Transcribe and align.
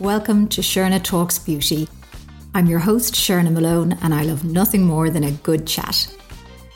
Welcome 0.00 0.46
to 0.50 0.60
Sherna 0.60 1.02
Talks 1.02 1.40
Beauty. 1.40 1.88
I'm 2.54 2.66
your 2.66 2.78
host, 2.78 3.14
Sherna 3.14 3.50
Malone, 3.50 3.98
and 4.00 4.14
I 4.14 4.22
love 4.22 4.44
nothing 4.44 4.84
more 4.84 5.10
than 5.10 5.24
a 5.24 5.32
good 5.32 5.66
chat. 5.66 6.06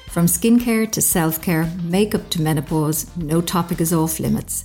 From 0.08 0.26
skincare 0.26 0.90
to 0.90 1.00
self 1.00 1.40
care, 1.40 1.70
makeup 1.84 2.28
to 2.30 2.42
menopause, 2.42 3.16
no 3.16 3.40
topic 3.40 3.80
is 3.80 3.92
off 3.92 4.18
limits. 4.18 4.64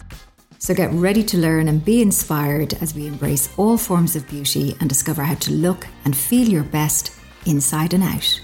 So 0.58 0.74
get 0.74 0.92
ready 0.92 1.22
to 1.26 1.38
learn 1.38 1.68
and 1.68 1.86
be 1.86 2.02
inspired 2.02 2.74
as 2.82 2.96
we 2.96 3.06
embrace 3.06 3.48
all 3.58 3.78
forms 3.78 4.16
of 4.16 4.28
beauty 4.28 4.76
and 4.80 4.90
discover 4.90 5.22
how 5.22 5.36
to 5.36 5.52
look 5.52 5.86
and 6.04 6.18
feel 6.18 6.50
your 6.50 6.64
best 6.64 7.12
inside 7.46 7.94
and 7.94 8.04
out. 8.04 8.42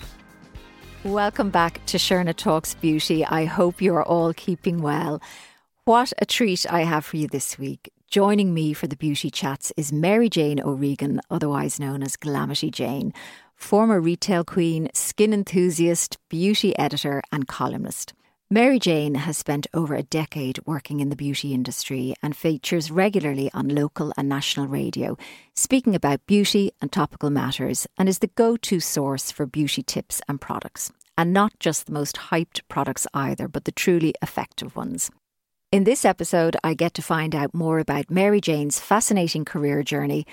Welcome 1.04 1.50
back 1.50 1.84
to 1.88 1.98
Sherna 1.98 2.36
Talks 2.36 2.76
Beauty. 2.76 3.26
I 3.26 3.46
hope 3.46 3.82
you 3.82 3.96
are 3.96 4.04
all 4.06 4.32
keeping 4.32 4.84
well. 4.84 5.24
What 5.86 6.14
a 6.20 6.28
treat 6.28 6.72
I 6.72 6.84
have 6.84 7.04
for 7.04 7.18
you 7.18 7.28
this 7.28 7.58
week. 7.58 7.93
Joining 8.14 8.54
me 8.54 8.74
for 8.74 8.86
the 8.86 8.96
beauty 8.96 9.32
chats 9.32 9.74
is 9.76 9.92
Mary 9.92 10.30
Jane 10.30 10.62
O'Regan, 10.62 11.20
otherwise 11.32 11.80
known 11.80 12.04
as 12.04 12.16
Glamity 12.16 12.70
Jane, 12.70 13.12
former 13.56 14.00
retail 14.00 14.44
queen, 14.44 14.88
skin 14.94 15.34
enthusiast, 15.34 16.20
beauty 16.30 16.78
editor, 16.78 17.24
and 17.32 17.48
columnist. 17.48 18.14
Mary 18.52 18.78
Jane 18.78 19.16
has 19.16 19.36
spent 19.36 19.66
over 19.74 19.96
a 19.96 20.04
decade 20.04 20.60
working 20.68 21.00
in 21.00 21.10
the 21.10 21.16
beauty 21.16 21.56
industry 21.56 22.14
and 22.22 22.38
features 22.38 22.92
regularly 22.92 23.50
on 23.52 23.70
local 23.70 24.14
and 24.16 24.30
national 24.30 24.68
radio, 24.68 25.18
speaking 25.56 25.96
about 25.96 26.28
beauty 26.28 26.72
and 26.82 26.92
topical 26.92 27.32
matters, 27.32 27.88
and 27.98 28.08
is 28.08 28.20
the 28.20 28.28
go 28.28 28.56
to 28.58 28.80
source 28.80 29.32
for 29.32 29.48
beauty 29.48 29.82
tips 29.82 30.22
and 30.30 30.40
products. 30.40 30.92
And 31.18 31.34
not 31.34 31.54
just 31.60 31.88
the 31.88 31.94
most 31.94 32.16
hyped 32.30 32.62
products 32.68 33.08
either, 33.12 33.48
but 33.48 33.66
the 33.66 33.72
truly 33.72 34.14
effective 34.22 34.76
ones. 34.76 35.10
In 35.74 35.86
this 35.86 36.06
episode, 36.06 36.56
I 36.64 36.76
get 36.76 36.94
to 36.94 37.02
find 37.02 37.34
out 37.34 37.52
more 37.52 37.80
about 37.80 38.12
Mary 38.12 38.40
Jane's 38.40 38.80
fascinating 38.80 39.44
career 39.44 39.82
journey, 39.82 40.28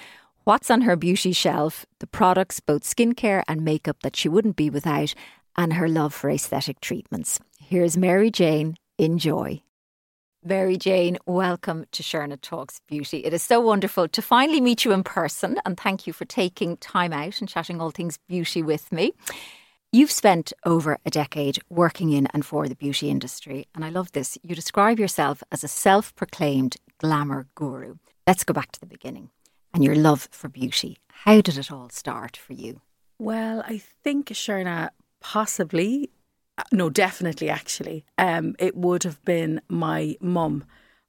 what's 0.45 0.71
on 0.71 0.83
her 0.83 0.97
beauty 0.97 1.33
shelf, 1.33 1.87
the 2.01 2.07
products, 2.07 2.61
both 2.61 2.83
skincare 2.83 3.43
and 3.49 3.65
makeup, 3.65 3.97
that 4.03 4.17
she 4.17 4.29
wouldn't 4.29 4.57
be 4.57 4.69
without, 4.69 5.15
and 5.57 5.73
her 5.73 5.89
love 5.89 6.13
for 6.13 6.29
aesthetic 6.29 6.79
treatments. 6.83 7.41
Here's 7.59 7.97
Mary 7.97 8.31
Jane. 8.31 8.77
Enjoy. 8.99 9.63
Mary 10.45 10.77
Jane, 10.77 11.17
welcome 11.25 11.87
to 11.93 12.03
Sherna 12.03 12.39
Talks 12.39 12.83
Beauty. 12.87 13.25
It 13.25 13.33
is 13.33 13.41
so 13.41 13.61
wonderful 13.61 14.09
to 14.09 14.21
finally 14.21 14.61
meet 14.61 14.85
you 14.85 14.93
in 14.93 15.03
person, 15.03 15.59
and 15.65 15.81
thank 15.81 16.07
you 16.07 16.13
for 16.13 16.27
taking 16.27 16.77
time 16.77 17.15
out 17.15 17.41
and 17.41 17.49
chatting 17.49 17.81
all 17.81 17.93
things 17.93 18.19
beauty 18.29 18.63
with 18.63 18.93
me. 18.93 19.15
You've 19.93 20.13
spent 20.13 20.53
over 20.65 20.99
a 21.05 21.11
decade 21.11 21.59
working 21.69 22.13
in 22.13 22.29
and 22.29 22.47
for 22.47 22.69
the 22.69 22.77
beauty 22.77 23.11
industry, 23.11 23.67
and 23.75 23.85
I 23.85 23.89
love 23.89 24.13
this. 24.13 24.39
You 24.41 24.55
describe 24.55 25.01
yourself 25.01 25.43
as 25.51 25.65
a 25.65 25.69
self 25.69 26.15
proclaimed 26.15 26.77
glamour 26.99 27.49
guru. 27.57 27.97
Let's 28.25 28.45
go 28.45 28.55
back 28.55 28.71
to 28.71 28.79
the 28.79 28.87
beginning 28.87 29.31
and 29.75 29.83
your 29.83 29.97
love 29.97 30.29
for 30.31 30.49
beauty. 30.49 30.99
How 31.11 31.41
did 31.41 31.59
it 31.59 31.73
all 31.73 31.89
start 31.89 32.37
for 32.37 32.53
you? 32.53 32.83
Well, 33.19 33.65
I 33.67 33.79
think, 34.05 34.29
Sherna, 34.29 34.91
possibly, 35.21 36.11
uh, 36.57 36.63
no, 36.71 36.89
definitely, 36.89 37.51
actually, 37.51 38.05
um, 38.17 38.55
it 38.61 38.77
would 38.77 39.03
have 39.03 39.21
been 39.25 39.61
my 39.69 40.15
mum. 40.21 40.67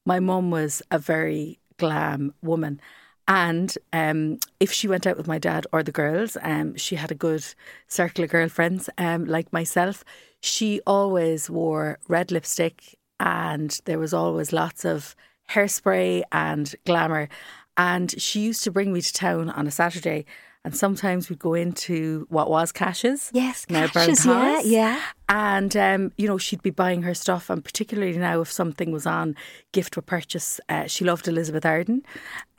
My 0.08 0.20
mum 0.20 0.50
was 0.50 0.82
a 0.90 0.98
very 0.98 1.60
glam 1.78 2.34
woman. 2.42 2.82
And 3.28 3.78
um, 3.94 4.40
if 4.60 4.72
she 4.72 4.88
went 4.88 5.08
out 5.08 5.18
with 5.18 5.28
my 5.28 5.38
dad 5.38 5.66
or 5.72 5.84
the 5.84 5.92
girls, 5.92 6.38
um, 6.42 6.76
she 6.76 6.96
had 6.96 7.12
a 7.12 7.16
good 7.16 7.46
circle 7.88 8.24
of 8.24 8.30
girlfriends 8.30 8.90
um, 8.98 9.26
like 9.26 9.54
myself. 9.54 10.04
She 10.42 10.82
always 10.86 11.50
wore 11.50 12.00
red 12.08 12.32
lipstick 12.32 12.98
and 13.20 13.80
there 13.86 14.00
was 14.00 14.14
always 14.14 14.52
lots 14.52 14.84
of 14.84 15.16
hairspray 15.52 16.24
and 16.32 16.76
glamour. 16.86 17.30
And 17.78 18.20
she 18.22 18.42
used 18.42 18.64
to 18.64 18.72
bring 18.72 18.92
me 18.92 19.02
to 19.02 19.14
town 19.14 19.50
on 19.50 19.68
a 19.68 19.72
Saturday 19.72 20.26
and 20.64 20.76
sometimes 20.76 21.28
we'd 21.30 21.40
go 21.40 21.56
into 21.56 22.28
what 22.30 22.50
was 22.50 22.72
Cash's. 22.72 23.32
Yes, 23.34 23.66
now 23.68 23.88
Cash's, 23.88 24.26
yeah, 24.26 24.62
yeah. 24.64 25.02
And, 25.28 25.76
um, 25.76 26.12
you 26.18 26.28
know, 26.28 26.38
she'd 26.38 26.62
be 26.62 26.70
buying 26.70 27.02
her 27.02 27.16
stuff. 27.16 27.50
And 27.50 27.64
particularly 27.64 28.16
now, 28.18 28.42
if 28.42 28.52
something 28.52 28.92
was 28.92 29.08
on 29.08 29.36
gift 29.72 29.98
or 29.98 30.02
purchase, 30.02 30.60
uh, 30.70 30.86
she 30.86 31.04
loved 31.04 31.28
Elizabeth 31.28 31.66
Arden, 31.66 32.04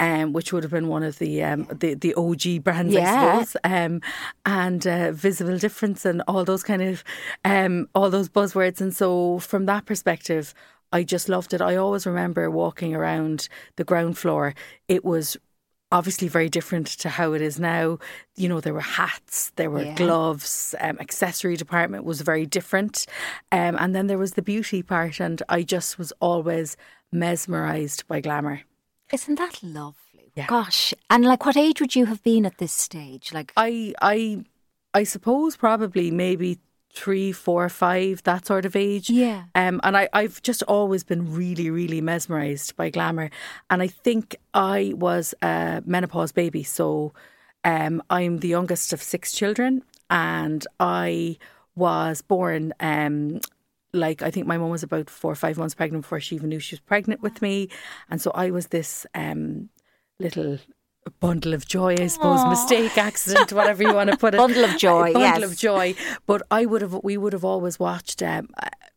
um, 0.00 0.32
which 0.32 0.52
would 0.52 0.64
have 0.64 0.72
been 0.72 0.88
one 0.88 1.04
of 1.04 1.18
the 1.18 1.44
um, 1.44 1.68
the, 1.70 1.94
the 1.94 2.14
OG 2.14 2.64
brands, 2.64 2.92
yeah. 2.92 3.38
I 3.38 3.44
suppose. 3.44 3.56
Um, 3.62 4.00
and 4.46 4.86
uh, 4.86 5.12
Visible 5.12 5.58
Difference 5.58 6.04
and 6.04 6.22
all 6.26 6.44
those 6.44 6.64
kind 6.64 6.82
of, 6.82 7.04
um, 7.44 7.88
all 7.94 8.10
those 8.10 8.28
buzzwords. 8.28 8.80
And 8.80 8.94
so 8.94 9.38
from 9.38 9.66
that 9.66 9.86
perspective, 9.86 10.54
I 10.92 11.04
just 11.04 11.28
loved 11.28 11.54
it. 11.54 11.60
I 11.60 11.76
always 11.76 12.04
remember 12.04 12.50
walking 12.50 12.94
around 12.94 13.48
the 13.76 13.84
ground 13.84 14.18
floor. 14.18 14.54
It 14.88 15.04
was 15.04 15.36
obviously 15.92 16.26
very 16.26 16.48
different 16.48 16.86
to 16.88 17.08
how 17.08 17.34
it 17.34 17.42
is 17.42 17.60
now. 17.60 17.98
You 18.34 18.48
know, 18.48 18.60
there 18.60 18.74
were 18.74 18.80
hats, 18.80 19.52
there 19.56 19.70
were 19.70 19.84
yeah. 19.84 19.94
gloves, 19.94 20.74
um, 20.80 20.98
accessory 20.98 21.56
department 21.56 22.04
was 22.04 22.22
very 22.22 22.46
different. 22.46 23.06
Um, 23.52 23.76
and 23.78 23.94
then 23.94 24.06
there 24.08 24.18
was 24.18 24.32
the 24.32 24.42
beauty 24.42 24.82
part, 24.82 25.20
and 25.20 25.42
I 25.48 25.62
just 25.62 25.98
was 25.98 26.12
always 26.20 26.76
mesmerised 27.12 28.08
by 28.08 28.20
glamour. 28.20 28.62
Isn't 29.12 29.38
that 29.38 29.62
lovely? 29.62 30.32
Yeah. 30.34 30.46
Gosh. 30.46 30.94
And 31.10 31.24
like 31.24 31.44
what 31.44 31.56
age 31.56 31.80
would 31.80 31.94
you 31.94 32.06
have 32.06 32.22
been 32.22 32.46
at 32.46 32.58
this 32.58 32.72
stage? 32.72 33.32
Like 33.34 33.52
I 33.56 33.92
I 34.00 34.44
I 34.94 35.04
suppose 35.04 35.56
probably 35.56 36.10
maybe 36.10 36.58
three, 36.92 37.32
four, 37.32 37.68
five, 37.68 38.22
that 38.24 38.46
sort 38.46 38.64
of 38.64 38.76
age. 38.76 39.08
Yeah. 39.08 39.44
Um, 39.54 39.80
and 39.82 39.96
I, 39.96 40.08
I've 40.12 40.42
just 40.42 40.62
always 40.64 41.02
been 41.02 41.34
really, 41.34 41.70
really 41.70 42.00
mesmerised 42.00 42.76
by 42.76 42.90
glamour. 42.90 43.30
And 43.70 43.82
I 43.82 43.86
think 43.86 44.36
I 44.52 44.92
was 44.94 45.34
a 45.42 45.82
menopause 45.86 46.32
baby. 46.32 46.62
So 46.62 47.14
um, 47.64 48.02
I'm 48.10 48.38
the 48.38 48.48
youngest 48.48 48.92
of 48.92 49.02
six 49.02 49.32
children. 49.32 49.82
And 50.10 50.66
I 50.78 51.38
was 51.74 52.20
born 52.20 52.74
um, 52.80 53.40
like 53.94 54.22
I 54.22 54.30
think 54.30 54.46
my 54.46 54.58
mum 54.58 54.70
was 54.70 54.82
about 54.82 55.10
four 55.10 55.32
or 55.32 55.36
five 55.36 55.58
months 55.58 55.74
pregnant 55.74 56.02
before 56.02 56.20
she 56.20 56.36
even 56.36 56.48
knew 56.48 56.60
she 56.60 56.74
was 56.74 56.80
pregnant 56.80 57.22
with 57.22 57.42
me. 57.42 57.68
And 58.10 58.20
so 58.20 58.30
I 58.34 58.50
was 58.50 58.68
this 58.68 59.06
um, 59.14 59.68
little 60.18 60.58
a 61.04 61.10
bundle 61.10 61.52
of 61.52 61.66
joy, 61.66 61.94
I 61.98 62.06
suppose, 62.06 62.40
Aww. 62.40 62.50
mistake, 62.50 62.96
accident, 62.96 63.52
whatever 63.52 63.82
you 63.82 63.94
want 63.94 64.10
to 64.10 64.16
put 64.16 64.34
it. 64.34 64.38
bundle 64.46 64.64
of 64.64 64.76
joy, 64.78 65.12
bundle 65.12 65.40
yes. 65.40 65.52
of 65.52 65.58
joy. 65.58 65.94
But 66.26 66.42
I 66.50 66.66
would 66.66 66.82
have, 66.82 67.00
we 67.02 67.16
would 67.16 67.32
have 67.32 67.44
always 67.44 67.78
watched 67.78 68.22
um, 68.22 68.50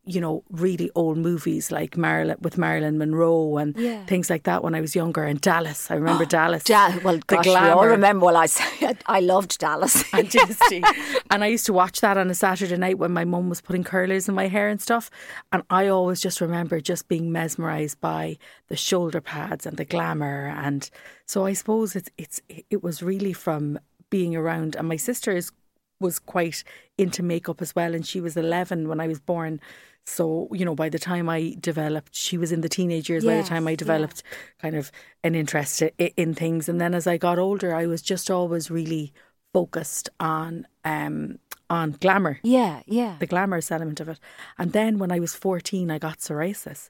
you 0.06 0.22
know, 0.22 0.44
really 0.52 0.92
old 0.94 1.18
movies 1.18 1.72
like 1.72 1.98
Marilyn 1.98 2.38
with 2.40 2.58
Marilyn 2.58 2.98
Monroe 2.98 3.58
and 3.58 3.76
yeah. 3.76 4.06
things 4.06 4.30
like 4.30 4.44
that 4.44 4.64
when 4.64 4.76
I 4.76 4.82
was 4.82 4.96
younger. 4.96 5.24
And 5.24 5.42
Dallas, 5.42 5.90
I 5.90 5.96
remember 5.96 6.24
oh, 6.24 6.28
Dallas. 6.28 6.64
Da- 6.64 7.00
well, 7.04 7.20
gosh, 7.26 7.46
we 7.46 7.56
all 7.56 7.88
remember. 7.88 8.28
Well, 8.28 8.38
I 8.38 8.48
I 9.08 9.20
loved 9.20 9.58
Dallas. 9.58 10.04
and, 10.14 10.34
and 11.32 11.44
I 11.44 11.48
used 11.48 11.66
to 11.66 11.74
watch 11.74 12.02
that 12.02 12.18
on 12.18 12.30
a 12.30 12.36
Saturday 12.36 12.78
night 12.78 13.00
when 13.00 13.12
my 13.12 13.26
mum 13.26 13.50
was 13.50 13.62
putting 13.62 13.84
curlers 13.84 14.30
in 14.30 14.36
my 14.36 14.48
hair 14.48 14.70
and 14.70 14.82
stuff. 14.82 15.10
And 15.52 15.64
I 15.70 15.88
always 15.88 16.22
just 16.22 16.40
remember 16.40 16.80
just 16.80 17.08
being 17.08 17.32
mesmerised 17.32 18.00
by 18.00 18.38
the 18.68 18.76
shoulder 18.76 19.22
pads 19.22 19.66
and 19.66 19.78
the 19.78 19.86
glamour. 19.86 20.54
And 20.56 20.90
so 21.26 21.46
I 21.46 21.54
suppose 21.54 21.96
it's 21.96 22.10
it's 22.18 22.42
it 22.48 22.84
was 22.84 23.02
really 23.02 23.34
from 23.34 23.80
being 24.10 24.36
around. 24.36 24.76
And 24.76 24.88
my 24.88 24.98
sister 24.98 25.32
is 25.32 25.52
was 26.00 26.20
quite 26.20 26.64
into 26.98 27.24
makeup 27.24 27.62
as 27.62 27.76
well, 27.76 27.96
and 27.96 28.06
she 28.06 28.22
was 28.22 28.38
eleven 28.38 28.88
when 28.88 29.00
I 29.00 29.08
was 29.08 29.20
born. 29.20 29.60
So, 30.06 30.48
you 30.52 30.66
know, 30.66 30.76
by 30.76 30.90
the 30.90 31.00
time 31.00 31.30
I 31.30 31.56
developed, 31.60 32.16
she 32.16 32.38
was 32.38 32.52
in 32.52 32.62
the 32.62 32.70
teenage 32.70 33.10
years. 33.10 33.24
Yes, 33.24 33.32
by 33.32 33.42
the 33.42 33.48
time 33.48 33.68
I 33.68 33.76
developed 33.76 34.22
yeah. 34.24 34.62
kind 34.62 34.76
of 34.76 34.92
an 35.24 35.34
interest 35.34 35.82
in 35.82 36.36
things. 36.36 36.70
And 36.70 36.80
then 36.80 36.94
as 36.94 37.08
I 37.08 37.18
got 37.18 37.40
older, 37.40 37.74
I 37.74 37.88
was 37.88 38.02
just 38.02 38.30
always 38.30 38.70
really 38.70 39.14
focused 39.52 40.10
on 40.20 40.68
um, 40.84 41.40
on 41.70 41.92
glamour. 41.94 42.40
Yeah, 42.44 42.82
yeah. 42.86 43.16
The 43.20 43.26
glamorous 43.26 43.72
element 43.72 44.00
of 44.00 44.10
it. 44.10 44.20
And 44.60 44.74
then 44.74 45.00
when 45.00 45.12
I 45.12 45.20
was 45.20 45.34
14, 45.34 45.90
I 45.90 45.98
got 45.98 46.20
psoriasis. 46.20 46.90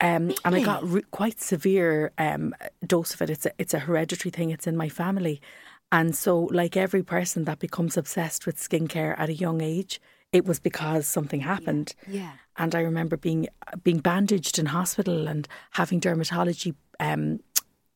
Um, 0.00 0.28
really? 0.28 0.38
And 0.44 0.54
I 0.54 0.62
got 0.62 0.88
re- 0.88 1.02
quite 1.10 1.40
severe 1.40 2.12
um, 2.16 2.54
dose 2.86 3.14
of 3.14 3.22
it. 3.22 3.30
It's 3.30 3.46
a, 3.46 3.52
it's 3.58 3.74
a 3.74 3.80
hereditary 3.80 4.30
thing. 4.30 4.50
It's 4.50 4.66
in 4.66 4.76
my 4.76 4.88
family. 4.88 5.42
And 5.90 6.14
so, 6.14 6.40
like 6.52 6.76
every 6.76 7.02
person 7.02 7.44
that 7.44 7.58
becomes 7.58 7.96
obsessed 7.96 8.46
with 8.46 8.56
skincare 8.56 9.18
at 9.18 9.28
a 9.28 9.34
young 9.34 9.60
age, 9.60 10.00
it 10.32 10.44
was 10.44 10.58
because 10.60 11.06
something 11.06 11.40
happened. 11.40 11.94
Yeah. 12.06 12.20
yeah. 12.20 12.32
And 12.56 12.74
I 12.74 12.80
remember 12.80 13.16
being 13.16 13.48
being 13.84 13.98
bandaged 13.98 14.58
in 14.58 14.66
hospital 14.66 15.28
and 15.28 15.46
having 15.72 16.00
dermatology 16.00 16.74
um, 17.00 17.40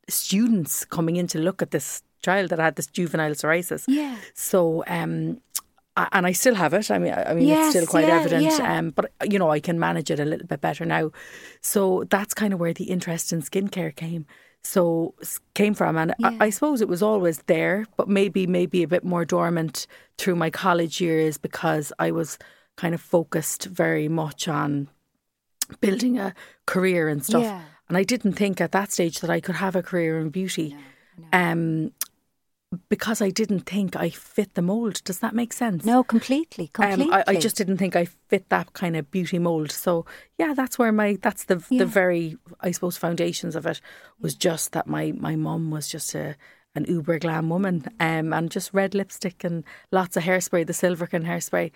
students 0.08 0.84
coming 0.84 1.16
in 1.16 1.26
to 1.28 1.38
look 1.38 1.62
at 1.62 1.72
this 1.72 2.02
child 2.22 2.50
that 2.50 2.58
had 2.58 2.76
this 2.76 2.86
juvenile 2.86 3.32
psoriasis. 3.32 3.84
Yeah. 3.88 4.16
So 4.34 4.84
um, 4.86 5.40
and 5.96 6.26
I 6.26 6.32
still 6.32 6.54
have 6.54 6.72
it. 6.72 6.90
I 6.90 6.98
mean, 6.98 7.12
I 7.12 7.34
mean, 7.34 7.48
yes, 7.48 7.66
it's 7.66 7.76
still 7.76 7.86
quite 7.86 8.06
yeah, 8.06 8.20
evident. 8.20 8.44
Yeah. 8.44 8.78
Um, 8.78 8.90
but 8.90 9.12
you 9.28 9.38
know, 9.38 9.50
I 9.50 9.60
can 9.60 9.78
manage 9.78 10.10
it 10.10 10.20
a 10.20 10.24
little 10.24 10.46
bit 10.46 10.60
better 10.60 10.84
now. 10.84 11.10
So 11.60 12.04
that's 12.08 12.34
kind 12.34 12.54
of 12.54 12.60
where 12.60 12.72
the 12.72 12.84
interest 12.84 13.32
in 13.32 13.42
skincare 13.42 13.94
came 13.94 14.26
so 14.64 15.14
came 15.54 15.74
from 15.74 15.96
and 15.96 16.14
yeah. 16.18 16.30
I, 16.40 16.46
I, 16.46 16.50
suppose 16.50 16.80
it 16.80 16.88
was 16.88 17.02
always 17.02 17.38
there 17.46 17.84
but 17.96 18.08
maybe 18.08 18.46
maybe 18.46 18.82
a 18.82 18.88
bit 18.88 19.04
more 19.04 19.24
dormant 19.24 19.86
through 20.18 20.36
my 20.36 20.50
college 20.50 21.00
years 21.00 21.36
because 21.36 21.92
I 21.98 22.12
was 22.12 22.38
kind 22.76 22.94
of 22.94 23.00
focused 23.00 23.64
very 23.64 24.08
much 24.08 24.46
on 24.48 24.88
building 25.80 26.18
a 26.18 26.34
career 26.66 27.08
and 27.08 27.24
stuff 27.24 27.42
yeah. 27.42 27.62
and 27.88 27.98
I 27.98 28.04
didn't 28.04 28.34
think 28.34 28.60
at 28.60 28.72
that 28.72 28.92
stage 28.92 29.20
that 29.20 29.30
I 29.30 29.40
could 29.40 29.56
have 29.56 29.74
a 29.74 29.82
career 29.82 30.20
in 30.20 30.30
beauty 30.30 30.76
Um, 31.32 31.92
because 32.88 33.20
I 33.20 33.30
didn't 33.30 33.60
think 33.60 33.96
I 33.96 34.10
fit 34.10 34.54
the 34.54 34.62
mold. 34.62 35.02
Does 35.04 35.18
that 35.20 35.34
make 35.34 35.52
sense? 35.52 35.84
No, 35.84 36.02
completely, 36.02 36.68
completely. 36.68 37.12
Um, 37.12 37.22
I, 37.26 37.32
I, 37.32 37.36
just 37.36 37.56
didn't 37.56 37.76
think 37.78 37.96
I 37.96 38.06
fit 38.28 38.48
that 38.48 38.72
kind 38.72 38.96
of 38.96 39.10
beauty 39.10 39.38
mold. 39.38 39.70
So 39.70 40.06
yeah, 40.38 40.54
that's 40.54 40.78
where 40.78 40.92
my 40.92 41.18
that's 41.20 41.44
the 41.44 41.62
yeah. 41.70 41.80
the 41.80 41.86
very 41.86 42.36
I 42.60 42.70
suppose 42.70 42.96
foundations 42.96 43.56
of 43.56 43.66
it 43.66 43.80
was 44.20 44.34
just 44.34 44.72
that 44.72 44.86
my 44.86 45.12
my 45.16 45.36
mum 45.36 45.70
was 45.70 45.88
just 45.88 46.14
a 46.14 46.36
an 46.74 46.86
uber 46.88 47.18
glam 47.18 47.50
woman, 47.50 47.84
um, 48.00 48.32
and 48.32 48.50
just 48.50 48.72
red 48.72 48.94
lipstick 48.94 49.44
and 49.44 49.64
lots 49.90 50.16
of 50.16 50.22
hairspray, 50.22 50.66
the 50.66 50.72
Silvikrin 50.72 51.26
hairspray. 51.26 51.70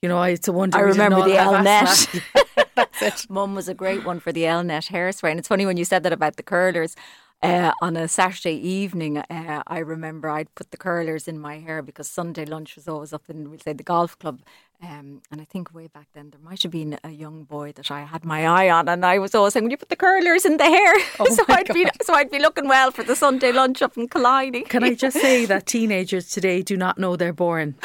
You 0.00 0.08
know, 0.08 0.18
I 0.18 0.30
it's 0.30 0.48
a 0.48 0.52
wonder. 0.52 0.78
I 0.78 0.82
remember 0.82 1.22
the. 1.24 1.34
That's 1.34 2.08
it. 3.02 3.26
Mum 3.28 3.54
was 3.54 3.68
a 3.68 3.74
great 3.74 4.04
one 4.04 4.20
for 4.20 4.32
the 4.32 4.42
Elnett 4.42 4.90
hairspray, 4.90 5.30
and 5.30 5.38
it's 5.38 5.48
funny 5.48 5.66
when 5.66 5.76
you 5.76 5.84
said 5.84 6.02
that 6.04 6.12
about 6.12 6.36
the 6.36 6.42
curlers. 6.42 6.94
Uh, 7.40 7.70
on 7.80 7.96
a 7.96 8.08
Saturday 8.08 8.56
evening, 8.56 9.18
uh, 9.18 9.62
I 9.64 9.78
remember 9.78 10.28
I'd 10.28 10.52
put 10.56 10.72
the 10.72 10.76
curlers 10.76 11.28
in 11.28 11.38
my 11.38 11.60
hair 11.60 11.82
because 11.82 12.10
Sunday 12.10 12.44
lunch 12.44 12.74
was 12.74 12.88
always 12.88 13.12
up 13.12 13.22
in, 13.28 13.48
we'll 13.48 13.60
say, 13.60 13.72
the 13.72 13.84
golf 13.84 14.18
club. 14.18 14.40
Um, 14.82 15.22
and 15.30 15.40
I 15.40 15.44
think 15.44 15.72
way 15.72 15.86
back 15.86 16.08
then 16.14 16.30
there 16.30 16.40
might 16.40 16.64
have 16.64 16.72
been 16.72 16.98
a 17.04 17.10
young 17.10 17.44
boy 17.44 17.70
that 17.72 17.92
I 17.92 18.00
had 18.02 18.24
my 18.24 18.44
eye 18.46 18.68
on, 18.70 18.88
and 18.88 19.04
I 19.06 19.18
was 19.18 19.34
always 19.36 19.52
saying, 19.52 19.64
"Will 19.64 19.70
you 19.70 19.76
put 19.76 19.88
the 19.88 19.96
curlers 19.96 20.44
in 20.44 20.56
the 20.56 20.64
hair?" 20.64 20.94
Oh 21.20 21.26
so 21.30 21.44
I'd 21.48 21.68
God. 21.68 21.74
be 21.74 21.86
so 22.02 22.14
I'd 22.14 22.30
be 22.30 22.38
looking 22.40 22.68
well 22.68 22.90
for 22.90 23.02
the 23.04 23.16
Sunday 23.16 23.52
lunch 23.52 23.82
up 23.82 23.96
in 23.96 24.08
Killiney. 24.08 24.62
Can 24.62 24.84
I 24.84 24.94
just 24.94 25.20
say 25.20 25.44
that 25.46 25.66
teenagers 25.66 26.30
today 26.30 26.62
do 26.62 26.76
not 26.76 26.98
know 26.98 27.16
they're 27.16 27.32
born 27.32 27.76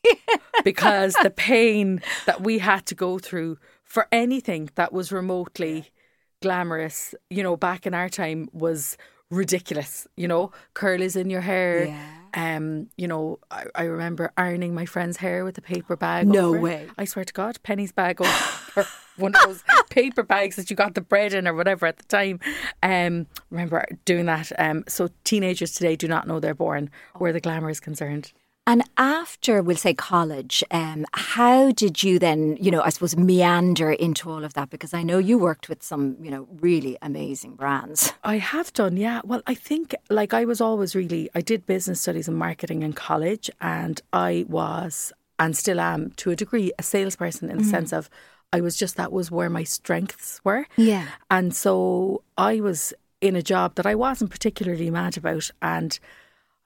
because 0.64 1.14
the 1.22 1.30
pain 1.30 2.02
that 2.26 2.42
we 2.42 2.58
had 2.58 2.84
to 2.86 2.94
go 2.94 3.18
through 3.18 3.58
for 3.82 4.06
anything 4.12 4.68
that 4.74 4.92
was 4.92 5.10
remotely 5.10 5.90
glamorous, 6.40 7.14
you 7.30 7.42
know, 7.42 7.56
back 7.56 7.86
in 7.86 7.94
our 7.94 8.08
time 8.08 8.48
was 8.52 8.96
ridiculous. 9.30 10.06
You 10.16 10.28
know, 10.28 10.52
curlies 10.74 11.16
in 11.16 11.30
your 11.30 11.40
hair. 11.40 11.86
Yeah. 11.86 12.14
Um, 12.34 12.90
you 12.96 13.08
know, 13.08 13.38
I, 13.50 13.64
I, 13.74 13.82
remember 13.84 14.32
ironing 14.36 14.74
my 14.74 14.84
friend's 14.84 15.16
hair 15.16 15.46
with 15.46 15.56
a 15.56 15.62
paper 15.62 15.96
bag. 15.96 16.28
No 16.28 16.50
over. 16.50 16.60
way. 16.60 16.86
I 16.98 17.06
swear 17.06 17.24
to 17.24 17.32
God, 17.32 17.58
Penneys 17.64 17.94
bag 17.94 18.20
or 18.76 18.84
one 19.16 19.34
of 19.34 19.42
those 19.44 19.64
paper 19.90 20.22
bags 20.22 20.56
that 20.56 20.68
you 20.68 20.76
got 20.76 20.94
the 20.94 21.00
bread 21.00 21.32
in 21.32 21.48
or 21.48 21.54
whatever 21.54 21.86
at 21.86 21.96
the 21.96 22.04
time. 22.04 22.38
Um, 22.82 23.26
remember 23.50 23.86
doing 24.04 24.26
that. 24.26 24.52
Um, 24.58 24.84
so 24.88 25.08
teenagers 25.24 25.72
today 25.72 25.96
do 25.96 26.06
not 26.06 26.28
know 26.28 26.38
they're 26.38 26.54
born 26.54 26.90
where 27.16 27.32
the 27.32 27.40
glamour 27.40 27.70
is 27.70 27.80
concerned. 27.80 28.32
And 28.68 28.82
after, 28.98 29.62
we'll 29.62 29.78
say 29.78 29.94
college, 29.94 30.62
um, 30.70 31.06
how 31.14 31.72
did 31.72 32.02
you 32.02 32.18
then, 32.18 32.58
you 32.60 32.70
know, 32.70 32.82
I 32.82 32.90
suppose 32.90 33.16
meander 33.16 33.90
into 33.90 34.30
all 34.30 34.44
of 34.44 34.52
that? 34.52 34.68
Because 34.68 34.92
I 34.92 35.02
know 35.02 35.16
you 35.16 35.38
worked 35.38 35.70
with 35.70 35.82
some, 35.82 36.18
you 36.20 36.30
know, 36.30 36.46
really 36.60 36.98
amazing 37.00 37.54
brands. 37.54 38.12
I 38.24 38.36
have 38.36 38.70
done, 38.74 38.98
yeah. 38.98 39.22
Well, 39.24 39.40
I 39.46 39.54
think 39.54 39.94
like 40.10 40.34
I 40.34 40.44
was 40.44 40.60
always 40.60 40.94
really, 40.94 41.30
I 41.34 41.40
did 41.40 41.64
business 41.64 42.02
studies 42.02 42.28
and 42.28 42.36
marketing 42.36 42.82
in 42.82 42.92
college, 42.92 43.50
and 43.62 44.02
I 44.12 44.44
was 44.50 45.14
and 45.38 45.56
still 45.56 45.80
am 45.80 46.10
to 46.16 46.30
a 46.30 46.36
degree 46.36 46.70
a 46.78 46.82
salesperson 46.82 47.48
in 47.48 47.56
the 47.56 47.64
mm. 47.64 47.70
sense 47.70 47.94
of 47.94 48.10
I 48.52 48.60
was 48.60 48.76
just 48.76 48.96
that 48.96 49.12
was 49.12 49.30
where 49.30 49.48
my 49.48 49.64
strengths 49.64 50.42
were. 50.44 50.66
Yeah. 50.76 51.06
And 51.30 51.56
so 51.56 52.22
I 52.36 52.60
was 52.60 52.92
in 53.22 53.34
a 53.34 53.42
job 53.42 53.76
that 53.76 53.86
I 53.86 53.94
wasn't 53.94 54.30
particularly 54.30 54.90
mad 54.90 55.16
about. 55.16 55.50
And 55.62 55.98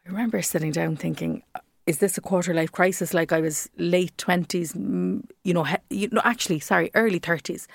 I 0.04 0.10
remember 0.10 0.43
sitting 0.43 0.72
down 0.72 0.96
thinking, 0.96 1.43
is 1.87 1.99
this 1.99 2.17
a 2.19 2.20
quarter 2.20 2.55
life 2.55 2.73
crisis? 2.73 3.14
Like 3.14 3.32
I 3.32 3.40
was 3.40 3.69
late 3.76 4.17
twenties, 4.19 4.75
you 4.75 5.55
know, 5.55 5.67
you 5.90 6.08
know, 6.11 6.23
actually, 6.25 6.61
sorry, 6.61 6.90
early 6.94 7.19
thirties, 7.19 7.69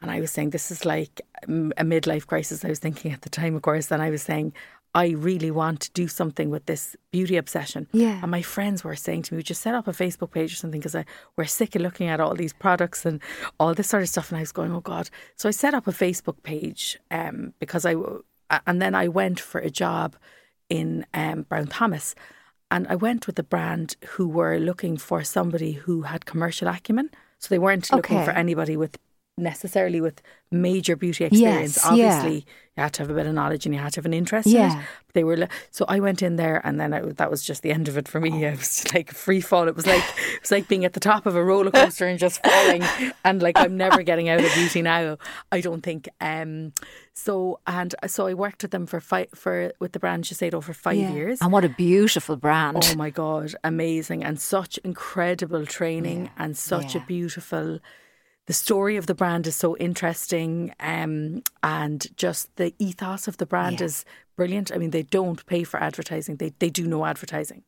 and 0.00 0.10
I 0.10 0.20
was 0.20 0.30
saying 0.30 0.50
this 0.50 0.70
is 0.70 0.84
like 0.84 1.20
a 1.44 1.84
midlife 1.84 2.26
crisis. 2.26 2.64
I 2.64 2.68
was 2.68 2.78
thinking 2.78 3.12
at 3.12 3.22
the 3.22 3.28
time, 3.30 3.56
of 3.56 3.62
course, 3.62 3.90
and 3.90 4.02
I 4.02 4.10
was 4.10 4.22
saying 4.22 4.52
I 4.94 5.10
really 5.10 5.50
want 5.50 5.80
to 5.82 5.90
do 5.92 6.08
something 6.08 6.50
with 6.50 6.66
this 6.66 6.96
beauty 7.12 7.36
obsession. 7.36 7.86
Yeah. 7.92 8.18
And 8.22 8.30
my 8.30 8.42
friends 8.42 8.82
were 8.82 8.96
saying 8.96 9.22
to 9.22 9.34
me, 9.34 9.42
just 9.42 9.62
set 9.62 9.74
up 9.74 9.86
a 9.86 9.92
Facebook 9.92 10.32
page 10.32 10.52
or 10.52 10.56
something 10.56 10.80
because 10.80 10.96
we're 11.36 11.44
sick 11.44 11.76
of 11.76 11.82
looking 11.82 12.08
at 12.08 12.18
all 12.18 12.34
these 12.34 12.52
products 12.52 13.06
and 13.06 13.20
all 13.60 13.72
this 13.72 13.88
sort 13.88 14.02
of 14.02 14.08
stuff. 14.08 14.30
And 14.30 14.38
I 14.38 14.42
was 14.42 14.50
going, 14.50 14.72
oh 14.72 14.80
God. 14.80 15.08
So 15.36 15.48
I 15.48 15.52
set 15.52 15.74
up 15.74 15.86
a 15.86 15.92
Facebook 15.92 16.42
page 16.42 16.98
um, 17.12 17.54
because 17.60 17.86
I, 17.86 17.94
and 18.66 18.82
then 18.82 18.96
I 18.96 19.06
went 19.06 19.38
for 19.38 19.60
a 19.60 19.70
job 19.70 20.16
in 20.68 21.06
um, 21.14 21.42
Brown 21.42 21.68
Thomas. 21.68 22.16
And 22.70 22.86
I 22.88 22.94
went 22.94 23.26
with 23.26 23.36
the 23.36 23.42
brand 23.42 23.96
who 24.10 24.28
were 24.28 24.58
looking 24.58 24.96
for 24.96 25.24
somebody 25.24 25.72
who 25.72 26.02
had 26.02 26.24
commercial 26.26 26.68
acumen. 26.68 27.10
So 27.38 27.48
they 27.48 27.58
weren't 27.58 27.90
looking 27.92 28.22
for 28.24 28.30
anybody 28.30 28.76
with 28.76 28.98
necessarily 29.40 30.00
with 30.00 30.22
major 30.50 30.96
beauty 30.96 31.24
experience. 31.24 31.76
Yes, 31.76 31.86
Obviously, 31.86 32.34
yeah. 32.34 32.44
you 32.76 32.82
had 32.82 32.92
to 32.94 33.02
have 33.02 33.10
a 33.10 33.14
bit 33.14 33.26
of 33.26 33.34
knowledge 33.34 33.66
and 33.66 33.74
you 33.74 33.80
had 33.80 33.92
to 33.92 33.98
have 33.98 34.06
an 34.06 34.14
interest 34.14 34.48
yeah. 34.48 34.72
in 34.72 34.78
it. 34.78 34.84
They 35.12 35.24
were 35.24 35.48
so 35.70 35.84
I 35.88 35.98
went 35.98 36.22
in 36.22 36.36
there, 36.36 36.60
and 36.64 36.80
then 36.80 36.92
I, 36.92 37.00
that 37.00 37.30
was 37.30 37.42
just 37.42 37.62
the 37.62 37.72
end 37.72 37.88
of 37.88 37.98
it 37.98 38.06
for 38.06 38.20
me. 38.20 38.44
It 38.44 38.58
was 38.58 38.92
like 38.94 39.12
free 39.12 39.40
fall. 39.40 39.68
It 39.68 39.74
was 39.74 39.86
like 39.86 40.04
it 40.18 40.40
was 40.40 40.50
like 40.50 40.68
being 40.68 40.84
at 40.84 40.92
the 40.92 41.00
top 41.00 41.26
of 41.26 41.34
a 41.34 41.44
roller 41.44 41.70
coaster 41.70 42.06
and 42.06 42.18
just 42.18 42.42
falling. 42.44 42.82
and 43.24 43.42
like 43.42 43.58
I'm 43.58 43.76
never 43.76 44.02
getting 44.02 44.28
out 44.28 44.42
of 44.42 44.52
beauty 44.54 44.82
now. 44.82 45.18
I 45.50 45.60
don't 45.60 45.82
think. 45.82 46.08
Um, 46.20 46.72
so 47.12 47.60
and 47.66 47.94
so 48.06 48.26
I 48.26 48.34
worked 48.34 48.62
with 48.62 48.70
them 48.70 48.86
for 48.86 49.00
five 49.00 49.28
for 49.34 49.72
with 49.80 49.92
the 49.92 49.98
brand 49.98 50.24
Shiseido 50.24 50.62
for 50.62 50.72
five 50.72 50.96
yeah. 50.96 51.12
years. 51.12 51.40
And 51.40 51.52
what 51.52 51.64
a 51.64 51.68
beautiful 51.68 52.36
brand! 52.36 52.78
Oh 52.84 52.94
my 52.94 53.10
god, 53.10 53.54
amazing 53.64 54.22
and 54.24 54.40
such 54.40 54.78
incredible 54.78 55.66
training 55.66 56.30
and 56.38 56.56
such 56.56 56.94
a 56.94 57.00
beautiful 57.00 57.80
the 58.46 58.52
story 58.52 58.96
of 58.96 59.06
the 59.06 59.14
brand 59.14 59.46
is 59.46 59.56
so 59.56 59.76
interesting 59.76 60.74
um, 60.80 61.42
and 61.62 62.06
just 62.16 62.54
the 62.56 62.74
ethos 62.78 63.28
of 63.28 63.36
the 63.36 63.46
brand 63.46 63.80
yeah. 63.80 63.86
is 63.86 64.04
brilliant. 64.36 64.72
I 64.72 64.78
mean, 64.78 64.90
they 64.90 65.02
don't 65.02 65.44
pay 65.46 65.64
for 65.64 65.80
advertising, 65.82 66.36
they, 66.36 66.52
they 66.58 66.70
do 66.70 66.86
no 66.86 67.04
advertising. 67.04 67.62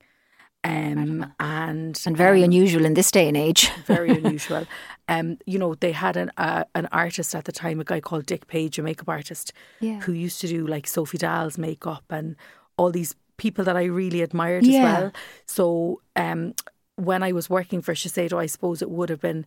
Um, 0.64 1.26
and 1.40 2.00
and 2.06 2.16
very 2.16 2.38
um, 2.38 2.44
unusual 2.44 2.84
in 2.84 2.94
this 2.94 3.10
day 3.10 3.26
and 3.26 3.36
age. 3.36 3.68
very 3.86 4.10
unusual. 4.10 4.64
Um, 5.08 5.38
you 5.44 5.58
know, 5.58 5.74
they 5.74 5.90
had 5.90 6.16
an 6.16 6.30
uh, 6.36 6.64
an 6.76 6.86
artist 6.92 7.34
at 7.34 7.46
the 7.46 7.52
time, 7.52 7.80
a 7.80 7.84
guy 7.84 8.00
called 8.00 8.26
Dick 8.26 8.46
Page, 8.46 8.78
a 8.78 8.82
makeup 8.82 9.08
artist, 9.08 9.52
yeah. 9.80 9.98
who 10.00 10.12
used 10.12 10.40
to 10.42 10.46
do 10.46 10.64
like 10.64 10.86
Sophie 10.86 11.18
Dahl's 11.18 11.58
makeup 11.58 12.04
and 12.10 12.36
all 12.76 12.92
these 12.92 13.16
people 13.38 13.64
that 13.64 13.76
I 13.76 13.84
really 13.84 14.22
admired 14.22 14.64
yeah. 14.64 14.78
as 14.78 14.84
well. 14.84 15.12
So 15.46 16.00
um, 16.14 16.54
when 16.96 17.24
I 17.24 17.32
was 17.32 17.50
working 17.50 17.82
for 17.82 17.94
Shiseido, 17.94 18.38
I 18.38 18.46
suppose 18.46 18.82
it 18.82 18.90
would 18.90 19.10
have 19.10 19.20
been 19.20 19.44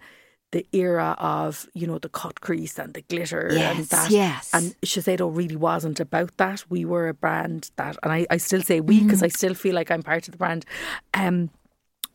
the 0.55 0.65
era 0.71 1.17
of 1.19 1.67
you 1.73 1.85
know 1.85 1.99
the 1.99 2.07
cut 2.07 2.39
crease 2.39 2.79
and 2.79 2.93
the 2.93 3.01
glitter 3.01 3.49
yes, 3.51 3.75
and 3.75 3.85
that 3.87 4.09
yes. 4.09 4.51
and 4.53 4.73
Shiseido 4.83 5.29
really 5.29 5.57
wasn't 5.57 5.99
about 5.99 6.37
that 6.37 6.63
we 6.69 6.85
were 6.85 7.09
a 7.09 7.13
brand 7.13 7.71
that 7.75 7.97
and 8.03 8.13
I, 8.13 8.25
I 8.29 8.37
still 8.37 8.61
say 8.61 8.79
we 8.79 9.03
because 9.03 9.19
mm. 9.19 9.25
I 9.25 9.27
still 9.27 9.53
feel 9.53 9.75
like 9.75 9.91
I'm 9.91 10.01
part 10.01 10.29
of 10.29 10.31
the 10.31 10.37
brand 10.37 10.65
um 11.13 11.49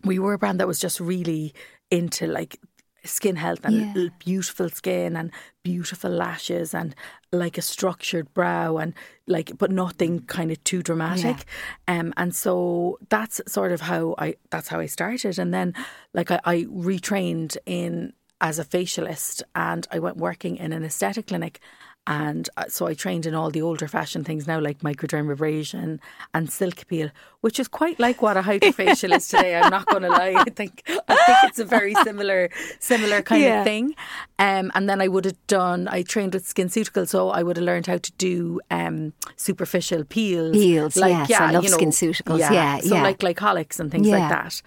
we 0.05 0.19
were 0.19 0.33
a 0.33 0.39
brand 0.39 0.59
that 0.59 0.67
was 0.67 0.81
just 0.81 1.01
really 1.01 1.53
into 1.91 2.27
like 2.27 2.59
skin 3.05 3.37
health 3.37 3.61
and 3.63 3.95
yeah. 3.95 4.09
beautiful 4.19 4.71
skin 4.71 5.17
and 5.17 5.31
beautiful 5.63 6.11
lashes 6.11 6.73
and 6.73 6.95
like 7.33 7.59
a 7.59 7.63
structured 7.63 8.33
brow 8.33 8.79
and 8.79 8.95
like 9.27 9.53
but 9.59 9.71
nothing 9.71 10.21
kind 10.21 10.51
of 10.51 10.65
too 10.65 10.83
dramatic 10.83 11.45
yeah. 11.89 11.99
um 12.01 12.15
and 12.17 12.35
so 12.35 12.99
that's 13.11 13.43
sort 13.47 13.71
of 13.71 13.83
how 13.83 14.15
I 14.17 14.37
that's 14.49 14.69
how 14.69 14.81
I 14.81 14.87
started 14.87 15.39
and 15.39 15.53
then 15.53 15.75
like 16.15 16.31
I, 16.31 16.41
I 16.45 16.57
retrained 16.65 17.59
in 17.67 18.15
as 18.41 18.59
a 18.59 18.65
facialist 18.65 19.43
and 19.55 19.87
I 19.91 19.99
went 19.99 20.17
working 20.17 20.57
in 20.57 20.73
an 20.73 20.85
aesthetic 20.85 21.29
clinic 21.29 21.61
and 22.07 22.49
uh, 22.57 22.65
so 22.69 22.87
I 22.87 22.95
trained 22.95 23.27
in 23.27 23.35
all 23.35 23.51
the 23.51 23.63
older 23.63 23.87
fashioned 23.87 24.27
things 24.27 24.47
now, 24.47 24.59
like 24.59 24.81
microdermabrasion 24.81 26.01
and 26.33 26.51
silk 26.51 26.87
peel, 26.89 27.11
which 27.43 27.61
is 27.61 27.69
quite 27.69 28.01
like 28.01 28.23
what 28.23 28.37
a 28.37 28.43
hydrofacial 28.43 29.15
is 29.15 29.29
today. 29.29 29.55
I'm 29.55 29.71
not 29.71 29.87
going 29.87 30.03
to 30.03 30.09
lie. 30.09 30.35
I 30.37 30.51
think 30.51 30.83
I 30.89 31.15
think 31.15 31.39
it's 31.45 31.59
a 31.59 31.65
very 31.65 31.95
similar 32.03 32.49
similar 32.81 33.23
kind 33.23 33.43
yeah. 33.43 33.61
of 33.61 33.65
thing. 33.65 33.95
Um, 34.39 34.73
and 34.75 34.89
then 34.89 35.01
I 35.01 35.09
would 35.09 35.27
have 35.27 35.47
done. 35.47 35.89
I 35.89 36.03
trained 36.03 36.35
with 36.35 36.53
SkinCeutical, 36.53 37.07
so 37.07 37.29
I 37.29 37.43
would 37.43 37.59
have 37.59 37.67
learned 37.67 37.87
how 37.87 37.99
to 37.99 38.13
do 38.13 38.61
um, 38.71 39.13
superficial 39.37 40.03
peels. 40.05 40.57
Peels, 40.57 40.97
like, 40.97 41.11
yes, 41.11 41.31
yeah, 41.31 41.45
I 41.45 41.51
love 41.53 41.65
you 41.65 41.71
know, 41.71 41.77
SkinCeuticals. 41.77 42.39
Yeah, 42.41 42.53
yeah, 42.53 42.79
so 42.81 42.97
like 42.97 43.19
glycolics 43.19 43.79
and 43.79 43.91
things 43.93 44.09
yeah. 44.09 44.19
like 44.19 44.31
that. 44.31 44.63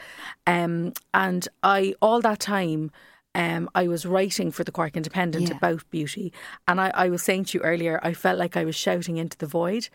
Um, 0.45 0.93
and 1.13 1.47
I 1.63 1.95
all 2.01 2.21
that 2.21 2.39
time 2.39 2.91
um, 3.35 3.69
I 3.73 3.87
was 3.87 4.05
writing 4.05 4.51
for 4.51 4.63
the 4.63 4.71
Cork 4.71 4.95
Independent 4.95 5.49
yeah. 5.49 5.57
about 5.57 5.89
beauty. 5.89 6.31
And 6.67 6.79
I, 6.79 6.91
I 6.93 7.09
was 7.09 7.23
saying 7.23 7.45
to 7.45 7.57
you 7.57 7.63
earlier, 7.63 7.99
I 8.03 8.13
felt 8.13 8.37
like 8.37 8.55
I 8.55 8.65
was 8.65 8.75
shouting 8.75 9.17
into 9.17 9.37
the 9.37 9.47
void 9.47 9.89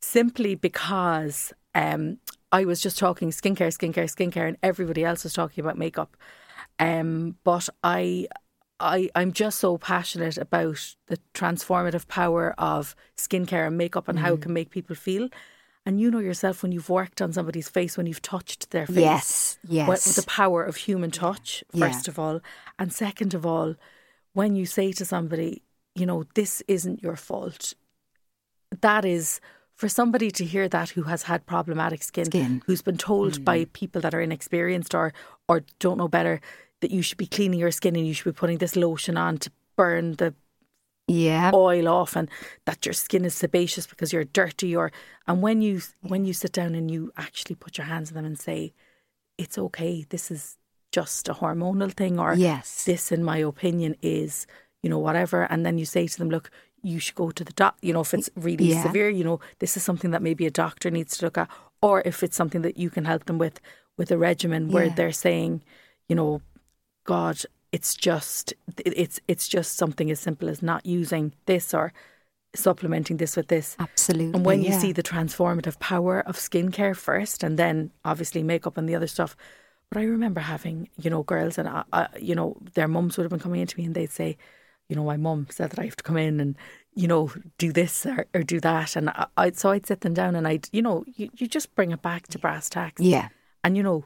simply 0.00 0.54
because 0.54 1.52
um, 1.74 2.18
I 2.52 2.64
was 2.64 2.80
just 2.80 2.98
talking 2.98 3.30
skincare, 3.30 3.68
skincare, 3.68 4.04
skincare, 4.04 4.48
and 4.48 4.56
everybody 4.62 5.04
else 5.04 5.24
was 5.24 5.34
talking 5.34 5.62
about 5.62 5.76
makeup. 5.76 6.16
Um, 6.78 7.36
but 7.44 7.68
I, 7.84 8.28
I, 8.80 9.10
I'm 9.14 9.32
just 9.32 9.58
so 9.58 9.76
passionate 9.76 10.38
about 10.38 10.94
the 11.08 11.18
transformative 11.34 12.08
power 12.08 12.54
of 12.58 12.96
skincare 13.16 13.66
and 13.66 13.76
makeup 13.76 14.08
and 14.08 14.18
mm. 14.18 14.22
how 14.22 14.34
it 14.34 14.38
mm. 14.38 14.42
can 14.42 14.52
make 14.52 14.70
people 14.70 14.96
feel 14.96 15.28
and 15.86 16.00
you 16.00 16.10
know 16.10 16.18
yourself 16.18 16.62
when 16.62 16.72
you've 16.72 16.90
worked 16.90 17.22
on 17.22 17.32
somebody's 17.32 17.68
face, 17.68 17.96
when 17.96 18.06
you've 18.06 18.20
touched 18.22 18.70
their 18.72 18.86
face. 18.86 18.96
Yes, 18.96 19.58
yes. 19.66 19.88
What's 19.88 20.16
the 20.16 20.26
power 20.26 20.62
of 20.64 20.76
human 20.76 21.10
touch, 21.12 21.64
first 21.70 22.06
yeah. 22.06 22.10
of 22.10 22.18
all. 22.18 22.40
And 22.78 22.92
second 22.92 23.32
of 23.34 23.46
all, 23.46 23.76
when 24.34 24.56
you 24.56 24.66
say 24.66 24.92
to 24.92 25.04
somebody, 25.04 25.62
you 25.94 26.04
know, 26.04 26.24
this 26.34 26.62
isn't 26.68 27.02
your 27.02 27.16
fault, 27.16 27.72
that 28.82 29.04
is 29.04 29.40
for 29.74 29.88
somebody 29.88 30.30
to 30.32 30.44
hear 30.44 30.68
that 30.68 30.90
who 30.90 31.04
has 31.04 31.22
had 31.24 31.46
problematic 31.46 32.02
skin, 32.02 32.24
Skin. 32.26 32.62
who's 32.66 32.82
been 32.82 32.96
told 32.98 33.40
Mm. 33.40 33.44
by 33.44 33.64
people 33.72 34.00
that 34.00 34.14
are 34.14 34.20
inexperienced 34.20 34.94
or 34.94 35.12
or 35.48 35.62
don't 35.78 35.98
know 35.98 36.08
better 36.08 36.40
that 36.80 36.90
you 36.90 37.02
should 37.02 37.18
be 37.18 37.26
cleaning 37.26 37.60
your 37.60 37.70
skin 37.70 37.94
and 37.96 38.06
you 38.06 38.12
should 38.14 38.24
be 38.34 38.38
putting 38.38 38.58
this 38.58 38.74
lotion 38.76 39.16
on 39.16 39.38
to 39.38 39.50
burn 39.76 40.14
the 40.16 40.34
Yeah. 41.08 41.52
oil 41.54 41.86
off 41.88 42.16
and 42.16 42.28
that 42.64 42.84
your 42.84 42.92
skin 42.92 43.24
is 43.24 43.34
sebaceous 43.34 43.86
because 43.86 44.12
you're 44.12 44.24
dirty 44.24 44.74
or 44.74 44.90
and 45.28 45.40
when 45.40 45.62
you 45.62 45.80
when 46.02 46.24
you 46.24 46.32
sit 46.32 46.52
down 46.52 46.74
and 46.74 46.90
you 46.90 47.12
actually 47.16 47.54
put 47.54 47.78
your 47.78 47.86
hands 47.86 48.10
on 48.10 48.14
them 48.16 48.24
and 48.24 48.38
say 48.38 48.72
it's 49.38 49.56
okay 49.56 50.04
this 50.08 50.30
is 50.30 50.58
just 50.90 51.28
a 51.28 51.34
hormonal 51.34 51.92
thing 51.92 52.18
or 52.18 52.34
Yes. 52.34 52.84
this 52.84 53.12
in 53.12 53.22
my 53.22 53.38
opinion 53.38 53.94
is 54.02 54.46
you 54.82 54.90
know 54.90 54.98
whatever 54.98 55.42
and 55.44 55.64
then 55.64 55.78
you 55.78 55.84
say 55.84 56.06
to 56.08 56.18
them 56.18 56.28
look 56.30 56.50
you 56.82 56.98
should 56.98 57.14
go 57.14 57.30
to 57.30 57.44
the 57.44 57.52
doc 57.52 57.76
you 57.82 57.92
know 57.92 58.00
if 58.00 58.12
it's 58.12 58.30
really 58.34 58.66
Yeah. 58.70 58.82
severe 58.82 59.08
you 59.08 59.22
know 59.22 59.38
this 59.60 59.76
is 59.76 59.82
something 59.84 60.10
that 60.10 60.22
maybe 60.22 60.44
a 60.46 60.50
doctor 60.50 60.90
needs 60.90 61.16
to 61.18 61.26
look 61.26 61.38
at 61.38 61.48
or 61.82 62.02
if 62.04 62.22
it's 62.24 62.36
something 62.36 62.62
that 62.62 62.78
you 62.78 62.90
can 62.90 63.04
help 63.04 63.26
them 63.26 63.38
with 63.38 63.60
with 63.96 64.10
a 64.10 64.18
regimen 64.18 64.70
where 64.70 64.86
Yeah. 64.86 64.94
they're 64.96 65.12
saying 65.12 65.62
you 66.08 66.16
know 66.16 66.40
god 67.04 67.38
it's 67.72 67.94
just 67.94 68.54
it's 68.84 69.20
it's 69.28 69.48
just 69.48 69.76
something 69.76 70.10
as 70.10 70.20
simple 70.20 70.48
as 70.48 70.62
not 70.62 70.86
using 70.86 71.34
this 71.46 71.74
or 71.74 71.92
supplementing 72.54 73.18
this 73.18 73.36
with 73.36 73.48
this 73.48 73.76
Absolutely. 73.78 74.32
and 74.34 74.46
when 74.46 74.62
you 74.62 74.70
yeah. 74.70 74.78
see 74.78 74.92
the 74.92 75.02
transformative 75.02 75.78
power 75.78 76.20
of 76.20 76.36
skincare 76.36 76.96
first, 76.96 77.42
and 77.42 77.58
then 77.58 77.90
obviously 78.04 78.42
makeup 78.42 78.76
and 78.76 78.88
the 78.88 78.94
other 78.94 79.06
stuff. 79.06 79.36
But 79.90 80.00
I 80.00 80.04
remember 80.04 80.40
having, 80.40 80.88
you 80.96 81.10
know, 81.10 81.22
girls 81.22 81.58
and, 81.58 81.68
I, 81.68 81.84
I, 81.92 82.08
you 82.18 82.34
know, 82.34 82.56
their 82.74 82.88
mums 82.88 83.16
would 83.16 83.22
have 83.22 83.30
been 83.30 83.38
coming 83.38 83.60
into 83.60 83.78
me 83.78 83.84
and 83.84 83.94
they'd 83.94 84.10
say, 84.10 84.36
you 84.88 84.96
know, 84.96 85.04
my 85.04 85.16
mum 85.16 85.46
said 85.48 85.70
that 85.70 85.78
I 85.78 85.84
have 85.84 85.94
to 85.96 86.02
come 86.02 86.16
in 86.16 86.40
and, 86.40 86.56
you 86.94 87.06
know, 87.06 87.30
do 87.58 87.72
this 87.72 88.04
or, 88.04 88.26
or 88.34 88.42
do 88.42 88.58
that. 88.60 88.96
And 88.96 89.10
I, 89.10 89.26
I, 89.36 89.50
so 89.52 89.70
I'd 89.70 89.86
sit 89.86 90.00
them 90.00 90.12
down 90.12 90.34
and 90.34 90.48
I'd, 90.48 90.68
you 90.72 90.82
know, 90.82 91.04
you, 91.14 91.30
you 91.36 91.46
just 91.46 91.72
bring 91.76 91.92
it 91.92 92.02
back 92.02 92.26
to 92.28 92.38
brass 92.38 92.68
tacks. 92.68 93.00
Yeah. 93.00 93.28
And, 93.62 93.76
you 93.76 93.82
know, 93.84 94.04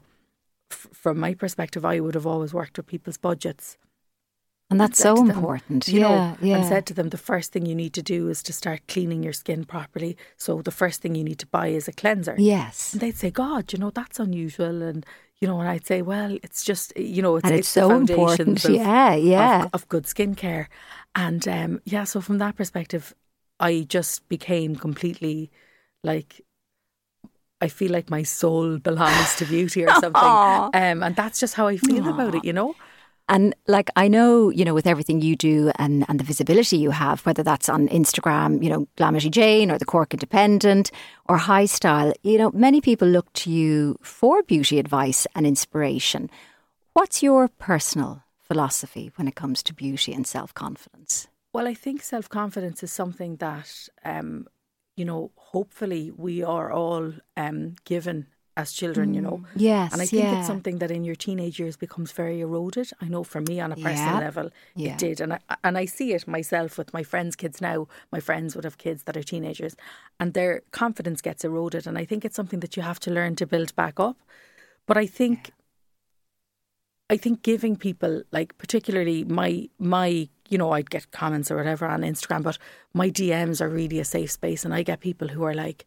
f- 0.71 0.87
from 0.93 1.19
my 1.19 1.33
perspective, 1.33 1.85
I 1.85 1.99
would 1.99 2.15
have 2.15 2.27
always 2.27 2.53
worked 2.53 2.77
with 2.77 2.87
people's 2.87 3.17
budgets 3.17 3.77
And 4.69 4.79
that's 4.79 4.99
so 4.99 5.25
them, 5.27 5.29
important. 5.29 5.87
you 5.87 5.99
yeah. 5.99 6.07
know, 6.07 6.37
yeah. 6.39 6.55
and 6.55 6.65
said 6.65 6.85
to 6.87 6.93
them, 6.93 7.09
the 7.09 7.17
first 7.17 7.51
thing 7.51 7.65
you 7.65 7.75
need 7.75 7.93
to 7.93 8.01
do 8.01 8.29
is 8.29 8.41
to 8.43 8.53
start 8.53 8.87
cleaning 8.87 9.21
your 9.21 9.33
skin 9.33 9.65
properly. 9.65 10.15
So 10.37 10.61
the 10.61 10.71
first 10.71 11.01
thing 11.01 11.13
you 11.15 11.23
need 11.25 11.39
to 11.39 11.47
buy 11.47 11.67
is 11.67 11.87
a 11.89 11.91
cleanser. 11.91 12.37
yes. 12.37 12.93
And 12.93 13.01
they'd 13.01 13.17
say, 13.17 13.31
God, 13.31 13.73
you 13.73 13.79
know, 13.79 13.89
that's 13.91 14.19
unusual. 14.19 14.81
And, 14.81 15.05
you 15.41 15.47
know, 15.47 15.59
and 15.59 15.67
I'd 15.69 15.85
say, 15.85 16.01
well, 16.01 16.37
it's 16.41 16.63
just, 16.63 16.93
you 16.97 17.21
know, 17.21 17.35
it's, 17.35 17.49
And 17.49 17.55
it's 17.55 17.73
the 17.73 17.81
so 17.81 17.91
important. 17.91 18.63
Of, 18.65 18.71
Yeah, 18.71 19.13
yeah. 19.15 19.65
Of, 19.65 19.69
of 19.73 19.89
good 19.89 20.05
skincare. 20.05 20.67
And 21.15 21.47
um, 21.47 21.81
yeah, 21.85 22.05
so 22.05 22.21
from 22.21 22.37
that 22.37 22.55
perspective, 22.55 23.13
I 23.59 23.81
just 23.89 24.27
became 24.29 24.75
completely 24.75 25.51
like, 26.03 26.41
I 27.61 27.67
feel 27.67 27.91
like 27.91 28.09
my 28.09 28.23
soul 28.23 28.77
belongs 28.77 29.35
to 29.35 29.45
beauty 29.45 29.85
or 29.85 29.93
something. 29.99 30.13
Um, 30.73 31.03
and 31.03 31.15
that's 31.15 31.39
just 31.39 31.53
how 31.53 31.67
I 31.67 31.77
feel 31.77 32.07
about 32.07 32.35
it, 32.35 32.43
you 32.43 32.53
know? 32.53 32.75
And 33.29 33.55
like 33.67 33.89
I 33.95 34.09
know, 34.09 34.49
you 34.49 34.65
know, 34.65 34.73
with 34.73 34.87
everything 34.87 35.21
you 35.21 35.37
do 35.37 35.71
and, 35.77 36.05
and 36.09 36.19
the 36.19 36.23
visibility 36.23 36.77
you 36.77 36.91
have, 36.91 37.25
whether 37.25 37.43
that's 37.43 37.69
on 37.69 37.87
Instagram, 37.87 38.61
you 38.61 38.69
know, 38.69 38.87
Glamity 38.97 39.29
Jane 39.29 39.71
or 39.71 39.77
the 39.77 39.85
Cork 39.85 40.13
Independent 40.13 40.91
or 41.29 41.37
Hi 41.37 41.65
Style, 41.65 42.13
you 42.23 42.37
know, 42.37 42.51
many 42.51 42.81
people 42.81 43.07
look 43.07 43.31
to 43.33 43.49
you 43.49 43.97
for 44.01 44.43
beauty 44.43 44.79
advice 44.79 45.27
and 45.33 45.47
inspiration. 45.47 46.29
What's 46.93 47.23
your 47.23 47.47
personal 47.47 48.23
philosophy 48.41 49.11
when 49.15 49.29
it 49.29 49.35
comes 49.35 49.63
to 49.63 49.73
beauty 49.73 50.13
and 50.13 50.27
self 50.27 50.53
confidence? 50.53 51.29
Well, 51.53 51.67
I 51.67 51.73
think 51.73 52.01
self 52.03 52.27
confidence 52.27 52.83
is 52.83 52.91
something 52.91 53.37
that, 53.37 53.87
um, 54.03 54.47
you 55.01 55.05
know, 55.11 55.21
hopefully 55.53 56.03
we 56.27 56.35
are 56.57 56.67
all 56.81 57.05
um, 57.43 57.59
given 57.93 58.17
as 58.61 58.71
children, 58.79 59.07
you 59.17 59.21
know. 59.27 59.37
Yes, 59.55 59.93
And 59.93 59.99
I 60.05 60.05
think 60.05 60.25
yeah. 60.25 60.35
it's 60.35 60.47
something 60.53 60.77
that 60.81 60.91
in 60.97 61.03
your 61.09 61.15
teenage 61.25 61.57
years 61.61 61.75
becomes 61.85 62.11
very 62.21 62.37
eroded. 62.47 62.87
I 63.03 63.07
know 63.13 63.23
for 63.23 63.41
me 63.49 63.55
on 63.65 63.71
a 63.71 63.75
personal 63.87 64.15
Yeah. 64.17 64.27
level, 64.27 64.47
Yeah. 64.75 64.91
it 64.91 64.97
did. 65.05 65.17
And 65.23 65.31
I, 65.33 65.39
and 65.67 65.75
I 65.83 65.85
see 65.97 66.09
it 66.17 66.27
myself 66.37 66.77
with 66.79 66.89
my 66.97 67.03
friends' 67.11 67.35
kids 67.41 67.57
now. 67.71 67.87
My 68.15 68.21
friends 68.27 68.49
would 68.55 68.65
have 68.69 68.77
kids 68.85 68.99
that 69.05 69.17
are 69.17 69.23
teenagers 69.33 69.73
and 70.19 70.27
their 70.33 70.53
confidence 70.81 71.19
gets 71.29 71.43
eroded. 71.49 71.87
And 71.87 71.97
I 72.01 72.05
think 72.05 72.25
it's 72.25 72.35
something 72.39 72.61
that 72.63 72.75
you 72.75 72.83
have 72.83 72.99
to 73.05 73.11
learn 73.17 73.33
to 73.37 73.47
build 73.53 73.71
back 73.83 73.99
up. 74.07 74.17
But 74.85 74.97
I 74.97 75.07
think 75.19 75.37
I 77.11 77.17
think 77.17 77.43
giving 77.43 77.75
people 77.75 78.23
like 78.31 78.57
particularly 78.57 79.25
my 79.25 79.69
my 79.77 80.29
you 80.49 80.57
know 80.57 80.71
I'd 80.71 80.89
get 80.89 81.11
comments 81.11 81.51
or 81.51 81.57
whatever 81.57 81.85
on 81.85 82.01
Instagram, 82.01 82.41
but 82.41 82.57
my 82.93 83.09
DMs 83.09 83.59
are 83.59 83.69
really 83.69 83.99
a 83.99 84.05
safe 84.05 84.31
space, 84.31 84.63
and 84.63 84.73
I 84.73 84.81
get 84.81 85.01
people 85.01 85.27
who 85.27 85.43
are 85.43 85.53
like 85.53 85.85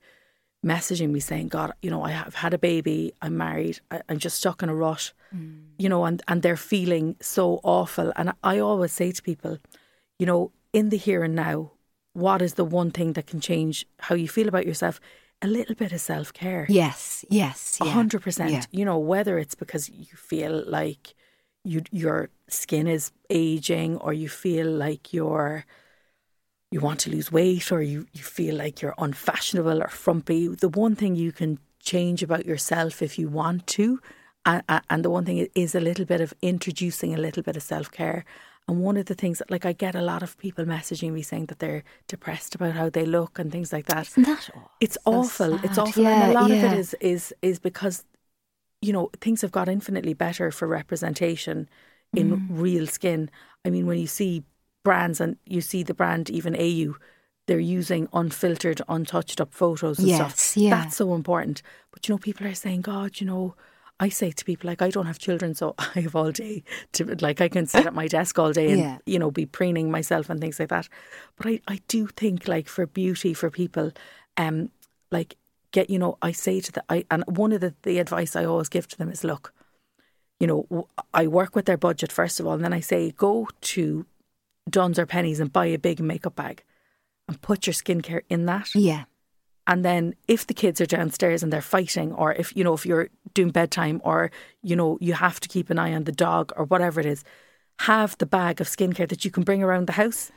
messaging 0.64 1.10
me 1.10 1.20
saying, 1.20 1.48
"God, 1.48 1.72
you 1.80 1.90
know 1.90 2.02
I 2.02 2.10
have 2.10 2.34
had 2.34 2.52
a 2.52 2.58
baby, 2.58 3.14
I'm 3.22 3.38
married, 3.38 3.80
I, 3.90 4.02
I'm 4.08 4.18
just 4.18 4.36
stuck 4.36 4.62
in 4.62 4.68
a 4.68 4.74
rut," 4.74 5.14
mm. 5.34 5.62
you 5.78 5.88
know, 5.88 6.04
and 6.04 6.22
and 6.28 6.42
they're 6.42 6.58
feeling 6.58 7.16
so 7.20 7.58
awful, 7.62 8.12
and 8.16 8.34
I 8.44 8.58
always 8.58 8.92
say 8.92 9.10
to 9.10 9.22
people, 9.22 9.58
you 10.18 10.26
know, 10.26 10.52
in 10.74 10.90
the 10.90 10.98
here 10.98 11.24
and 11.24 11.34
now, 11.34 11.72
what 12.12 12.42
is 12.42 12.54
the 12.54 12.66
one 12.66 12.90
thing 12.90 13.14
that 13.14 13.26
can 13.26 13.40
change 13.40 13.86
how 13.98 14.14
you 14.14 14.28
feel 14.28 14.48
about 14.48 14.66
yourself? 14.66 15.00
A 15.44 15.46
little 15.46 15.74
bit 15.74 15.92
of 15.92 16.00
self 16.00 16.32
care. 16.32 16.66
Yes, 16.70 17.24
yes. 17.28 17.78
A 17.80 17.84
yeah. 17.84 17.92
hundred 17.92 18.22
percent. 18.22 18.66
You 18.70 18.84
know, 18.86 18.98
whether 18.98 19.38
it's 19.38 19.54
because 19.54 19.90
you 19.90 20.16
feel 20.16 20.64
like 20.66 21.14
you 21.64 21.82
your 21.92 22.30
skin 22.48 22.86
is 22.86 23.12
aging, 23.28 23.98
or 23.98 24.14
you 24.14 24.30
feel 24.30 24.66
like 24.70 25.12
you're 25.12 25.66
you 26.70 26.80
want 26.80 26.98
to 27.00 27.10
lose 27.10 27.30
weight, 27.30 27.70
or 27.70 27.82
you 27.82 28.06
you 28.14 28.22
feel 28.22 28.56
like 28.56 28.80
you're 28.80 28.94
unfashionable 28.96 29.82
or 29.82 29.88
frumpy. 29.88 30.48
The 30.48 30.70
one 30.70 30.96
thing 30.96 31.14
you 31.14 31.30
can 31.30 31.58
change 31.78 32.22
about 32.22 32.46
yourself 32.46 33.02
if 33.02 33.18
you 33.18 33.28
want 33.28 33.66
to, 33.66 34.00
and, 34.46 34.62
and 34.88 35.04
the 35.04 35.10
one 35.10 35.26
thing 35.26 35.46
is 35.54 35.74
a 35.74 35.80
little 35.80 36.06
bit 36.06 36.22
of 36.22 36.32
introducing 36.40 37.14
a 37.14 37.18
little 37.18 37.42
bit 37.42 37.56
of 37.56 37.62
self 37.62 37.90
care. 37.90 38.24
And 38.66 38.80
one 38.80 38.96
of 38.96 39.06
the 39.06 39.14
things 39.14 39.38
that, 39.38 39.50
like, 39.50 39.66
I 39.66 39.72
get 39.72 39.94
a 39.94 40.00
lot 40.00 40.22
of 40.22 40.38
people 40.38 40.64
messaging 40.64 41.12
me 41.12 41.22
saying 41.22 41.46
that 41.46 41.58
they're 41.58 41.84
depressed 42.08 42.54
about 42.54 42.72
how 42.74 42.88
they 42.88 43.04
look 43.04 43.38
and 43.38 43.52
things 43.52 43.72
like 43.72 43.86
that. 43.86 44.06
Isn't 44.08 44.22
that 44.26 44.48
all? 44.54 44.70
It's 44.80 44.96
So 45.04 45.12
awful. 45.12 45.58
It's 45.62 45.78
awful, 45.78 46.02
Yeah, 46.04 46.12
and 46.12 46.22
a 46.30 46.32
lot 46.32 46.50
of 46.50 46.64
it 46.64 46.72
is 46.72 46.94
is 47.00 47.34
is 47.42 47.58
because 47.58 48.04
you 48.80 48.92
know 48.92 49.10
things 49.20 49.42
have 49.42 49.52
got 49.52 49.68
infinitely 49.68 50.14
better 50.14 50.50
for 50.50 50.66
representation 50.68 51.68
in 52.14 52.30
Mm. 52.36 52.42
real 52.48 52.86
skin. 52.86 53.30
I 53.64 53.70
mean, 53.70 53.86
when 53.86 53.98
you 53.98 54.06
see 54.06 54.44
brands 54.82 55.20
and 55.20 55.36
you 55.46 55.60
see 55.60 55.82
the 55.82 55.94
brand 55.94 56.30
even 56.30 56.54
AU, 56.56 56.96
they're 57.46 57.58
using 57.78 58.08
unfiltered, 58.12 58.80
untouched 58.88 59.40
up 59.40 59.52
photos 59.54 59.98
and 59.98 60.08
Yes, 60.08 60.16
stuff. 60.16 60.56
yeah. 60.56 60.70
That's 60.70 60.96
so 60.96 61.14
important. 61.14 61.62
But 61.90 62.08
you 62.08 62.14
know, 62.14 62.18
people 62.18 62.46
are 62.46 62.54
saying, 62.54 62.80
God, 62.82 63.20
you 63.20 63.26
know. 63.26 63.54
I 64.00 64.08
say 64.08 64.32
to 64.32 64.44
people 64.44 64.68
like 64.68 64.82
I 64.82 64.90
don't 64.90 65.06
have 65.06 65.18
children, 65.18 65.54
so 65.54 65.74
I 65.78 66.00
have 66.00 66.16
all 66.16 66.32
day 66.32 66.64
to 66.92 67.04
like 67.20 67.40
I 67.40 67.48
can 67.48 67.66
sit 67.66 67.86
at 67.86 67.94
my 67.94 68.08
desk 68.08 68.38
all 68.38 68.52
day 68.52 68.70
and 68.72 68.80
Yeah. 68.80 68.98
you 69.06 69.18
know 69.18 69.30
be 69.30 69.46
preening 69.46 69.90
myself 69.90 70.28
and 70.30 70.40
things 70.40 70.58
like 70.58 70.68
that. 70.70 70.88
But 71.36 71.46
I, 71.46 71.60
I 71.68 71.80
do 71.88 72.06
think 72.08 72.48
like 72.48 72.68
for 72.68 72.86
beauty 72.86 73.34
for 73.34 73.50
people, 73.50 73.92
um, 74.36 74.70
like 75.10 75.36
get 75.70 75.90
you 75.90 75.98
know 75.98 76.18
I 76.22 76.32
say 76.32 76.60
to 76.60 76.72
the 76.72 76.84
I 76.88 77.04
and 77.10 77.24
one 77.26 77.52
of 77.52 77.60
the 77.60 77.74
the 77.82 77.98
advice 77.98 78.34
I 78.36 78.44
always 78.44 78.68
give 78.68 78.88
to 78.88 78.98
them 78.98 79.10
is 79.10 79.22
look, 79.24 79.52
you 80.40 80.46
know 80.46 80.88
I 81.12 81.26
work 81.28 81.54
with 81.54 81.66
their 81.66 81.78
budget 81.78 82.10
first 82.12 82.40
of 82.40 82.46
all, 82.46 82.54
and 82.54 82.64
then 82.64 82.72
I 82.72 82.80
say 82.80 83.12
go 83.12 83.48
to 83.60 84.06
Dunnes 84.68 84.98
or 84.98 85.06
Penneys 85.06 85.40
and 85.40 85.52
buy 85.52 85.66
a 85.66 85.78
big 85.78 86.00
makeup 86.00 86.34
bag, 86.34 86.64
and 87.28 87.40
put 87.40 87.66
your 87.66 87.74
skincare 87.74 88.22
in 88.28 88.46
that. 88.46 88.74
Yeah. 88.74 89.04
And 89.66 89.84
then 89.84 90.14
if 90.28 90.46
the 90.46 90.54
kids 90.54 90.80
are 90.80 90.86
downstairs 90.86 91.42
and 91.42 91.52
they're 91.52 91.62
fighting, 91.62 92.12
or 92.12 92.32
if 92.34 92.54
you 92.56 92.64
know 92.64 92.74
if 92.74 92.84
you're 92.84 93.08
doing 93.32 93.50
bedtime, 93.50 94.00
or 94.04 94.30
you 94.62 94.76
know 94.76 94.98
you 95.00 95.14
have 95.14 95.40
to 95.40 95.48
keep 95.48 95.70
an 95.70 95.78
eye 95.78 95.94
on 95.94 96.04
the 96.04 96.12
dog 96.12 96.52
or 96.56 96.64
whatever 96.66 97.00
it 97.00 97.06
is, 97.06 97.24
have 97.80 98.16
the 98.18 98.26
bag 98.26 98.60
of 98.60 98.68
skincare 98.68 99.08
that 99.08 99.24
you 99.24 99.30
can 99.30 99.42
bring 99.42 99.62
around 99.62 99.86
the 99.86 99.92
house. 99.94 100.30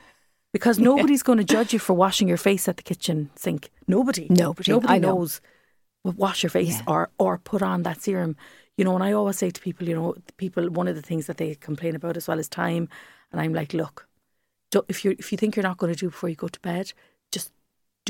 Because 0.50 0.78
nobody's 0.78 1.22
going 1.22 1.36
to 1.38 1.44
judge 1.44 1.74
you 1.74 1.78
for 1.78 1.92
washing 1.92 2.26
your 2.26 2.38
face 2.38 2.68
at 2.68 2.78
the 2.78 2.82
kitchen 2.82 3.28
sink. 3.36 3.70
Nobody. 3.86 4.28
Nobody, 4.30 4.72
Nobody 4.72 4.94
I 4.94 4.98
know. 4.98 5.16
knows. 5.18 5.42
Well, 6.04 6.14
wash 6.16 6.42
your 6.42 6.48
face 6.50 6.78
Yeah. 6.78 6.84
or 6.86 7.10
or 7.18 7.36
put 7.36 7.60
on 7.60 7.82
that 7.82 8.00
serum. 8.00 8.34
You 8.78 8.84
know, 8.84 8.94
and 8.94 9.04
I 9.04 9.12
always 9.12 9.36
say 9.36 9.50
to 9.50 9.60
people, 9.60 9.86
you 9.86 9.94
know, 9.94 10.14
people 10.38 10.70
one 10.70 10.88
of 10.88 10.96
the 10.96 11.02
things 11.02 11.26
that 11.26 11.36
they 11.36 11.54
complain 11.56 11.94
about 11.94 12.16
as 12.16 12.26
well 12.28 12.38
is 12.38 12.48
time. 12.48 12.88
And 13.30 13.42
I'm 13.42 13.52
like, 13.52 13.74
look, 13.74 14.08
if 14.88 15.04
you 15.04 15.14
if 15.18 15.32
you 15.32 15.36
think 15.38 15.54
you're 15.54 15.62
not 15.70 15.76
going 15.76 15.92
to 15.92 15.98
do 15.98 16.06
it 16.06 16.12
before 16.12 16.30
you 16.30 16.36
go 16.36 16.48
to 16.48 16.60
bed, 16.60 16.94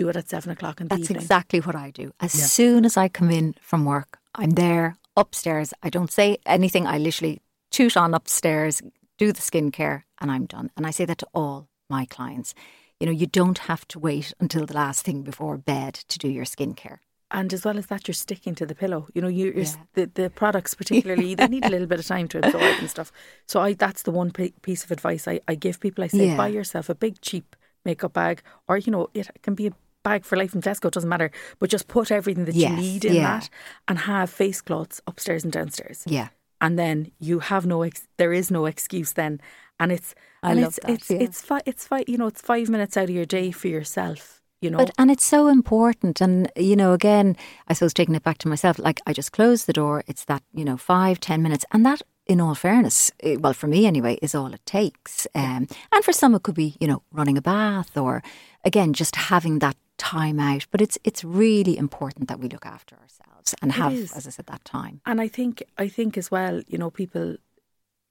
do 0.02 0.08
it 0.10 0.16
at 0.16 0.28
seven 0.28 0.50
o'clock 0.52 0.80
in 0.80 0.88
the 0.88 0.94
That's 0.96 1.10
evening. 1.10 1.22
exactly 1.22 1.60
what 1.66 1.76
I 1.86 1.90
do. 1.90 2.06
As 2.20 2.32
soon 2.32 2.84
as 2.84 2.96
I 2.96 3.08
come 3.18 3.30
in 3.40 3.54
from 3.60 3.84
work, 3.84 4.10
I'm 4.40 4.50
there 4.64 4.96
upstairs. 5.16 5.68
I 5.82 5.90
don't 5.96 6.12
say 6.20 6.28
anything. 6.46 6.86
I 6.86 6.96
literally 6.98 7.40
toot 7.70 7.96
on 7.96 8.14
upstairs, 8.14 8.74
do 9.22 9.26
the 9.32 9.40
skincare, 9.50 10.02
and 10.20 10.30
I'm 10.30 10.46
done. 10.46 10.70
And 10.76 10.86
I 10.86 10.92
say 10.92 11.04
that 11.06 11.18
to 11.18 11.26
all 11.34 11.68
my 11.90 12.04
clients. 12.16 12.54
You 13.00 13.06
know, 13.06 13.12
you 13.22 13.26
don't 13.26 13.58
have 13.70 13.86
to 13.88 13.98
wait 13.98 14.32
until 14.40 14.64
the 14.66 14.74
last 14.74 15.04
thing 15.04 15.22
before 15.22 15.56
bed 15.58 15.94
to 16.10 16.16
do 16.18 16.28
your 16.28 16.44
skincare. 16.54 16.98
and 17.30 17.52
as 17.52 17.62
well 17.64 17.76
as 17.78 17.86
that, 17.88 18.08
you're 18.08 18.14
sticking 18.26 18.54
to 18.56 18.64
the 18.66 18.74
pillow. 18.82 19.02
You 19.14 19.20
know, 19.22 19.32
you, 19.40 19.46
Yeah. 19.54 19.74
the 19.96 20.04
the 20.20 20.28
products 20.42 20.72
particularly 20.80 21.34
they 21.34 21.48
need 21.54 21.64
a 21.66 21.72
little 21.74 21.90
bit 21.92 22.00
of 22.00 22.06
time 22.14 22.26
to 22.28 22.38
absorb 22.42 22.78
and 22.80 22.88
stuff. 22.96 23.10
So 23.50 23.56
I 23.66 23.74
that's 23.84 24.02
the 24.06 24.14
one 24.20 24.30
p- 24.38 24.54
piece 24.68 24.82
of 24.84 24.90
advice 24.96 25.24
I, 25.32 25.36
I 25.52 25.54
give 25.64 25.76
people. 25.84 26.04
I 26.04 26.08
say 26.08 26.26
Yeah. 26.28 26.36
buy 26.42 26.48
yourself 26.58 26.88
a 26.88 26.94
big 27.04 27.14
cheap 27.28 27.46
makeup 27.88 28.12
bag, 28.20 28.36
or 28.68 28.74
you 28.84 28.90
know 28.94 29.04
it 29.20 29.26
can 29.42 29.54
be 29.60 29.66
a 29.68 29.72
bag 30.02 30.24
for 30.24 30.36
life 30.36 30.50
from 30.52 30.62
Tesco, 30.62 30.90
doesn't 30.90 31.08
matter. 31.08 31.30
But 31.58 31.70
just 31.70 31.88
put 31.88 32.10
everything 32.10 32.44
that 32.46 32.54
Yes, 32.54 32.70
you 32.70 32.76
need 32.76 33.04
in 33.04 33.14
yeah. 33.14 33.40
that 33.40 33.50
and 33.88 33.98
have 34.00 34.30
face 34.30 34.60
cloths 34.60 35.00
upstairs 35.06 35.44
and 35.44 35.52
downstairs. 35.52 36.04
Yeah. 36.06 36.28
And 36.60 36.78
then 36.78 37.12
you 37.20 37.38
have 37.40 37.66
no, 37.66 37.82
ex- 37.82 38.08
there 38.16 38.32
is 38.32 38.50
no 38.50 38.66
excuse 38.66 39.12
then. 39.12 39.40
And 39.80 39.92
it's, 39.92 40.14
I 40.42 40.50
and 40.52 40.60
love 40.60 40.68
it's, 40.68 40.80
that, 40.82 40.90
it's, 40.90 41.10
yeah. 41.10 41.18
it's, 41.20 41.42
fi- 41.42 41.62
it's, 41.66 41.86
fi- 41.86 42.04
you 42.08 42.18
know, 42.18 42.26
it's 42.26 42.40
five 42.40 42.68
minutes 42.68 42.96
out 42.96 43.04
of 43.04 43.10
your 43.10 43.24
day 43.26 43.52
for 43.52 43.68
yourself, 43.68 44.42
you 44.60 44.70
know. 44.70 44.78
But 44.78 44.90
and 44.98 45.08
it's 45.10 45.24
so 45.24 45.46
important, 45.46 46.20
and 46.20 46.50
you 46.56 46.74
know, 46.74 46.92
again, 46.92 47.36
I 47.68 47.74
suppose 47.74 47.94
taking 47.94 48.16
it 48.16 48.24
back 48.24 48.38
to 48.38 48.48
myself, 48.48 48.78
like 48.80 49.00
I 49.06 49.12
just 49.12 49.30
close 49.30 49.66
the 49.66 49.72
door. 49.72 50.02
It's 50.08 50.24
that 50.24 50.42
you 50.52 50.64
know 50.64 50.76
five 50.76 51.20
ten 51.20 51.42
minutes, 51.42 51.64
and 51.70 51.86
that, 51.86 52.02
in 52.26 52.40
all 52.40 52.56
fairness, 52.56 53.12
eh, 53.22 53.36
well 53.38 53.52
for 53.52 53.68
me 53.68 53.86
anyway, 53.86 54.18
is 54.20 54.34
all 54.34 54.52
it 54.52 54.66
takes. 54.66 55.28
Um, 55.32 55.68
and 55.92 56.04
for 56.04 56.12
some, 56.12 56.34
it 56.34 56.42
could 56.42 56.56
be 56.56 56.76
you 56.80 56.88
know 56.88 57.02
running 57.12 57.38
a 57.38 57.42
bath, 57.42 57.96
or 57.96 58.20
again 58.64 58.92
just 58.94 59.14
having 59.14 59.60
that 59.60 59.76
time 59.98 60.40
out. 60.40 60.66
But 60.70 60.80
it's 60.80 60.98
it's 61.04 61.22
really 61.24 61.76
important 61.76 62.28
that 62.28 62.40
we 62.40 62.48
look 62.48 62.64
after 62.64 62.96
ourselves 62.96 63.54
and 63.60 63.72
have, 63.72 63.92
as 63.92 64.26
I 64.26 64.30
said, 64.30 64.46
that 64.46 64.64
time. 64.64 65.00
And 65.04 65.20
I 65.20 65.28
think 65.28 65.62
I 65.76 65.88
think 65.88 66.16
as 66.16 66.30
well, 66.30 66.62
you 66.66 66.78
know, 66.78 66.90
people 66.90 67.36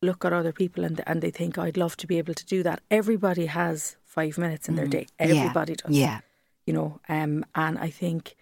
look 0.02 0.24
at 0.24 0.34
other 0.34 0.52
people 0.52 0.84
and 0.84 1.02
and 1.08 1.22
they 1.22 1.32
think 1.32 1.58
I'd 1.58 1.78
love 1.78 1.98
to 1.98 2.08
be 2.08 2.18
able 2.20 2.36
to 2.36 2.46
do 2.46 2.64
that. 2.64 2.82
Everybody 2.92 3.48
has 3.48 3.96
five 4.04 4.38
minutes 4.38 4.70
in 4.70 4.76
their 4.76 4.88
day. 4.88 5.08
Mm. 5.20 5.28
Yeah, 5.28 5.42
Everybody 5.42 5.76
does. 5.76 5.98
Yeah, 5.98 6.20
You 6.66 6.74
know, 6.74 7.00
um, 7.10 7.46
and 7.56 7.80
I 7.80 7.90
think 7.90 8.36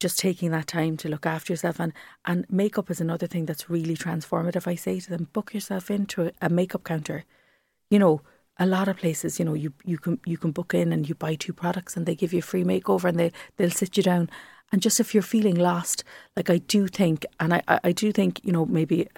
just 0.00 0.18
taking 0.18 0.50
that 0.50 0.66
time 0.66 0.96
to 0.98 1.08
look 1.08 1.24
after 1.24 1.52
yourself 1.52 1.80
and 1.80 1.92
and 2.24 2.46
makeup 2.50 2.90
is 2.90 3.00
another 3.00 3.26
thing 3.26 3.46
that's 3.46 3.70
really 3.70 3.96
transformative. 3.96 4.66
I 4.66 4.74
say 4.74 5.00
to 5.00 5.10
them, 5.10 5.28
book 5.32 5.54
yourself 5.54 5.90
into 5.90 6.26
a, 6.26 6.32
a 6.42 6.48
makeup 6.48 6.84
counter. 6.84 7.24
You 7.90 7.98
know, 7.98 8.20
a 8.58 8.66
lot 8.66 8.88
of 8.88 8.96
places, 8.96 9.38
you 9.38 9.44
know, 9.44 9.54
you 9.54 9.72
you 9.84 9.98
can 9.98 10.20
you 10.24 10.38
can 10.38 10.52
book 10.52 10.74
in 10.74 10.92
and 10.92 11.08
you 11.08 11.14
buy 11.14 11.34
two 11.34 11.52
products 11.52 11.96
and 11.96 12.06
they 12.06 12.14
give 12.14 12.32
you 12.32 12.38
a 12.40 12.42
free 12.42 12.64
makeover 12.64 13.08
and 13.08 13.18
they 13.18 13.32
they'll 13.56 13.70
sit 13.70 13.96
you 13.96 14.02
down. 14.02 14.30
And 14.72 14.82
just 14.82 15.00
if 15.00 15.14
you're 15.14 15.22
feeling 15.22 15.56
lost, 15.56 16.04
like 16.36 16.50
I 16.50 16.58
do 16.58 16.88
think, 16.88 17.26
and 17.40 17.54
I 17.54 17.62
I, 17.68 17.80
I 17.84 17.92
do 17.92 18.12
think, 18.12 18.40
you 18.44 18.52
know, 18.52 18.66
maybe 18.66 19.08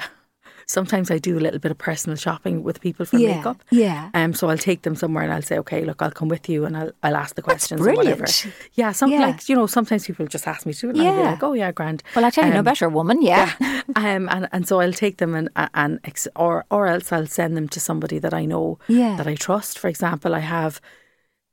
sometimes 0.66 1.10
I 1.10 1.18
do 1.18 1.38
a 1.38 1.40
little 1.40 1.60
bit 1.60 1.70
of 1.70 1.78
personal 1.78 2.16
shopping 2.16 2.62
with 2.62 2.80
people 2.80 3.06
for 3.06 3.18
Yeah, 3.18 3.36
makeup. 3.36 3.62
yeah. 3.70 4.10
Um, 4.14 4.34
so 4.34 4.48
I'll 4.50 4.58
take 4.58 4.82
them 4.82 4.96
somewhere 4.96 5.22
and 5.24 5.32
I'll 5.32 5.42
say, 5.42 5.58
okay, 5.58 5.84
look, 5.84 6.02
I'll 6.02 6.10
come 6.10 6.28
with 6.28 6.48
you 6.48 6.64
and 6.64 6.76
I'll 6.76 6.90
I'll 7.02 7.16
ask 7.16 7.34
the 7.36 7.42
questions 7.42 7.80
or 7.80 7.84
brilliant. 7.84 8.20
whatever. 8.20 8.50
Yeah, 8.74 8.92
some 8.92 9.10
Yeah. 9.10 9.20
like 9.26 9.48
you 9.48 9.54
know, 9.56 9.66
sometimes 9.66 10.06
people 10.06 10.26
just 10.26 10.46
ask 10.46 10.66
me 10.66 10.72
to, 10.74 10.90
and 10.90 11.00
I'll 11.00 11.12
be 11.14 11.20
Yeah. 11.20 11.30
like, 11.30 11.42
oh 11.42 11.52
yeah, 11.54 11.72
grand. 11.72 12.02
Well, 12.14 12.24
I 12.24 12.30
tell 12.30 12.44
you, 12.46 12.52
no 12.52 12.58
Um, 12.58 12.64
better 12.64 12.88
woman. 12.88 13.22
Yeah, 13.22 13.52
um, 13.96 14.28
and 14.28 14.48
and 14.52 14.66
so 14.68 14.80
I'll 14.80 14.92
take 14.92 15.16
them 15.18 15.34
and 15.34 15.48
and 15.74 16.00
ex- 16.04 16.28
or 16.36 16.64
or 16.70 16.86
else 16.88 17.12
I'll 17.12 17.26
send 17.26 17.56
them 17.56 17.68
to 17.68 17.80
somebody 17.80 18.18
that 18.18 18.34
I 18.34 18.44
know 18.44 18.78
Yeah. 18.88 19.16
that 19.16 19.26
I 19.28 19.34
trust. 19.36 19.78
For 19.78 19.88
example, 19.88 20.34
I 20.34 20.40
have. 20.40 20.80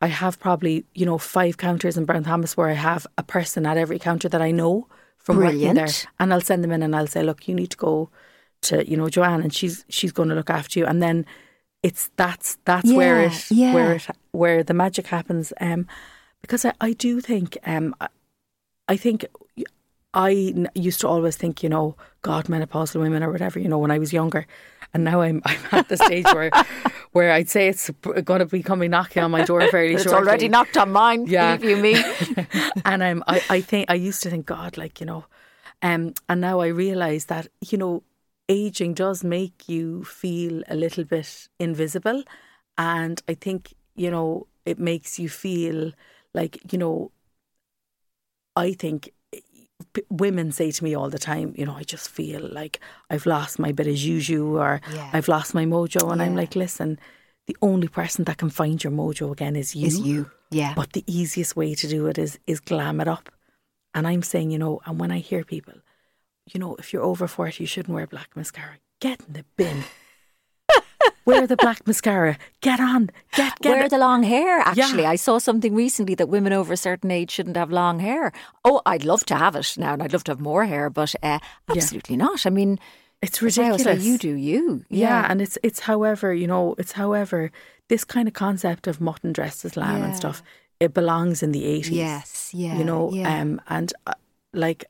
I 0.01 0.07
have 0.07 0.37
probably, 0.37 0.85
you 0.95 1.05
know, 1.05 1.17
five 1.17 1.55
counters 1.55 1.95
in 1.97 2.03
Brown 2.03 2.23
Thomas 2.25 2.57
where 2.57 2.67
I 2.67 2.73
have 2.73 3.07
a 3.17 3.23
person 3.23 3.65
at 3.65 3.77
every 3.77 3.99
counter 3.99 4.27
that 4.27 4.41
I 4.41 4.51
know 4.51 4.89
from 5.17 5.37
working 5.37 5.75
there. 5.75 5.87
And 6.19 6.33
I'll 6.33 6.41
send 6.41 6.61
them 6.61 6.73
in 6.73 6.83
and 6.83 6.93
I'll 6.93 7.07
say, 7.07 7.23
look, 7.23 7.47
you 7.47 7.55
need 7.55 7.69
to 7.71 7.77
go 7.77 8.09
to, 8.63 8.89
you 8.89 8.97
know, 8.97 9.09
Joanne 9.09 9.41
and 9.41 9.53
she's 9.53 9.85
she's 9.89 10.11
going 10.11 10.29
to 10.29 10.35
look 10.35 10.49
after 10.49 10.79
you. 10.79 10.85
And 10.85 11.01
then 11.01 11.25
it's 11.83 12.09
that's 12.15 12.57
that's 12.65 12.91
where 12.91 13.21
Yeah, 13.21 13.27
it 13.27 13.51
yeah. 13.51 13.73
where 13.73 13.93
it 13.93 14.07
where 14.31 14.63
the 14.63 14.73
magic 14.73 15.07
happens. 15.07 15.53
Um, 15.59 15.87
because 16.41 16.65
I, 16.65 16.73
I 16.81 16.93
do 16.93 17.21
think 17.21 17.57
um 17.65 17.95
I, 18.01 18.07
I 18.89 18.97
think 18.97 19.25
I 20.15 20.53
n- 20.55 20.69
used 20.75 21.01
to 21.01 21.07
always 21.07 21.35
think, 21.37 21.63
you 21.63 21.69
know, 21.69 21.95
God, 22.21 22.45
menopausal 22.45 23.01
women 23.01 23.23
or 23.23 23.31
whatever, 23.31 23.59
you 23.59 23.67
know, 23.67 23.79
when 23.79 23.89
I 23.89 23.97
was 23.97 24.13
younger, 24.13 24.45
and 24.93 25.03
now 25.03 25.21
I'm 25.21 25.41
I'm 25.45 25.59
at 25.71 25.89
the 25.89 25.97
stage 25.97 26.25
where 26.25 26.51
where 27.13 27.31
I'd 27.31 27.49
say 27.49 27.67
it's 27.67 27.89
going 28.23 28.39
to 28.39 28.45
be 28.45 28.61
coming 28.63 28.91
knocking 28.91 29.23
on 29.23 29.31
my 29.31 29.43
door 29.43 29.67
fairly 29.69 29.93
it's 29.95 30.03
shortly. 30.03 30.19
already 30.19 30.47
knocked 30.49 30.77
on 30.77 30.91
mine. 30.91 31.25
Yeah. 31.27 31.57
you 31.59 31.77
me. 31.77 32.03
and 32.85 33.03
I'm 33.03 33.23
I, 33.27 33.41
I 33.49 33.61
think 33.61 33.89
I 33.89 33.95
used 33.95 34.21
to 34.23 34.29
think 34.29 34.45
God 34.45 34.77
like 34.77 34.99
you 34.99 35.05
know 35.07 35.25
um 35.81 36.13
and 36.29 36.41
now 36.41 36.59
I 36.59 36.67
realize 36.67 37.25
that 37.25 37.47
you 37.69 37.77
know 37.77 38.03
aging 38.49 38.93
does 38.93 39.23
make 39.23 39.69
you 39.69 40.03
feel 40.03 40.63
a 40.67 40.75
little 40.75 41.03
bit 41.03 41.47
invisible 41.59 42.23
and 42.77 43.21
I 43.27 43.33
think 43.35 43.73
you 43.95 44.11
know 44.11 44.47
it 44.65 44.79
makes 44.79 45.19
you 45.19 45.29
feel 45.29 45.91
like 46.33 46.71
you 46.71 46.77
know 46.79 47.11
I 48.55 48.73
think 48.73 49.09
p- 49.93 50.03
women 50.09 50.51
say 50.51 50.71
to 50.71 50.83
me 50.83 50.95
all 50.95 51.09
the 51.09 51.19
time 51.19 51.53
you 51.57 51.65
know 51.65 51.75
I 51.75 51.83
just 51.83 52.09
feel 52.09 52.41
like 52.51 52.79
I've 53.09 53.25
lost 53.25 53.59
my 53.59 53.71
bit 53.71 53.87
of 53.87 53.95
juju 53.95 54.57
or 54.57 54.81
Yeah. 54.93 55.09
I've 55.13 55.27
lost 55.27 55.53
my 55.53 55.65
mojo 55.65 56.11
and 56.11 56.21
I'm 56.21 56.35
like 56.35 56.55
listen 56.55 56.99
the 57.47 57.57
only 57.61 57.87
person 57.87 58.23
that 58.25 58.37
can 58.37 58.49
find 58.49 58.83
your 58.83 58.93
mojo 58.93 59.31
again 59.31 59.55
is 59.55 59.75
you 59.75 59.87
Is 59.87 59.99
you? 59.99 60.31
Yeah. 60.51 60.73
but 60.75 60.93
the 60.93 61.03
easiest 61.07 61.55
way 61.55 61.75
to 61.75 61.87
do 61.87 62.07
it 62.07 62.17
is 62.17 62.39
is 62.47 62.59
glam 62.59 62.99
it 63.01 63.07
up. 63.07 63.29
And 63.95 64.07
I'm 64.07 64.23
saying, 64.23 64.49
you 64.49 64.57
know, 64.57 64.81
and 64.87 64.99
when 64.99 65.11
I 65.11 65.19
hear 65.19 65.43
people, 65.43 65.75
you 66.51 66.59
know, 66.59 66.75
if 66.77 66.91
you're 66.93 67.03
over 67.03 67.27
40, 67.27 67.63
you 67.63 67.67
shouldn't 67.67 67.93
wear 67.93 68.07
black 68.07 68.35
mascara. 68.35 68.77
Get 68.99 69.21
in 69.27 69.33
the 69.33 69.45
bin. 69.57 69.83
wear 71.25 71.47
the 71.47 71.55
black 71.55 71.85
mascara. 71.87 72.37
Get 72.61 72.79
on. 72.79 73.09
Get 73.35 73.59
get 73.61 73.69
Wear 73.71 73.85
it. 73.85 73.89
the 73.91 73.97
long 73.97 74.23
hair. 74.23 74.59
Actually, 74.59 75.03
Yeah. 75.03 75.09
I 75.11 75.15
saw 75.15 75.37
something 75.39 75.73
recently 75.73 76.15
that 76.15 76.27
women 76.29 76.53
over 76.53 76.73
a 76.73 76.77
certain 76.77 77.11
age 77.11 77.31
shouldn't 77.31 77.57
have 77.57 77.71
long 77.71 77.99
hair. 77.99 78.31
Oh, 78.65 78.81
I'd 78.85 79.05
love 79.05 79.25
to 79.27 79.35
have 79.35 79.55
it 79.55 79.73
now, 79.77 79.93
and 79.93 80.03
I'd 80.03 80.13
love 80.13 80.23
to 80.25 80.31
have 80.31 80.41
more 80.41 80.65
hair, 80.65 80.89
but 80.89 81.13
uh, 81.23 81.39
absolutely 81.69 82.17
not. 82.17 82.45
I 82.45 82.49
mean, 82.49 82.79
It's 83.21 83.41
as 83.41 83.57
I 83.57 83.65
always 83.65 83.85
ridiculous. 83.85 84.05
you 84.05 84.17
do 84.17 84.33
you. 84.35 84.85
Yeah. 84.89 85.25
and 85.29 85.41
it's 85.41 85.57
it's 85.63 85.79
however, 85.81 86.33
you 86.33 86.47
know, 86.47 86.75
it's 86.77 86.91
however 86.93 87.51
this 87.89 88.03
kind 88.03 88.27
of 88.27 88.33
concept 88.33 88.87
of 88.87 88.99
mutton 88.99 89.31
dressed 89.33 89.63
as 89.65 89.75
lamb 89.77 89.99
Yeah. 89.99 90.05
and 90.07 90.15
stuff, 90.15 90.41
it 90.79 90.93
belongs 90.93 91.41
in 91.43 91.51
the 91.53 91.63
80s. 91.63 91.91
Yes. 91.91 92.49
Yeah. 92.53 92.77
you 92.77 92.83
know 92.83 93.11
Yeah. 93.13 93.41
um 93.41 93.61
and 93.69 93.93
uh, 94.07 94.13
like 94.53 94.85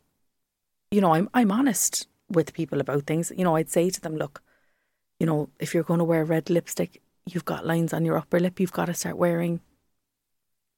you 0.93 1.01
know 1.01 1.13
i'm 1.17 1.27
i'm 1.33 1.51
honest 1.59 2.07
with 2.37 2.53
people 2.59 2.79
about 2.79 3.03
things 3.09 3.31
you 3.37 3.43
know 3.45 3.55
i'd 3.57 3.69
say 3.77 3.89
to 3.89 4.01
them 4.01 4.15
look 4.23 4.41
you 5.19 5.25
know 5.29 5.39
if 5.59 5.73
you're 5.73 5.89
going 5.91 6.03
to 6.03 6.09
wear 6.11 6.23
red 6.25 6.49
lipstick 6.49 7.01
you've 7.31 7.45
got 7.53 7.65
lines 7.71 7.93
on 7.93 8.05
your 8.05 8.17
upper 8.17 8.39
lip 8.39 8.59
you've 8.59 8.71
got 8.79 8.85
to 8.85 8.93
start 8.93 9.17
wearing 9.17 9.59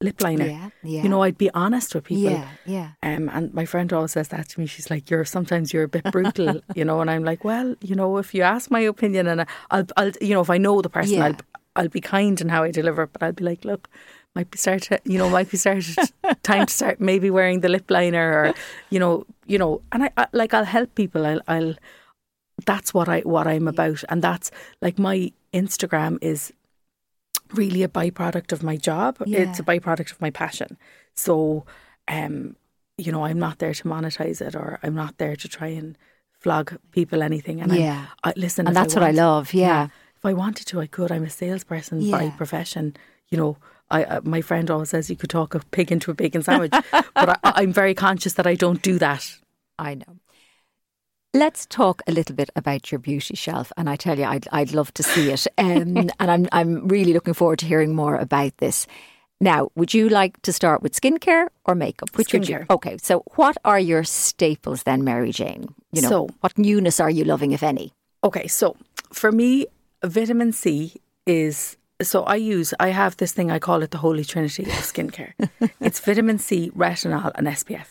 lip 0.02 0.20
liner 0.20 0.44
yeah. 0.46 0.68
Yeah. 0.82 1.02
you 1.04 1.08
know 1.08 1.22
i'd 1.22 1.38
be 1.38 1.50
honest 1.54 1.94
with 1.94 2.04
people 2.04 2.30
Yeah. 2.32 2.48
Yeah. 2.66 2.88
um, 3.02 3.30
and 3.32 3.54
my 3.54 3.64
friend 3.64 3.92
always 3.92 4.12
says 4.12 4.28
that 4.28 4.48
to 4.50 4.60
me. 4.60 4.66
She's 4.66 4.90
like, 4.90 5.10
"You're 5.10 5.24
sometimes 5.24 5.72
you're 5.72 5.84
a 5.84 5.88
bit 5.96 6.04
brutal, 6.12 6.60
you 6.78 6.84
know." 6.84 7.00
And 7.00 7.10
I'm 7.10 7.24
like, 7.24 7.44
"Well, 7.44 7.74
you 7.80 7.94
know, 7.94 8.18
if 8.18 8.34
you 8.34 8.42
ask 8.42 8.70
my 8.70 8.80
opinion, 8.80 9.26
and 9.26 9.46
I'll, 9.70 9.86
I'll, 9.96 10.12
you 10.20 10.34
know, 10.34 10.42
if 10.42 10.50
I 10.50 10.58
know 10.58 10.82
the 10.82 10.90
person, 10.90 11.14
Yeah. 11.18 11.24
I'll, 11.26 11.36
I'll 11.76 11.88
be 11.88 12.00
kind 12.02 12.38
in 12.42 12.48
how 12.50 12.62
I 12.64 12.70
deliver 12.70 13.04
it. 13.04 13.12
But 13.14 13.22
I'll 13.22 13.32
be 13.40 13.44
like, 13.44 13.64
look, 13.64 13.88
might 14.36 14.50
be 14.50 14.58
start, 14.58 14.82
to, 14.82 15.00
you 15.04 15.18
know, 15.18 15.28
might 15.28 15.50
be 15.50 15.56
start 15.56 15.84
time 16.42 16.66
to 16.66 16.72
start 16.80 17.00
maybe 17.00 17.28
wearing 17.30 17.60
the 17.60 17.68
lip 17.68 17.90
liner, 17.90 18.28
or, 18.38 18.54
you 18.90 19.00
know, 19.00 19.24
you 19.46 19.58
know, 19.58 19.82
and 19.92 20.04
I, 20.04 20.10
I 20.16 20.26
like 20.32 20.54
I'll 20.56 20.64
help 20.76 20.94
people. 20.94 21.26
I'll, 21.30 21.40
I'll, 21.48 21.74
that's 22.70 22.94
what 22.94 23.08
I 23.08 23.20
what 23.34 23.46
I'm 23.46 23.66
about, 23.68 24.04
and 24.08 24.22
that's 24.22 24.50
like 24.80 24.98
my 24.98 25.32
Instagram 25.52 26.18
is 26.20 26.52
really 27.54 27.82
a 27.82 27.88
byproduct 27.88 28.52
of 28.52 28.62
my 28.62 28.76
job. 28.76 29.16
Yeah. 29.24 29.40
It's 29.40 29.58
a 29.58 29.62
byproduct 29.62 30.10
of 30.12 30.20
my 30.20 30.30
passion. 30.30 30.76
So, 31.14 31.64
um, 32.08 32.56
you 32.98 33.12
know, 33.12 33.24
I'm 33.24 33.38
not 33.38 33.58
there 33.58 33.74
to 33.74 33.84
monetize 33.84 34.40
it, 34.46 34.54
or 34.54 34.78
I'm 34.82 34.94
not 34.94 35.18
there 35.18 35.36
to 35.36 35.48
try 35.48 35.68
and 35.68 35.96
flog 36.40 36.76
people 36.90 37.22
anything. 37.22 37.60
And 37.62 37.72
Yeah. 37.72 38.06
I, 38.24 38.30
I 38.30 38.32
listen, 38.36 38.66
And 38.66 38.76
that's 38.76 38.94
what 38.94 39.04
I 39.04 39.12
love. 39.12 39.54
Yeah. 39.54 39.88
If 40.16 40.24
I 40.24 40.32
wanted 40.32 40.66
to, 40.68 40.80
I 40.80 40.86
could. 40.86 41.12
I'm 41.12 41.24
a 41.24 41.30
salesperson 41.30 42.10
by 42.10 42.30
profession. 42.30 42.96
You 43.30 43.38
know, 43.38 43.56
I 43.90 44.04
uh, 44.04 44.20
my 44.24 44.40
friend 44.40 44.70
always 44.70 44.90
says 44.90 45.10
you 45.10 45.16
could 45.16 45.30
talk 45.30 45.54
a 45.54 45.60
pig 45.70 45.92
into 45.92 46.10
a 46.10 46.14
bacon 46.14 46.42
sandwich, 46.42 46.72
but 46.92 47.06
I, 47.14 47.36
I'm 47.44 47.72
very 47.72 47.94
conscious 47.94 48.34
that 48.34 48.46
I 48.46 48.54
don't 48.54 48.82
do 48.82 48.98
that. 48.98 49.36
I 49.78 49.94
know. 49.94 50.18
Let's 51.34 51.66
talk 51.66 52.00
a 52.06 52.12
little 52.12 52.34
bit 52.34 52.48
about 52.56 52.90
your 52.90 52.98
beauty 52.98 53.36
shelf, 53.36 53.70
and 53.76 53.90
I 53.90 53.96
tell 53.96 54.18
you, 54.18 54.24
I'd 54.24 54.48
I'd 54.52 54.72
love 54.72 54.92
to 54.94 55.02
see 55.02 55.30
it, 55.30 55.46
um, 55.58 55.96
and 55.96 56.12
I'm 56.18 56.48
I'm 56.52 56.88
really 56.88 57.12
looking 57.12 57.34
forward 57.34 57.58
to 57.60 57.66
hearing 57.66 57.94
more 57.94 58.16
about 58.16 58.56
this. 58.58 58.86
Now, 59.38 59.68
would 59.74 59.92
you 59.92 60.08
like 60.08 60.40
to 60.42 60.52
start 60.52 60.82
with 60.82 60.98
skincare 60.98 61.48
or 61.66 61.74
makeup? 61.74 62.08
Which 62.16 62.32
would 62.32 62.48
you? 62.48 62.56
Skincare. 62.56 62.70
Okay, 62.70 62.96
so 63.02 63.22
what 63.34 63.58
are 63.66 63.78
your 63.78 64.02
staples 64.02 64.84
then, 64.84 65.04
Mary 65.04 65.30
Jane? 65.30 65.68
You 65.92 66.00
know, 66.02 66.08
So- 66.08 66.28
what 66.40 66.56
newness 66.56 67.00
are 67.00 67.10
you 67.10 67.24
loving, 67.24 67.52
if 67.52 67.62
any? 67.62 67.92
Okay, 68.24 68.46
so 68.46 68.76
for 69.12 69.30
me, 69.30 69.66
vitamin 70.02 70.52
C 70.52 70.94
is 71.26 71.76
so 72.02 72.22
I 72.24 72.36
use 72.36 72.74
I 72.80 72.88
have 72.90 73.16
this 73.16 73.32
thing 73.32 73.50
I 73.50 73.58
call 73.58 73.82
it 73.82 73.90
the 73.90 73.98
holy 73.98 74.24
trinity 74.24 74.64
of 74.64 74.68
skincare. 74.92 75.32
it's 75.80 76.00
vitamin 76.06 76.38
C, 76.38 76.70
retinol, 76.76 77.32
and 77.34 77.46
SPF. 77.46 77.86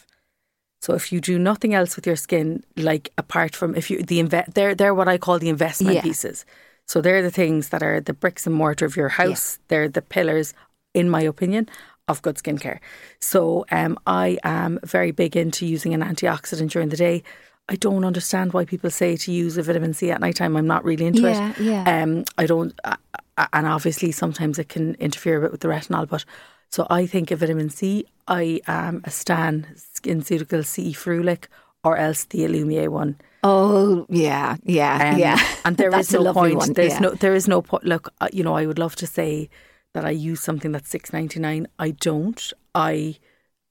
So 0.81 0.93
if 0.93 1.11
you 1.11 1.19
do 1.19 1.39
nothing 1.39 1.73
else 1.73 1.95
with 1.95 2.05
your 2.05 2.15
skin, 2.15 2.63
like 2.77 3.11
apart 3.17 3.55
from 3.55 3.75
if 3.75 3.89
you 3.89 4.03
the 4.03 4.19
inve- 4.21 4.53
they're 4.53 4.75
they're 4.75 4.93
what 4.93 5.07
I 5.07 5.17
call 5.17 5.39
the 5.39 5.49
investment 5.49 5.95
Yeah. 5.95 6.01
pieces. 6.01 6.45
So 6.87 7.01
they're 7.01 7.23
the 7.23 7.31
things 7.31 7.69
that 7.69 7.81
are 7.81 7.99
the 7.99 8.13
bricks 8.13 8.45
and 8.45 8.55
mortar 8.55 8.85
of 8.85 8.95
your 8.95 9.09
house. 9.09 9.57
They're 9.69 9.89
the 9.89 10.03
pillars, 10.03 10.53
in 10.93 11.09
my 11.09 11.21
opinion, 11.21 11.67
of 12.07 12.21
good 12.21 12.35
skincare. 12.35 12.77
So 13.19 13.65
um, 13.71 13.97
I 14.05 14.37
am 14.43 14.79
very 14.83 15.09
big 15.09 15.35
into 15.35 15.65
using 15.65 15.95
an 15.95 16.01
antioxidant 16.03 16.69
during 16.69 16.89
the 16.89 16.97
day. 16.97 17.23
I 17.67 17.75
don't 17.75 18.05
understand 18.05 18.53
why 18.53 18.65
people 18.65 18.91
say 18.91 19.17
to 19.17 19.31
use 19.31 19.57
a 19.57 19.63
vitamin 19.63 19.95
C 19.95 20.11
at 20.11 20.21
nighttime. 20.21 20.55
I'm 20.55 20.67
not 20.67 20.83
really 20.85 21.07
into 21.07 21.21
Yeah, 21.21 21.49
it. 21.49 21.57
yeah. 21.59 22.03
Um, 22.03 22.25
I 22.37 22.45
don't, 22.45 22.79
uh, 22.83 22.97
and 23.37 23.67
obviously 23.67 24.11
sometimes 24.11 24.59
it 24.59 24.69
can 24.69 24.95
interfere 24.95 25.37
a 25.37 25.41
bit 25.41 25.51
with 25.51 25.61
the 25.61 25.67
retinol, 25.67 26.07
but 26.07 26.25
So 26.69 26.87
I 26.89 27.05
think 27.05 27.31
of 27.31 27.39
vitamin 27.39 27.69
C, 27.69 28.05
I 28.27 28.59
am 28.67 29.01
a 29.03 29.11
Stan 29.11 29.67
SkinCeutical 29.75 30.65
C 30.65 30.93
Ferulic 30.93 31.45
or 31.83 31.95
else 31.97 32.25
the 32.25 32.39
Alumier 32.39 32.89
one. 32.89 33.15
Oh 33.43 34.07
yeah, 34.09 34.57
yeah, 34.63 35.11
um, 35.11 35.19
yeah. 35.19 35.39
And 35.63 35.77
there 35.77 35.95
is 35.99 36.11
no 36.11 36.33
point. 36.33 36.57
One. 36.57 36.73
There's 36.73 36.93
yeah. 36.93 36.99
no. 36.99 37.11
There 37.11 37.35
is 37.35 37.47
no 37.47 37.61
point. 37.61 37.83
Look, 37.85 38.11
you 38.33 38.43
know, 38.43 38.55
I 38.55 38.65
would 38.65 38.79
love 38.79 38.95
to 38.97 39.07
say 39.07 39.49
that 39.93 40.03
I 40.03 40.09
use 40.09 40.41
something 40.41 40.71
that's 40.71 40.89
six 40.89 41.13
ninety 41.13 41.39
nine. 41.39 41.67
I 41.77 41.91
don't. 41.91 42.51
I 42.73 43.17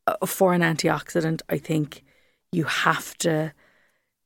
uh, 0.07 0.25
for 0.25 0.55
an 0.55 0.63
antioxidant, 0.63 1.43
I 1.49 1.59
think 1.59 2.05
you 2.53 2.65
have 2.65 3.19
to 3.19 3.53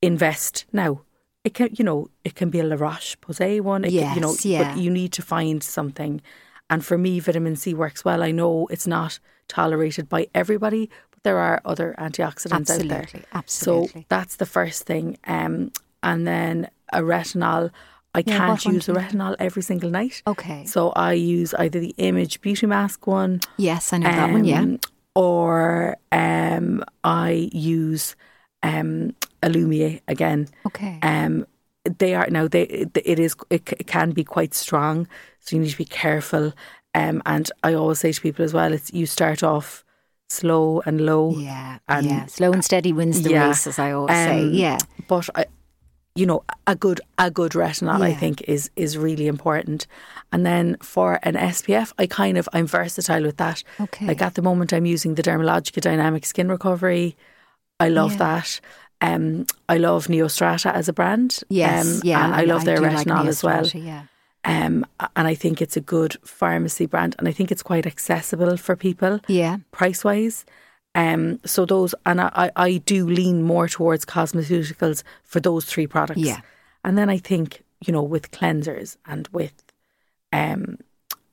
invest 0.01 0.65
now. 0.71 1.01
It 1.43 1.53
can, 1.53 1.69
you 1.71 1.85
know, 1.85 2.09
it 2.23 2.35
can 2.35 2.49
be 2.49 2.59
a 2.59 2.63
La 2.63 2.75
Roche 2.75 3.17
Posay 3.19 3.61
one. 3.61 3.85
It 3.85 3.91
yes, 3.91 4.07
can, 4.07 4.15
you 4.15 4.21
know, 4.21 4.35
yeah. 4.41 4.73
but 4.73 4.81
you 4.81 4.89
need 4.91 5.13
to 5.13 5.21
find 5.21 5.63
something. 5.63 6.21
And 6.69 6.85
for 6.85 6.97
me, 6.97 7.19
vitamin 7.19 7.55
C 7.55 7.73
works 7.73 8.03
well. 8.03 8.21
I 8.21 8.31
know 8.31 8.67
it's 8.67 8.85
not 8.85 9.19
tolerated 9.47 10.07
by 10.07 10.27
everybody, 10.35 10.89
but 11.11 11.23
there 11.23 11.39
are 11.39 11.61
other 11.65 11.95
antioxidants 11.97 12.69
absolutely, 12.69 12.95
out 12.95 13.11
there. 13.11 13.21
Absolutely. 13.33 14.01
So 14.01 14.05
that's 14.09 14.35
the 14.35 14.45
first 14.45 14.83
thing. 14.83 15.17
Um, 15.25 15.71
and 16.03 16.27
then 16.27 16.69
a 16.93 17.01
retinol. 17.01 17.71
I 18.13 18.23
yeah, 18.25 18.37
can't 18.37 18.65
use 18.65 18.89
a 18.89 18.93
retinol 18.93 19.35
every 19.39 19.61
single 19.61 19.89
night. 19.89 20.23
Okay. 20.25 20.65
So 20.65 20.89
I 20.91 21.13
use 21.13 21.53
either 21.53 21.79
the 21.79 21.93
Image 21.97 22.41
Beauty 22.41 22.65
Mask 22.65 23.05
one. 23.07 23.41
Yes, 23.57 23.93
I 23.93 23.97
know 23.97 24.09
um, 24.09 24.15
that 24.15 24.31
one. 24.31 24.45
Yeah. 24.45 24.59
Um, 24.61 24.79
or 25.15 25.97
um, 26.11 26.83
I 27.03 27.49
use 27.51 28.15
um, 28.63 29.15
Alumier 29.41 30.01
again. 30.07 30.47
Okay. 30.65 30.99
Um, 31.01 31.45
they 31.97 32.13
are 32.13 32.27
now. 32.29 32.47
They 32.47 32.63
it 32.63 33.19
is 33.19 33.35
it, 33.49 33.71
it 33.73 33.87
can 33.87 34.11
be 34.11 34.23
quite 34.23 34.53
strong, 34.53 35.07
so 35.39 35.55
you 35.55 35.61
need 35.61 35.71
to 35.71 35.77
be 35.77 35.85
careful. 35.85 36.53
Um, 36.95 37.21
and 37.25 37.49
I 37.63 37.73
always 37.73 37.99
say 37.99 38.11
to 38.11 38.21
people 38.21 38.43
as 38.43 38.53
well, 38.53 38.73
it's 38.73 38.91
you 38.93 39.05
start 39.05 39.43
off 39.43 39.83
slow 40.29 40.81
and 40.85 41.01
low. 41.01 41.35
Yeah, 41.37 41.79
and 41.87 42.05
yeah. 42.05 42.25
Slow 42.25 42.51
and 42.51 42.63
steady 42.63 42.93
wins 42.93 43.21
the 43.21 43.31
yeah, 43.31 43.47
race, 43.47 43.67
as 43.67 43.79
I 43.79 43.91
always 43.91 44.17
um, 44.17 44.25
say. 44.25 44.45
Yeah, 44.47 44.77
but 45.07 45.29
I, 45.35 45.45
you 46.15 46.25
know, 46.25 46.43
a 46.67 46.75
good 46.75 47.01
a 47.17 47.31
good 47.31 47.53
retinol, 47.53 47.99
yeah. 47.99 48.05
I 48.05 48.13
think, 48.13 48.41
is 48.43 48.69
is 48.75 48.97
really 48.97 49.27
important. 49.27 49.87
And 50.31 50.45
then 50.45 50.77
for 50.81 51.19
an 51.23 51.35
SPF, 51.35 51.93
I 51.97 52.07
kind 52.07 52.37
of 52.37 52.49
I'm 52.53 52.67
versatile 52.67 53.23
with 53.23 53.37
that. 53.37 53.63
Okay. 53.79 54.07
Like 54.07 54.21
at 54.21 54.35
the 54.35 54.41
moment, 54.41 54.73
I'm 54.73 54.85
using 54.85 55.15
the 55.15 55.23
Dermalogica 55.23 55.81
Dynamic 55.81 56.25
Skin 56.25 56.49
Recovery. 56.49 57.15
I 57.79 57.89
love 57.89 58.13
yeah. 58.13 58.17
that. 58.17 58.61
Um, 59.01 59.45
I 59.67 59.77
love 59.77 60.07
Neostrata 60.07 60.73
as 60.73 60.89
a 60.89 60.93
brand. 60.93 61.39
Yes, 61.49 61.85
um, 61.85 62.01
yeah, 62.03 62.25
and 62.25 62.35
I 62.35 62.43
love 62.43 62.61
I 62.61 62.65
their 62.65 62.79
retinol 62.79 63.19
like 63.19 63.27
as 63.27 63.43
well. 63.43 63.65
Yeah. 63.67 64.03
Um, 64.45 64.85
and 65.15 65.27
I 65.27 65.35
think 65.35 65.61
it's 65.61 65.77
a 65.77 65.81
good 65.81 66.17
pharmacy 66.23 66.85
brand, 66.85 67.15
and 67.19 67.27
I 67.27 67.31
think 67.31 67.51
it's 67.51 67.63
quite 67.63 67.85
accessible 67.85 68.57
for 68.57 68.75
people. 68.75 69.19
Yeah, 69.27 69.57
price 69.71 70.03
wise. 70.03 70.45
Um, 70.95 71.39
so 71.45 71.65
those, 71.65 71.93
and 72.05 72.19
I, 72.19 72.51
I 72.55 72.77
do 72.77 73.07
lean 73.07 73.43
more 73.43 73.67
towards 73.67 74.05
cosmeceuticals 74.05 75.03
for 75.23 75.39
those 75.39 75.65
three 75.65 75.87
products. 75.87 76.19
Yeah, 76.19 76.41
and 76.83 76.97
then 76.97 77.09
I 77.09 77.17
think 77.17 77.63
you 77.85 77.93
know 77.93 78.03
with 78.03 78.31
cleansers 78.31 78.97
and 79.05 79.27
with, 79.29 79.63
um, 80.33 80.77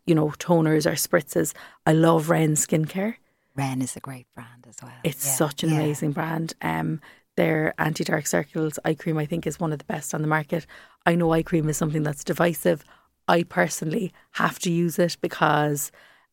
you 0.05 0.15
know 0.15 0.29
toners 0.39 0.87
or 0.87 0.95
spritzes, 0.95 1.53
I 1.87 1.93
love 1.93 2.29
Ren 2.31 2.55
skincare. 2.55 3.17
Ren 3.57 3.81
is 3.81 3.97
a 3.97 4.01
great 4.01 4.27
brand 4.35 4.67
as 4.69 4.77
well. 4.83 4.93
It's 5.03 5.25
yeah. 5.27 5.33
such 5.33 5.63
an 5.63 5.71
yeah. 5.71 5.77
amazing 5.77 6.13
brand. 6.13 6.55
Um, 6.61 7.01
their 7.37 7.75
anti 7.79 8.05
dark 8.05 8.27
circles 8.27 8.79
eye 8.85 8.95
cream, 8.95 9.19
I 9.19 9.27
think, 9.27 9.47
is 9.47 9.61
one 9.61 9.73
of 9.73 9.79
the 9.79 9.85
best 9.85 10.15
on 10.15 10.23
the 10.23 10.29
market. 10.29 10.67
I 11.05 11.15
know 11.15 11.33
eye 11.33 11.43
cream 11.43 11.69
is 11.69 11.77
something 11.77 12.03
that's 12.03 12.25
divisive. 12.25 12.85
I 13.29 13.43
personally 13.43 14.13
have 14.33 14.59
to 14.61 14.71
use 14.71 14.99
it 14.99 15.17
because 15.21 15.91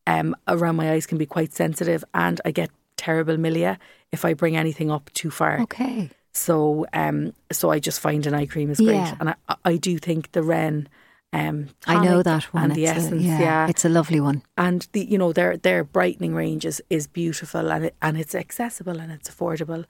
um, 0.07 0.35
around 0.47 0.75
my 0.75 0.91
eyes 0.91 1.05
can 1.05 1.17
be 1.17 1.25
quite 1.25 1.53
sensitive 1.53 2.03
and 2.13 2.39
I 2.45 2.51
get 2.51 2.69
terrible 2.97 3.35
milia 3.35 3.77
if 4.11 4.25
I 4.25 4.33
bring 4.33 4.55
anything 4.55 4.91
up 4.91 5.11
too 5.13 5.31
far. 5.31 5.61
Okay. 5.61 6.09
So, 6.33 6.85
um, 6.93 7.33
so 7.51 7.69
I 7.69 7.79
just 7.79 7.99
find 7.99 8.25
an 8.25 8.33
eye 8.33 8.47
cream 8.47 8.71
is 8.71 8.79
great, 8.79 8.95
yeah. 8.95 9.15
and 9.19 9.29
I, 9.29 9.55
I 9.65 9.77
do 9.77 9.97
think 9.99 10.31
the 10.31 10.41
Ren. 10.41 10.89
Um, 11.31 11.69
I 11.87 12.03
know 12.03 12.21
that 12.23 12.43
one. 12.53 12.65
And 12.65 12.75
the 12.75 12.85
it's 12.85 12.97
essence, 12.97 13.23
a, 13.23 13.25
yeah, 13.25 13.39
yeah, 13.39 13.67
it's 13.67 13.85
a 13.85 13.89
lovely 13.89 14.19
one. 14.19 14.43
And 14.57 14.87
the 14.93 15.05
you 15.05 15.17
know 15.17 15.31
their 15.31 15.57
their 15.57 15.83
brightening 15.83 16.33
range 16.33 16.65
is, 16.65 16.81
is 16.89 17.05
beautiful 17.07 17.71
and 17.71 17.85
it, 17.85 17.95
and 18.01 18.17
it's 18.17 18.33
accessible 18.35 18.99
and 18.99 19.11
it's 19.11 19.29
affordable, 19.29 19.85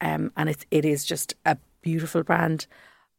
um, 0.00 0.32
and 0.36 0.48
it's 0.48 0.64
it 0.70 0.84
is 0.84 1.04
just 1.04 1.34
a 1.44 1.56
beautiful 1.82 2.22
brand. 2.22 2.66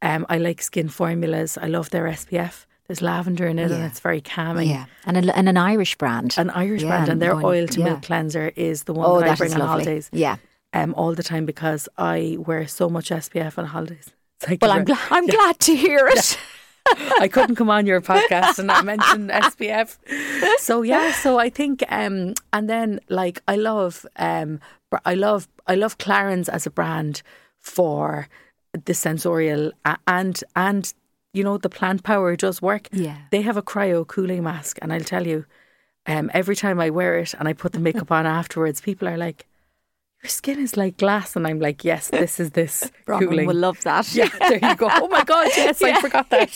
Um, 0.02 0.26
I 0.30 0.38
like 0.38 0.62
skin 0.62 0.90
formulas. 0.90 1.58
I 1.62 1.68
love 1.68 1.90
their 1.90 2.06
SPF. 2.06 2.66
There's 2.88 3.02
lavender 3.02 3.46
in 3.46 3.60
it, 3.60 3.70
yeah. 3.70 3.76
and 3.78 3.86
it's 3.86 4.00
very 4.00 4.22
calming. 4.22 4.70
Yeah, 4.70 4.86
and, 5.06 5.18
a, 5.18 5.38
and 5.38 5.48
an 5.48 5.58
Irish 5.58 5.96
brand, 5.96 6.36
an 6.38 6.50
Irish 6.50 6.82
yeah, 6.82 6.90
brand, 6.90 7.10
and 7.10 7.22
their 7.22 7.36
oil 7.36 7.68
to 7.68 7.80
yeah. 7.80 7.86
milk 7.86 8.02
cleanser 8.02 8.52
is 8.56 8.84
the 8.86 8.94
one 8.94 9.06
oh, 9.06 9.20
that, 9.20 9.26
that 9.26 9.32
I 9.32 9.36
bring 9.36 9.54
on 9.54 9.60
lovely. 9.60 9.84
holidays. 9.84 10.10
Yeah, 10.12 10.38
um, 10.74 10.94
all 10.96 11.14
the 11.14 11.24
time 11.24 11.46
because 11.46 11.88
I 11.98 12.38
wear 12.40 12.68
so 12.68 12.90
much 12.90 13.10
SPF 13.10 13.58
on 13.58 13.66
holidays. 13.66 14.12
Like 14.48 14.62
well, 14.62 14.72
I'm, 14.72 14.86
gl- 14.86 15.12
I'm 15.12 15.28
glad 15.28 15.60
to 15.60 15.76
hear 15.76 16.08
it. 16.08 16.40
I 17.20 17.28
couldn't 17.28 17.58
come 17.58 17.70
on 17.70 17.86
your 17.86 18.00
podcast 18.00 18.58
and 18.58 18.68
not 18.68 18.86
mention 18.86 19.28
SPF. 19.28 19.98
So 20.60 20.82
yeah, 20.82 21.12
so 21.12 21.38
I 21.38 21.50
think, 21.50 21.84
um, 21.90 22.36
and 22.54 22.70
then 22.70 23.02
like 23.10 23.42
I 23.50 23.58
love, 23.58 24.06
um, 24.16 24.62
I 25.06 25.16
love, 25.16 25.48
I 25.68 25.76
love 25.76 25.98
Clarins 25.98 26.50
as 26.50 26.66
a 26.66 26.72
brand 26.72 27.22
for 27.58 28.28
the 28.86 28.94
sensorial 28.94 29.72
and 30.08 30.44
and 30.56 30.94
you 31.34 31.44
know, 31.44 31.58
the 31.58 31.70
plant 31.70 32.04
power 32.04 32.36
does 32.36 32.62
work. 32.62 32.88
Yeah. 32.92 33.18
They 33.32 33.42
have 33.44 33.58
a 33.58 33.62
cryo 33.62 34.06
cooling 34.08 34.44
mask, 34.44 34.80
and 34.82 34.92
I'll 34.92 35.00
tell 35.02 35.28
you, 35.28 35.46
um, 36.08 36.32
every 36.34 36.56
time 36.56 36.80
I 36.80 36.90
wear 36.90 37.18
it 37.20 37.34
and 37.36 37.48
I 37.48 37.54
put 37.54 37.74
the 37.74 37.80
makeup 37.80 38.12
on 38.12 38.26
afterwards, 38.26 38.82
people 38.82 39.08
are 39.08 39.18
like, 39.18 39.46
your 40.24 40.30
skin 40.30 40.60
is 40.60 40.76
like 40.76 40.98
glass. 40.98 41.36
And 41.36 41.46
I'm 41.48 41.60
like, 41.60 41.86
yes, 41.86 42.10
this 42.10 42.40
is 42.40 42.52
this 42.52 42.92
cooling. 43.06 43.46
will 43.46 43.56
love 43.56 43.82
that. 43.84 44.14
Yeah, 44.16 44.30
there 44.40 44.60
you 44.70 44.76
go. 44.76 44.90
Oh 44.92 45.08
my 45.08 45.24
God, 45.24 45.48
yes, 45.56 45.80
yeah. 45.86 45.98
I 45.98 46.02
forgot 46.02 46.30
that. 46.32 46.50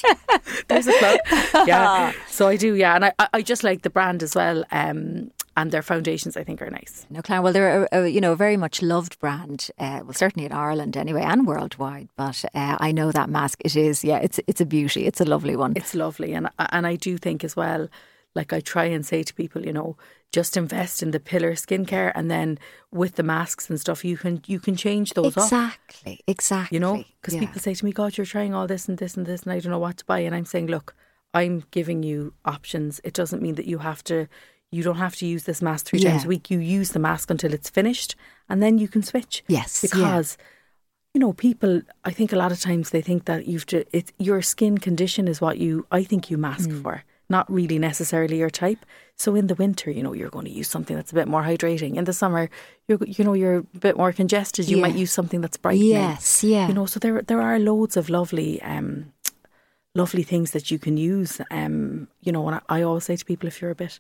There's 0.68 0.88
a 0.88 0.94
plug. 0.94 1.68
Yeah. 1.68 2.12
So 2.28 2.48
I 2.48 2.58
do, 2.58 2.74
yeah. 2.74 2.96
And 2.96 3.06
I, 3.06 3.14
I 3.32 3.42
just 3.42 3.64
like 3.64 3.84
the 3.84 3.90
brand 3.90 4.24
as 4.24 4.36
well. 4.36 4.66
Um, 4.72 5.32
and 5.56 5.72
their 5.72 5.82
foundations, 5.82 6.36
I 6.36 6.44
think, 6.44 6.62
are 6.62 6.70
nice. 6.70 7.06
No, 7.10 7.22
Claire. 7.22 7.42
Well, 7.42 7.54
they're 7.54 7.84
a, 7.84 8.04
a 8.04 8.08
you 8.08 8.22
know 8.22 8.36
very 8.36 8.58
much 8.58 8.82
loved 8.82 9.20
brand. 9.20 9.70
Uh, 9.78 10.02
well, 10.04 10.14
certainly 10.14 10.46
in 10.46 10.52
Ireland 10.52 10.98
anyway, 10.98 11.22
and 11.22 11.46
worldwide. 11.46 12.10
But 12.16 12.44
uh, 12.54 12.78
I 12.80 12.92
know 12.92 13.12
that 13.12 13.30
mask. 13.30 13.62
It 13.64 13.76
is, 13.76 14.04
yeah. 14.04 14.18
It's 14.18 14.40
it's 14.48 14.62
a 14.62 14.66
beauty. 14.66 15.06
It's 15.06 15.22
a 15.22 15.26
lovely 15.26 15.56
one. 15.56 15.74
It's 15.76 15.94
lovely, 15.94 16.34
and 16.34 16.50
and 16.58 16.88
I 16.88 16.96
do 16.96 17.18
think 17.18 17.44
as 17.44 17.56
well. 17.56 17.88
Like 18.36 18.52
I 18.52 18.62
try 18.62 18.86
and 18.86 19.06
say 19.06 19.22
to 19.22 19.34
people, 19.34 19.64
you 19.64 19.74
know, 19.74 19.96
just 20.32 20.58
invest 20.58 21.04
in 21.04 21.12
the 21.12 21.20
pillar 21.20 21.54
skincare, 21.54 22.12
and 22.16 22.32
then 22.32 22.58
with 22.92 23.16
the 23.16 23.24
masks 23.24 23.70
and 23.70 23.80
stuff, 23.80 24.04
you 24.04 24.18
can 24.18 24.42
you 24.48 24.60
can 24.60 24.76
change 24.76 25.14
those 25.14 25.38
exactly, 25.38 25.54
up. 25.58 25.74
Exactly, 25.88 26.20
exactly. 26.28 26.76
You 26.76 26.80
know, 26.80 27.04
because 27.22 27.36
yeah. 27.36 27.42
people 27.42 27.62
say 27.62 27.76
to 27.76 27.86
me, 27.86 27.92
"God, 27.92 28.18
you're 28.18 28.26
trying 28.26 28.56
all 28.56 28.66
this 28.66 28.88
and 28.88 28.98
this 28.98 29.16
and 29.16 29.28
this, 29.28 29.44
and 29.44 29.52
I 29.52 29.60
don't 29.60 29.72
know 29.72 29.80
what 29.80 29.98
to 29.98 30.06
buy," 30.06 30.20
and 30.20 30.36
I'm 30.36 30.46
saying, 30.46 30.68
"Look." 30.68 30.96
I'm 31.36 31.64
giving 31.72 32.04
you 32.04 32.34
options. 32.46 33.02
It 33.04 33.16
doesn't 33.16 33.42
mean 33.42 33.56
that 33.56 33.66
you 33.66 33.80
have 33.80 34.04
to 34.04 34.28
you 34.74 34.84
don't 34.84 34.98
have 34.98 35.16
to 35.18 35.26
use 35.26 35.44
this 35.44 35.62
mask 35.62 35.86
three 35.86 36.00
yeah. 36.00 36.12
times 36.12 36.26
a 36.26 36.28
week. 36.28 36.50
You 36.50 36.60
use 36.60 36.90
the 36.90 37.00
mask 37.00 37.30
until 37.30 37.54
it's 37.54 37.70
finished 37.70 38.16
and 38.50 38.62
then 38.62 38.78
you 38.78 38.88
can 38.88 39.04
switch. 39.04 39.44
Yes. 39.48 39.82
Because, 39.82 40.38
yeah. 40.40 40.46
you 41.14 41.20
know, 41.20 41.34
people, 41.34 41.82
I 42.04 42.12
think 42.12 42.34
a 42.34 42.36
lot 42.36 42.52
of 42.52 42.60
times 42.60 42.90
they 42.90 43.02
think 43.02 43.26
that 43.26 43.48
you've 43.48 43.66
to, 43.68 43.86
it's 43.96 44.12
your 44.18 44.42
skin 44.42 44.78
condition 44.80 45.28
is 45.28 45.40
what 45.40 45.60
you, 45.60 45.86
I 45.92 46.04
think 46.04 46.32
you 46.32 46.38
mask 46.38 46.70
mm. 46.70 46.82
for, 46.82 47.04
not 47.30 47.52
really 47.52 47.78
necessarily 47.80 48.38
your 48.40 48.50
type. 48.50 48.86
So 49.16 49.36
in 49.36 49.48
the 49.48 49.56
winter, 49.56 49.92
you 49.92 50.02
know, 50.02 50.14
you're 50.14 50.30
going 50.30 50.46
to 50.46 50.52
use 50.52 50.70
something 50.70 50.96
that's 50.96 51.12
a 51.12 51.16
bit 51.16 51.28
more 51.28 51.44
hydrating. 51.44 51.96
In 51.96 52.06
the 52.06 52.14
summer, 52.14 52.50
you're, 52.88 53.00
you 53.06 53.24
know, 53.24 53.34
you're 53.34 53.58
a 53.58 53.64
bit 53.80 53.96
more 53.96 54.12
congested. 54.12 54.68
You 54.68 54.78
yeah. 54.78 54.82
might 54.82 54.96
use 54.96 55.12
something 55.12 55.40
that's 55.40 55.58
brightening. 55.58 55.90
Yes. 55.90 56.44
Yeah. 56.44 56.68
You 56.68 56.74
know, 56.74 56.88
so 56.88 57.00
there, 57.00 57.22
there 57.22 57.42
are 57.42 57.60
loads 57.60 57.96
of 57.96 58.10
lovely, 58.10 58.60
um, 58.64 59.14
lovely 59.94 60.24
things 60.24 60.52
that 60.52 60.72
you 60.72 60.80
can 60.80 60.98
use. 60.98 61.40
Um, 61.52 62.08
you 62.22 62.32
know, 62.32 62.48
and 62.48 62.60
I 62.68 62.82
always 62.82 63.04
say 63.04 63.16
to 63.16 63.24
people, 63.24 63.48
if 63.48 63.62
you're 63.62 63.72
a 63.72 63.76
bit, 63.76 64.00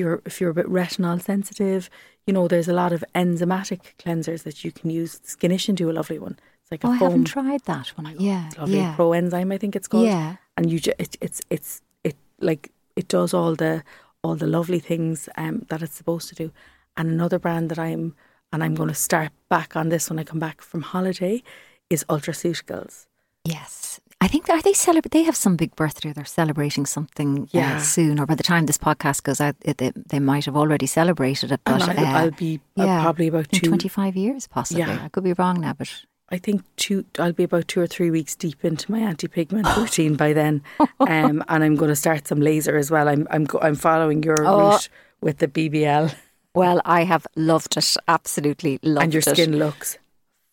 you're 0.00 0.22
if 0.24 0.40
you're 0.40 0.50
a 0.50 0.54
bit 0.54 0.66
retinol 0.66 1.20
sensitive, 1.22 1.88
you 2.26 2.32
know, 2.32 2.48
there's 2.48 2.68
a 2.68 2.72
lot 2.72 2.92
of 2.92 3.04
enzymatic 3.14 3.80
cleansers 3.98 4.42
that 4.42 4.64
you 4.64 4.72
can 4.72 4.90
use. 4.90 5.20
Skinition 5.24 5.74
do 5.74 5.90
a 5.90 5.94
lovely 6.00 6.18
one. 6.18 6.38
It's 6.62 6.70
like 6.70 6.84
a 6.84 6.88
oh, 6.88 6.98
foam. 6.98 7.02
I 7.02 7.10
haven't 7.10 7.24
tried 7.24 7.64
that 7.64 7.88
one. 7.96 8.16
Yeah, 8.18 8.46
it's 8.46 8.58
lovely 8.58 8.78
yeah. 8.78 8.96
Proenzyme, 8.96 9.52
I 9.54 9.58
think 9.58 9.76
it's 9.76 9.88
called. 9.88 10.06
Yeah, 10.06 10.36
and 10.56 10.70
you, 10.70 10.80
ju- 10.80 10.98
it, 10.98 11.16
it's 11.20 11.40
it's 11.50 11.82
it 12.04 12.16
like 12.40 12.72
it 12.96 13.08
does 13.08 13.32
all 13.32 13.54
the 13.54 13.84
all 14.22 14.36
the 14.36 14.46
lovely 14.46 14.80
things 14.80 15.28
um, 15.36 15.66
that 15.68 15.82
it's 15.82 15.94
supposed 15.94 16.28
to 16.30 16.34
do. 16.34 16.52
And 16.96 17.08
another 17.08 17.38
brand 17.38 17.70
that 17.70 17.78
I'm 17.78 18.14
and 18.52 18.64
I'm 18.64 18.74
going 18.74 18.88
to 18.88 18.94
start 18.94 19.32
back 19.48 19.76
on 19.76 19.88
this 19.88 20.10
when 20.10 20.18
I 20.18 20.24
come 20.24 20.40
back 20.40 20.60
from 20.60 20.82
holiday 20.82 21.42
is 21.88 22.04
Ultraceuticals. 22.08 23.06
Yes, 23.44 24.00
I 24.22 24.28
think 24.28 24.50
are 24.50 24.60
they 24.60 24.74
celebrate? 24.74 25.12
They 25.12 25.22
have 25.22 25.36
some 25.36 25.56
big 25.56 25.74
birthday. 25.76 26.12
They're 26.12 26.26
celebrating 26.26 26.84
something 26.84 27.48
yeah. 27.52 27.76
uh, 27.76 27.80
soon, 27.80 28.20
or 28.20 28.26
by 28.26 28.34
the 28.34 28.42
time 28.42 28.66
this 28.66 28.76
podcast 28.76 29.22
goes 29.22 29.40
out, 29.40 29.56
it, 29.62 29.78
they, 29.78 29.92
they 29.94 30.18
might 30.20 30.44
have 30.44 30.56
already 30.56 30.86
celebrated 30.86 31.52
it. 31.52 31.60
But 31.64 31.82
I'll, 31.82 31.98
uh, 31.98 32.10
I'll 32.18 32.30
be 32.30 32.60
uh, 32.78 32.84
yeah, 32.84 33.02
probably 33.02 33.28
about 33.28 33.50
twenty 33.50 33.88
five 33.88 34.16
years, 34.16 34.46
possibly. 34.46 34.82
Yeah. 34.82 35.04
I 35.04 35.08
could 35.08 35.24
be 35.24 35.32
wrong 35.32 35.62
now, 35.62 35.72
but 35.72 35.90
I 36.28 36.36
think 36.36 36.62
two. 36.76 37.06
I'll 37.18 37.32
be 37.32 37.44
about 37.44 37.68
two 37.68 37.80
or 37.80 37.86
three 37.86 38.10
weeks 38.10 38.36
deep 38.36 38.62
into 38.62 38.90
my 38.92 38.98
anti-pigment 38.98 39.66
routine 39.76 40.16
by 40.16 40.34
then, 40.34 40.62
um, 40.78 40.88
and 41.48 41.64
I'm 41.64 41.76
going 41.76 41.88
to 41.90 41.96
start 41.96 42.28
some 42.28 42.40
laser 42.40 42.76
as 42.76 42.90
well. 42.90 43.08
I'm 43.08 43.26
I'm 43.30 43.46
I'm 43.62 43.74
following 43.74 44.22
your 44.22 44.46
Oh. 44.46 44.58
route 44.70 44.88
with 45.22 45.38
the 45.38 45.48
BBL. 45.48 46.14
Well, 46.54 46.82
I 46.84 47.04
have 47.04 47.26
loved 47.36 47.76
it. 47.78 47.96
Absolutely 48.06 48.80
loved 48.82 49.02
it. 49.02 49.04
And 49.04 49.14
your 49.14 49.22
skin 49.22 49.58
looks 49.58 49.96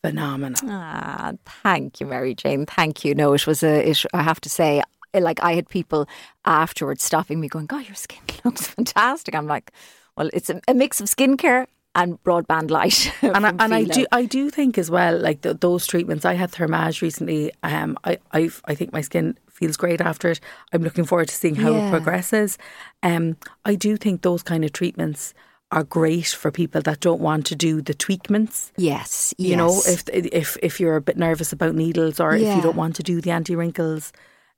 phenomenal. 0.03 0.59
Ah, 0.65 1.33
thank 1.63 1.99
you, 1.99 2.07
Mary 2.07 2.35
Jane. 2.35 2.65
Thank 2.65 3.03
you. 3.03 3.15
No, 3.15 3.33
it 3.33 3.47
was 3.47 3.63
a. 3.63 3.89
It, 3.89 4.03
I 4.13 4.21
have 4.21 4.41
to 4.41 4.49
say, 4.49 4.81
like 5.13 5.41
I 5.41 5.53
had 5.53 5.69
people 5.69 6.07
afterwards 6.45 7.03
stopping 7.03 7.39
me, 7.39 7.47
going, 7.47 7.65
"God, 7.65 7.87
your 7.87 7.95
skin 7.95 8.19
looks 8.43 8.67
fantastic." 8.67 9.35
I'm 9.35 9.47
like, 9.47 9.71
well, 10.15 10.29
it's 10.33 10.49
a, 10.49 10.61
a 10.67 10.73
mix 10.73 10.99
of 10.99 11.07
skincare 11.07 11.67
and 11.95 12.21
broadband 12.23 12.69
light. 12.69 13.11
and 13.21 13.45
I, 13.45 13.49
and 13.59 13.73
I 13.73 13.83
do 13.83 14.05
I 14.11 14.25
do 14.25 14.49
think 14.49 14.77
as 14.77 14.89
well, 14.89 15.17
like 15.17 15.41
the, 15.41 15.53
those 15.53 15.85
treatments. 15.87 16.25
I 16.25 16.33
had 16.33 16.51
thermage 16.51 17.01
recently. 17.01 17.51
Um, 17.63 17.97
I 18.03 18.17
i 18.31 18.49
I 18.65 18.75
think 18.75 18.93
my 18.93 19.01
skin 19.01 19.37
feels 19.49 19.75
great 19.75 19.99
after 19.99 20.29
it. 20.29 20.39
I'm 20.71 20.83
looking 20.83 21.05
forward 21.05 21.27
to 21.29 21.35
seeing 21.35 21.55
how 21.55 21.71
yeah. 21.71 21.87
it 21.87 21.91
progresses. 21.91 22.57
Um, 23.03 23.37
I 23.65 23.75
do 23.75 23.97
think 23.97 24.21
those 24.21 24.43
kind 24.43 24.63
of 24.63 24.71
treatments 24.71 25.33
are 25.71 25.83
great 25.83 26.27
for 26.27 26.51
people 26.51 26.81
that 26.81 26.99
don't 27.01 27.19
want 27.19 27.45
to 27.47 27.55
do 27.55 27.81
the 27.81 27.93
tweakments. 27.93 28.71
Yes, 28.77 29.33
you 29.37 29.49
yes. 29.49 29.57
know, 29.57 29.81
if 29.85 30.03
if 30.09 30.57
if 30.63 30.79
you're 30.79 30.95
a 30.95 31.01
bit 31.01 31.17
nervous 31.17 31.51
about 31.51 31.75
needles 31.75 32.19
or 32.19 32.35
yeah. 32.35 32.49
if 32.49 32.55
you 32.55 32.61
don't 32.61 32.77
want 32.77 32.95
to 32.95 33.03
do 33.03 33.21
the 33.21 33.31
anti 33.31 33.55
wrinkles, 33.55 34.13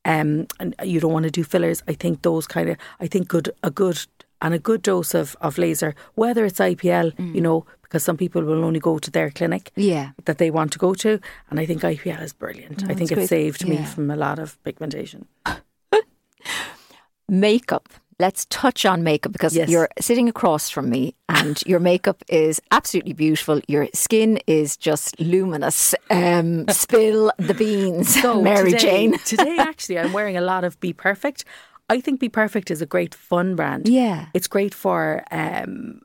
um, 0.05 0.47
and 0.59 0.75
you 0.83 0.99
don't 0.99 1.13
want 1.13 1.23
to 1.23 1.31
do 1.31 1.43
fillers, 1.43 1.83
I 1.87 1.93
think 1.93 2.21
those 2.21 2.47
kind 2.47 2.69
of 2.69 2.77
I 2.99 3.07
think 3.07 3.27
good 3.27 3.51
a 3.63 3.71
good 3.71 4.05
and 4.41 4.53
a 4.53 4.59
good 4.59 4.81
dose 4.81 5.13
of, 5.13 5.35
of 5.41 5.57
laser, 5.57 5.95
whether 6.15 6.45
it's 6.45 6.59
IPL, 6.59 7.13
mm. 7.15 7.35
you 7.35 7.41
know, 7.41 7.65
because 7.81 8.03
some 8.03 8.17
people 8.17 8.43
will 8.43 8.63
only 8.63 8.79
go 8.79 8.99
to 8.99 9.11
their 9.11 9.29
clinic 9.31 9.71
yeah. 9.75 10.11
that 10.25 10.37
they 10.37 10.51
want 10.51 10.71
to 10.73 10.79
go 10.79 10.93
to. 10.93 11.19
And 11.49 11.59
I 11.59 11.65
think 11.65 11.81
IPL 11.81 12.21
is 12.21 12.33
brilliant. 12.33 12.83
No, 12.83 12.91
I 12.91 12.93
think 12.93 13.11
it 13.11 13.27
saved 13.27 13.63
yeah. 13.63 13.81
me 13.81 13.85
from 13.85 14.09
a 14.11 14.15
lot 14.15 14.39
of 14.39 14.61
pigmentation. 14.63 15.27
Makeup 17.27 17.89
let's 18.19 18.45
touch 18.49 18.85
on 18.85 19.03
makeup 19.03 19.31
because 19.31 19.55
yes. 19.55 19.69
you're 19.69 19.89
sitting 19.99 20.27
across 20.27 20.69
from 20.69 20.89
me 20.89 21.15
and 21.29 21.63
your 21.65 21.79
makeup 21.79 22.21
is 22.27 22.61
absolutely 22.71 23.13
beautiful. 23.13 23.61
Your 23.67 23.87
skin 23.93 24.39
is 24.45 24.77
just 24.77 25.19
luminous. 25.19 25.95
Um, 26.09 26.67
spill 26.69 27.31
the 27.37 27.53
beans, 27.53 28.21
so 28.21 28.41
Mary 28.49 28.71
today, 28.71 28.79
Jane. 28.79 29.17
today, 29.19 29.57
actually, 29.57 29.99
I'm 29.99 30.13
wearing 30.13 30.37
a 30.37 30.41
lot 30.41 30.63
of 30.63 30.79
BPerfect. 30.79 31.45
I 31.89 32.01
think 32.01 32.21
BPerfect 32.21 32.69
is 32.69 32.81
a 32.81 32.85
great 32.85 33.15
fun 33.15 33.55
brand. 33.55 33.87
Yeah. 33.87 34.27
It's 34.33 34.47
great 34.47 34.73
for. 34.73 35.23
Um, 35.31 36.01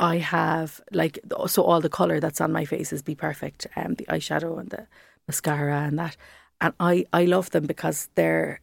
I 0.00 0.18
have 0.18 0.80
like 0.92 1.18
so 1.48 1.64
all 1.64 1.80
the 1.80 1.88
color 1.88 2.20
that's 2.20 2.40
on 2.40 2.52
my 2.52 2.64
face 2.64 2.92
is 2.92 3.02
BPerfect, 3.02 3.66
um, 3.76 3.94
the 3.94 4.04
eyeshadow 4.04 4.60
and 4.60 4.70
the 4.70 4.86
mascara 5.26 5.80
and 5.80 5.98
that, 5.98 6.16
and 6.60 6.72
I 6.78 7.04
I 7.12 7.24
love 7.24 7.50
them 7.50 7.66
because 7.66 8.08
they're 8.14 8.60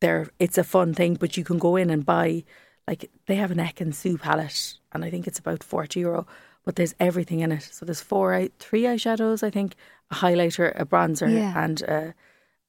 they're 0.00 0.28
it's 0.38 0.58
a 0.58 0.64
fun 0.64 0.94
thing, 0.94 1.14
but 1.14 1.36
you 1.36 1.44
can 1.44 1.58
go 1.58 1.76
in 1.76 1.90
and 1.90 2.04
buy 2.04 2.44
like 2.88 3.10
they 3.26 3.36
have 3.36 3.50
an 3.50 3.58
Ekin-Su 3.58 4.18
palette, 4.18 4.78
and 4.92 5.04
I 5.04 5.10
think 5.10 5.26
it's 5.26 5.38
about 5.38 5.62
forty 5.62 6.00
euro. 6.00 6.26
But 6.64 6.76
there's 6.76 6.94
everything 7.00 7.40
in 7.40 7.52
it. 7.52 7.62
So 7.62 7.86
there's 7.86 8.02
four, 8.02 8.48
three 8.58 8.82
eyeshadows, 8.82 9.42
I 9.42 9.48
think, 9.48 9.76
a 10.10 10.16
highlighter, 10.16 10.78
a 10.78 10.84
bronzer, 10.84 11.32
yeah. 11.32 11.54
and 11.56 11.80
a, 11.80 12.14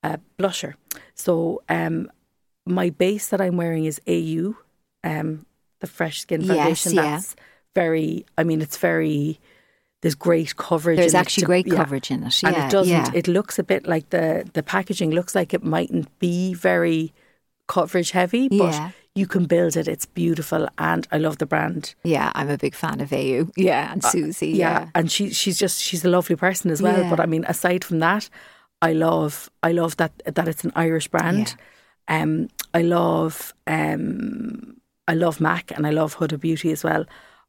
a, 0.02 0.18
blusher. 0.40 0.76
So 1.14 1.62
um, 1.68 2.10
my 2.66 2.90
base 2.90 3.28
that 3.28 3.42
I'm 3.42 3.58
wearing 3.58 3.84
is 3.84 4.00
AU, 4.08 4.56
um, 5.04 5.46
the 5.82 5.88
Fresh 5.88 6.22
Skin 6.22 6.42
Foundation. 6.42 6.94
Yes, 6.94 7.04
That's 7.04 7.36
yeah. 7.38 7.44
very. 7.76 8.26
I 8.38 8.46
mean, 8.46 8.62
it's 8.62 8.78
very 8.78 9.40
there's 10.02 10.16
great 10.16 10.56
coverage. 10.56 10.98
There's 10.98 11.14
actually 11.14 11.42
to, 11.42 11.48
great 11.48 11.68
yeah. 11.68 11.76
coverage 11.76 12.12
in 12.12 12.24
it, 12.24 12.42
yeah, 12.42 12.50
and 12.50 12.58
it 12.58 12.72
doesn't. 12.72 13.16
It 13.16 13.28
looks 13.28 13.60
a 13.60 13.64
bit 13.64 13.88
like 13.88 14.10
the 14.10 14.50
the 14.54 14.64
packaging 14.64 15.12
looks 15.12 15.36
like 15.36 15.54
it 15.54 15.64
mightn't 15.64 16.18
be 16.20 16.54
very 16.54 17.14
coverage 17.72 18.12
heavy, 18.12 18.50
but 18.50 18.74
yeah. 18.74 18.92
you 19.16 19.26
can 19.26 19.46
build 19.46 19.78
it. 19.78 19.88
It's 19.88 20.06
beautiful, 20.06 20.68
and 20.78 21.08
I 21.12 21.18
love 21.18 21.38
the 21.38 21.46
brand. 21.46 21.96
Yeah, 22.04 22.32
I'm 22.36 22.50
a 22.50 22.58
big 22.58 22.76
fan 22.76 23.00
of 23.00 23.14
AU. 23.14 23.50
Yeah, 23.56 23.94
and 23.94 24.04
Susie. 24.04 24.54
Uh, 24.54 24.58
yeah. 24.58 24.80
yeah. 24.80 24.90
and 24.94 25.12
she 25.12 25.32
she's 25.32 25.58
just 25.58 25.82
she's 25.82 26.04
a 26.04 26.10
lovely 26.10 26.36
person 26.36 26.70
as 26.70 26.82
well. 26.82 27.10
But 27.10 27.20
I 27.20 27.26
mean, 27.26 27.46
aside 27.46 27.84
from 27.84 28.00
that, 28.00 28.30
I 28.82 28.94
love 28.94 29.50
I 29.64 29.72
love 29.72 29.96
that 29.98 30.12
that 30.26 30.48
it's 30.48 30.64
an 30.64 30.74
Irish 30.76 31.08
brand. 31.08 31.56
Um, 32.08 32.50
I 32.74 32.82
love 32.82 33.54
um, 33.68 34.78
I 35.08 35.14
love 35.14 35.40
Mac 35.40 35.72
and 35.72 35.88
I 35.88 35.92
love 35.92 36.18
Huda 36.18 36.40
Beauty 36.40 36.72
as 36.72 36.84
well. 36.84 37.06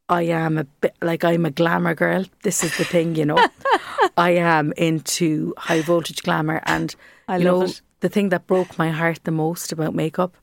I 0.08 0.22
am 0.22 0.58
a 0.58 0.64
bit 0.64 0.94
like 1.02 1.24
I'm 1.24 1.46
a 1.46 1.50
glamour 1.50 1.94
girl. 1.94 2.24
This 2.42 2.62
is 2.62 2.76
the 2.76 2.84
thing, 2.84 3.16
you 3.16 3.24
know. 3.24 3.38
I 4.16 4.30
am 4.32 4.72
into 4.76 5.54
high 5.56 5.80
voltage 5.80 6.22
glamour, 6.22 6.60
and 6.66 6.94
I 7.28 7.38
you 7.38 7.44
know 7.44 7.62
it. 7.62 7.80
The 8.02 8.08
thing 8.08 8.28
that 8.28 8.46
broke 8.46 8.76
my 8.76 8.90
heart 8.90 9.20
the 9.24 9.30
most 9.30 9.72
about 9.72 9.94
makeup 9.94 10.36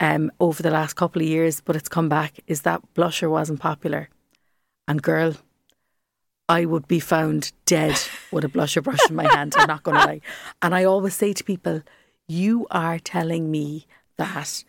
um, 0.00 0.32
over 0.40 0.62
the 0.62 0.70
last 0.70 0.94
couple 0.94 1.22
of 1.22 1.28
years, 1.28 1.60
but 1.60 1.76
it's 1.76 1.88
come 1.88 2.08
back, 2.08 2.40
is 2.46 2.62
that 2.62 2.82
blusher 2.94 3.30
wasn't 3.30 3.60
popular. 3.60 4.08
And 4.88 5.00
girl, 5.00 5.34
I 6.48 6.64
would 6.64 6.88
be 6.88 7.00
found 7.00 7.52
dead 7.66 7.98
with 8.32 8.44
a 8.44 8.48
blusher 8.48 8.82
brush 8.82 9.08
in 9.08 9.14
my 9.14 9.32
hand. 9.32 9.54
I'm 9.56 9.68
not 9.68 9.84
going 9.84 9.98
to 9.98 10.06
lie. 10.06 10.20
And 10.60 10.74
I 10.74 10.84
always 10.84 11.14
say 11.14 11.32
to 11.34 11.44
people, 11.44 11.82
you 12.28 12.66
are 12.70 12.98
telling 12.98 13.50
me 13.50 13.86
that 14.16 14.64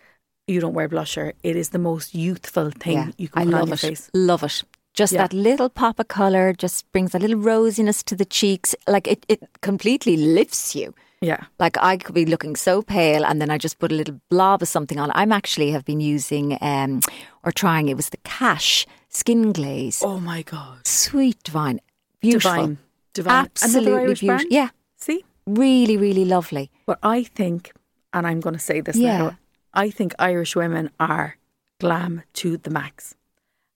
you 0.48 0.60
don't 0.60 0.74
wear 0.74 0.90
blusher. 0.90 1.34
It 1.44 1.56
is 1.56 1.70
the 1.70 1.80
most 1.80 2.14
youthful 2.14 2.72
thing 2.72 2.98
yeah, 2.98 3.12
you 3.18 3.30
can 3.30 3.42
I 3.42 3.46
put 3.46 3.54
on 3.54 3.68
your 3.68 3.74
it. 3.76 3.80
face. 3.80 4.12
Love 4.14 4.44
it. 4.44 4.64
Just 4.94 5.14
yeah. 5.14 5.22
that 5.22 5.34
little 5.34 5.70
pop 5.70 6.00
of 6.00 6.10
colour 6.10 6.54
just 6.54 6.92
brings 6.92 7.16
a 7.16 7.20
little 7.20 7.40
rosiness 7.40 8.04
to 8.04 8.16
the 8.16 8.26
cheeks. 8.26 8.76
Like 8.88 9.08
it, 9.08 9.26
it 9.28 9.42
completely 9.62 10.18
lifts 10.18 10.76
you. 10.76 10.94
Yeah. 11.24 11.46
Like 11.60 11.78
I 11.78 11.98
could 11.98 12.16
be 12.16 12.26
looking 12.26 12.56
so 12.56 12.82
pale 12.82 13.26
and 13.26 13.42
then 13.42 13.50
I 13.50 13.58
just 13.58 13.80
put 13.80 13.92
a 13.92 13.96
little 13.96 14.20
blob 14.30 14.62
of 14.62 14.68
something 14.68 15.00
on. 15.00 15.12
I'm 15.16 15.32
actually 15.32 15.72
have 15.72 15.86
been 15.86 16.02
using 16.02 16.58
um, 16.62 17.00
or 17.44 17.52
trying 17.52 17.88
it 17.88 17.96
was 17.96 18.10
the 18.10 18.18
Cash 18.18 18.86
skin 19.10 19.54
glaze. 19.54 20.02
Oh 20.04 20.20
my 20.20 20.42
god. 20.42 20.86
Sweet 20.86 21.42
divine. 21.44 21.80
Beautiful. 22.20 22.52
Divine. 22.52 22.78
Divine. 23.14 23.46
Absolutely 23.46 24.16
beautiful. 24.16 24.48
Yeah. 24.50 24.70
See? 24.98 25.24
Really, 25.46 25.98
really 25.98 26.26
lovely. 26.26 26.72
But 26.86 27.00
I 27.04 27.24
think 27.24 27.72
and 28.14 28.28
I'm 28.28 28.40
going 28.40 28.54
to 28.54 28.60
say 28.60 28.82
this 28.82 28.96
yeah. 28.96 29.18
now. 29.18 29.38
I 29.74 29.90
think 29.90 30.14
Irish 30.20 30.56
women 30.56 30.92
are 31.00 31.38
glam 31.80 32.24
to 32.34 32.58
the 32.58 32.70
max. 32.70 33.16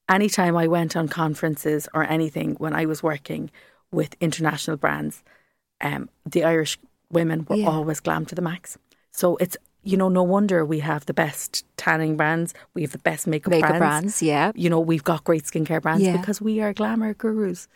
Anytime 0.08 0.56
I 0.56 0.68
went 0.68 0.96
on 0.96 1.08
conferences 1.08 1.90
or 1.94 2.04
anything 2.04 2.56
when 2.56 2.74
I 2.74 2.86
was 2.86 3.04
working 3.04 3.50
with 3.92 4.16
international 4.22 4.78
brands, 4.78 5.24
um, 5.82 6.10
the 6.26 6.44
Irish 6.44 6.78
women 7.12 7.46
were 7.50 7.58
yeah. 7.58 7.68
always 7.68 8.00
glam 8.00 8.26
to 8.28 8.36
the 8.36 8.42
max. 8.42 8.78
So 9.12 9.38
it's 9.38 9.58
you 9.84 9.98
know 9.98 10.10
no 10.10 10.24
wonder 10.24 10.66
we 10.66 10.80
have 10.80 11.06
the 11.06 11.14
best 11.14 11.66
tanning 11.78 12.18
brands, 12.18 12.54
we 12.74 12.82
have 12.82 12.92
the 12.92 12.98
best 13.00 13.28
makeup, 13.28 13.52
makeup 13.52 13.70
brands. 13.70 13.80
brands. 13.80 14.22
Yeah, 14.22 14.52
you 14.56 14.70
know 14.70 14.80
we've 14.80 15.04
got 15.04 15.24
great 15.24 15.44
skincare 15.44 15.82
brands 15.82 16.04
yeah. 16.04 16.18
because 16.18 16.42
we 16.42 16.62
are 16.62 16.74
glamour 16.74 17.14
gurus. 17.14 17.68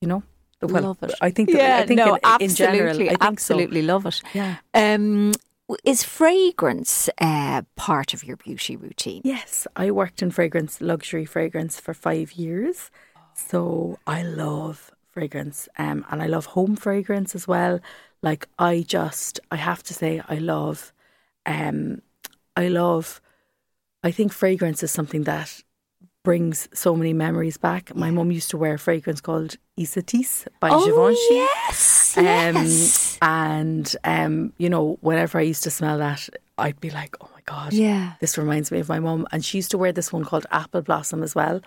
You 0.00 0.08
know. 0.08 0.22
Well, 0.62 0.82
love 0.82 1.02
it. 1.02 1.14
I 1.20 1.30
think. 1.30 1.50
That, 1.50 1.58
yeah, 1.58 1.78
I 1.78 1.86
think 1.86 1.98
no, 1.98 2.14
in, 2.14 2.20
absolutely, 2.24 2.78
in 2.78 2.96
general, 2.96 3.16
absolutely 3.20 3.80
so. 3.82 3.86
love 3.86 4.06
it. 4.06 4.22
Yeah. 4.32 4.56
Um, 4.72 5.32
is 5.84 6.02
fragrance 6.04 7.10
uh, 7.18 7.62
part 7.74 8.14
of 8.14 8.24
your 8.24 8.36
beauty 8.36 8.76
routine? 8.76 9.20
Yes, 9.24 9.66
I 9.74 9.90
worked 9.90 10.22
in 10.22 10.30
fragrance, 10.30 10.80
luxury 10.80 11.24
fragrance 11.24 11.80
for 11.80 11.92
five 11.92 12.32
years. 12.32 12.90
So 13.34 13.98
I 14.06 14.22
love 14.22 14.92
fragrance 15.10 15.68
um, 15.78 16.04
and 16.10 16.22
I 16.22 16.26
love 16.26 16.46
home 16.46 16.76
fragrance 16.76 17.34
as 17.34 17.48
well. 17.48 17.80
Like 18.22 18.48
I 18.58 18.84
just, 18.86 19.40
I 19.50 19.56
have 19.56 19.82
to 19.84 19.94
say, 19.94 20.22
I 20.28 20.36
love, 20.36 20.92
um, 21.44 22.02
I 22.56 22.68
love, 22.68 23.20
I 24.02 24.10
think 24.10 24.32
fragrance 24.32 24.82
is 24.82 24.90
something 24.90 25.24
that 25.24 25.62
brings 26.26 26.68
so 26.74 26.96
many 26.96 27.12
memories 27.12 27.56
back. 27.56 27.94
My 27.94 28.10
mum 28.10 28.32
used 28.32 28.50
to 28.50 28.56
wear 28.56 28.74
a 28.74 28.78
fragrance 28.80 29.20
called 29.20 29.54
Ysatis 29.78 30.48
by 30.58 30.70
oh, 30.72 30.84
Givenchy. 30.84 31.34
Yes, 31.34 32.18
um, 32.18 32.24
yes. 32.24 33.18
And 33.22 33.96
um, 34.02 34.52
you 34.58 34.68
know, 34.68 34.98
whenever 35.02 35.38
I 35.38 35.42
used 35.42 35.62
to 35.62 35.70
smell 35.70 35.98
that, 35.98 36.28
I'd 36.58 36.80
be 36.80 36.90
like, 36.90 37.16
"Oh 37.20 37.30
my 37.32 37.42
god, 37.44 37.72
yeah, 37.72 38.14
this 38.20 38.36
reminds 38.36 38.72
me 38.72 38.80
of 38.80 38.88
my 38.88 38.98
mum." 38.98 39.28
And 39.30 39.44
she 39.44 39.58
used 39.58 39.70
to 39.70 39.78
wear 39.78 39.92
this 39.92 40.12
one 40.12 40.24
called 40.24 40.46
Apple 40.50 40.82
Blossom 40.82 41.22
as 41.22 41.36
well. 41.36 41.60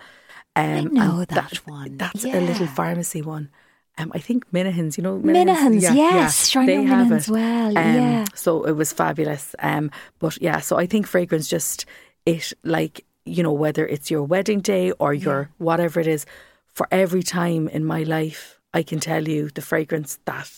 Um, 0.56 0.66
I 0.66 0.80
know 0.82 1.18
that, 1.20 1.28
that, 1.30 1.56
one. 1.66 1.96
That's 1.96 2.24
yeah. 2.24 2.38
a 2.38 2.40
little 2.40 2.66
pharmacy 2.66 3.22
one. 3.22 3.48
Um, 3.98 4.12
I 4.14 4.18
think 4.18 4.50
Minahan's, 4.50 4.96
you 4.96 5.02
know, 5.02 5.18
Minahan's, 5.18 5.82
yeah, 5.82 5.92
yes, 5.92 6.54
yeah, 6.54 6.64
they 6.64 6.82
have 6.84 7.12
as 7.12 7.28
well. 7.28 7.68
Um, 7.68 7.94
yeah, 7.94 8.24
so 8.34 8.64
it 8.64 8.72
was 8.72 8.92
fabulous. 8.92 9.54
Um, 9.58 9.90
but 10.18 10.40
yeah, 10.40 10.60
so 10.60 10.78
I 10.78 10.86
think 10.86 11.06
fragrance 11.06 11.48
just 11.48 11.86
it 12.24 12.52
like 12.62 13.04
you 13.24 13.42
know, 13.42 13.52
whether 13.52 13.86
it's 13.86 14.10
your 14.10 14.22
wedding 14.22 14.60
day 14.60 14.92
or 14.92 15.14
your 15.14 15.42
yeah. 15.42 15.46
whatever 15.58 16.00
it 16.00 16.06
is, 16.06 16.26
for 16.66 16.86
every 16.90 17.22
time 17.22 17.68
in 17.68 17.84
my 17.84 18.02
life, 18.02 18.60
I 18.72 18.82
can 18.82 19.00
tell 19.00 19.28
you 19.28 19.50
the 19.50 19.62
fragrance 19.62 20.18
that 20.24 20.50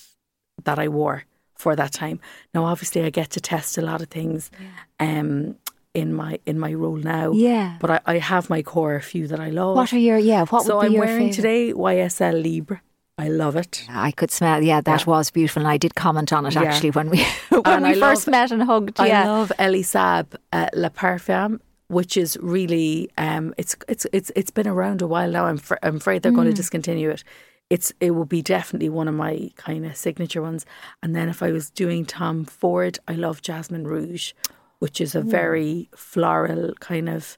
that 0.64 0.78
I 0.78 0.88
wore 0.88 1.24
for 1.54 1.74
that 1.76 1.92
time. 1.92 2.20
Now, 2.54 2.64
obviously, 2.64 3.02
I 3.02 3.10
get 3.10 3.30
to 3.30 3.40
test 3.40 3.78
a 3.78 3.82
lot 3.82 4.02
of 4.02 4.08
things. 4.08 4.50
Yeah. 4.60 5.20
Um, 5.20 5.56
in 5.94 6.14
my 6.14 6.38
in 6.46 6.58
my 6.58 6.72
role 6.72 6.96
now. 6.96 7.32
Yeah. 7.32 7.76
But 7.78 7.90
I, 7.90 8.00
I 8.06 8.18
have 8.18 8.48
my 8.48 8.62
core 8.62 8.98
few 9.00 9.26
that 9.28 9.40
I 9.40 9.50
love. 9.50 9.76
What 9.76 9.92
are 9.92 9.98
your 9.98 10.16
yeah? 10.16 10.46
What 10.46 10.64
so 10.64 10.80
I'm 10.80 10.94
wearing 10.94 11.30
favorite? 11.30 11.34
today 11.34 11.72
YSL 11.74 12.42
Libre. 12.42 12.80
I 13.22 13.28
love 13.28 13.56
it. 13.56 13.84
I 13.88 14.10
could 14.10 14.30
smell. 14.30 14.62
Yeah, 14.62 14.80
that 14.80 15.00
yeah. 15.00 15.06
was 15.06 15.30
beautiful, 15.30 15.62
and 15.62 15.68
I 15.68 15.76
did 15.76 15.94
comment 15.94 16.32
on 16.32 16.44
it 16.46 16.54
yeah. 16.54 16.62
actually 16.62 16.90
when 16.90 17.08
we 17.08 17.24
when 17.50 17.62
and 17.66 17.84
we 17.84 17.90
I 17.90 17.94
first 17.94 18.26
love, 18.26 18.32
met 18.32 18.50
and 18.50 18.62
hugged. 18.62 18.98
Yeah. 18.98 19.22
I 19.22 19.26
love 19.26 19.52
Elie 19.58 19.82
Saab 19.82 20.34
uh, 20.52 20.68
Le 20.74 20.90
Parfum 20.90 21.60
which 21.92 22.16
is 22.16 22.38
really 22.40 23.10
um, 23.18 23.54
it's 23.58 23.76
it's 23.86 24.06
it's 24.12 24.32
it's 24.34 24.50
been 24.50 24.66
around 24.66 25.02
a 25.02 25.06
while 25.06 25.30
now. 25.30 25.44
I'm 25.44 25.58
fr- 25.58 25.82
I'm 25.82 25.96
afraid 25.96 26.22
they're 26.22 26.32
mm. 26.32 26.36
going 26.36 26.48
to 26.48 26.54
discontinue 26.54 27.10
it. 27.10 27.22
It's 27.70 27.92
it 28.00 28.12
will 28.12 28.24
be 28.24 28.42
definitely 28.42 28.88
one 28.88 29.08
of 29.08 29.14
my 29.14 29.50
kind 29.56 29.84
of 29.84 29.94
signature 29.96 30.42
ones. 30.42 30.64
And 31.02 31.14
then 31.14 31.28
if 31.28 31.42
I 31.42 31.52
was 31.52 31.70
doing 31.70 32.06
Tom 32.06 32.44
Ford, 32.46 32.98
I 33.06 33.12
love 33.12 33.42
Jasmin 33.42 33.86
Rouge, 33.86 34.32
which 34.78 35.00
is 35.00 35.14
a 35.14 35.20
Ooh. 35.20 35.30
very 35.30 35.90
floral 35.94 36.72
kind 36.80 37.08
of 37.10 37.36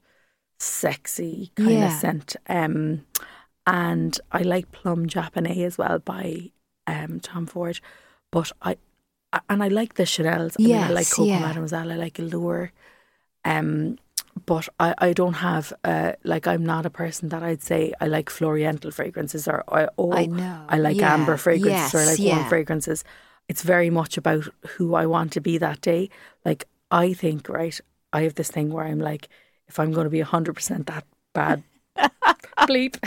sexy 0.57 1.51
kind 1.55 1.71
yeah. 1.71 1.87
of 1.87 1.93
scent. 1.93 2.35
Um, 2.47 3.05
and 3.67 4.19
I 4.31 4.41
like 4.41 4.71
Plum 4.71 5.07
Japonais 5.07 5.63
as 5.63 5.77
well 5.77 5.99
by 5.99 6.51
um, 6.87 7.19
Tom 7.19 7.45
Ford. 7.45 7.79
But 8.31 8.51
I 8.61 8.77
and 9.49 9.63
I 9.63 9.67
like 9.67 9.95
the 9.95 10.05
Chanel's. 10.05 10.55
I 10.59 10.63
yes, 10.63 10.81
mean, 10.81 10.91
I 10.91 10.93
like 10.93 11.09
Coco 11.09 11.29
yeah. 11.29 11.39
Mademoiselle. 11.39 11.91
I 11.91 11.95
like 11.95 12.19
Allure. 12.19 12.71
Um, 13.43 13.97
but 14.45 14.67
I, 14.79 14.93
I 14.97 15.13
don't 15.13 15.35
have 15.35 15.73
uh, 15.83 16.13
like 16.23 16.47
I'm 16.47 16.65
not 16.65 16.85
a 16.85 16.89
person 16.89 17.29
that 17.29 17.43
I'd 17.43 17.61
say 17.61 17.93
I 18.01 18.07
like 18.07 18.29
floriental 18.29 18.91
fragrances 18.91 19.47
or, 19.47 19.63
or 19.67 19.89
oh 19.97 20.13
I 20.13 20.25
know 20.25 20.65
I 20.67 20.77
like 20.77 20.97
yeah. 20.97 21.13
amber 21.13 21.37
fragrances 21.37 21.93
yes, 21.93 21.95
or 21.95 21.99
I 21.99 22.05
like 22.05 22.19
yeah. 22.19 22.35
warm 22.35 22.49
fragrances. 22.49 23.03
It's 23.47 23.61
very 23.61 23.89
much 23.89 24.17
about 24.17 24.47
who 24.69 24.95
I 24.95 25.05
want 25.05 25.31
to 25.33 25.41
be 25.41 25.57
that 25.59 25.81
day. 25.81 26.09
Like 26.43 26.67
I 26.91 27.13
think 27.13 27.47
right, 27.47 27.79
I 28.11 28.23
have 28.23 28.35
this 28.35 28.51
thing 28.51 28.71
where 28.71 28.85
I'm 28.85 28.99
like, 28.99 29.29
if 29.67 29.79
I'm 29.79 29.91
going 29.91 30.05
to 30.05 30.11
be 30.11 30.21
hundred 30.21 30.55
percent 30.55 30.87
that 30.87 31.05
bad. 31.33 31.63
Bleep 32.67 32.97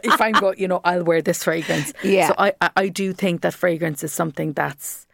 if 0.04 0.20
I'm 0.20 0.32
going 0.32 0.58
you 0.58 0.68
know 0.68 0.80
I'll 0.84 1.04
wear 1.04 1.22
this 1.22 1.44
fragrance 1.44 1.92
yeah 2.02 2.28
so 2.28 2.34
I, 2.38 2.52
I 2.60 2.70
I 2.76 2.88
do 2.88 3.12
think 3.12 3.42
that 3.42 3.54
fragrance 3.54 4.02
is 4.02 4.12
something 4.12 4.52
that's 4.52 5.06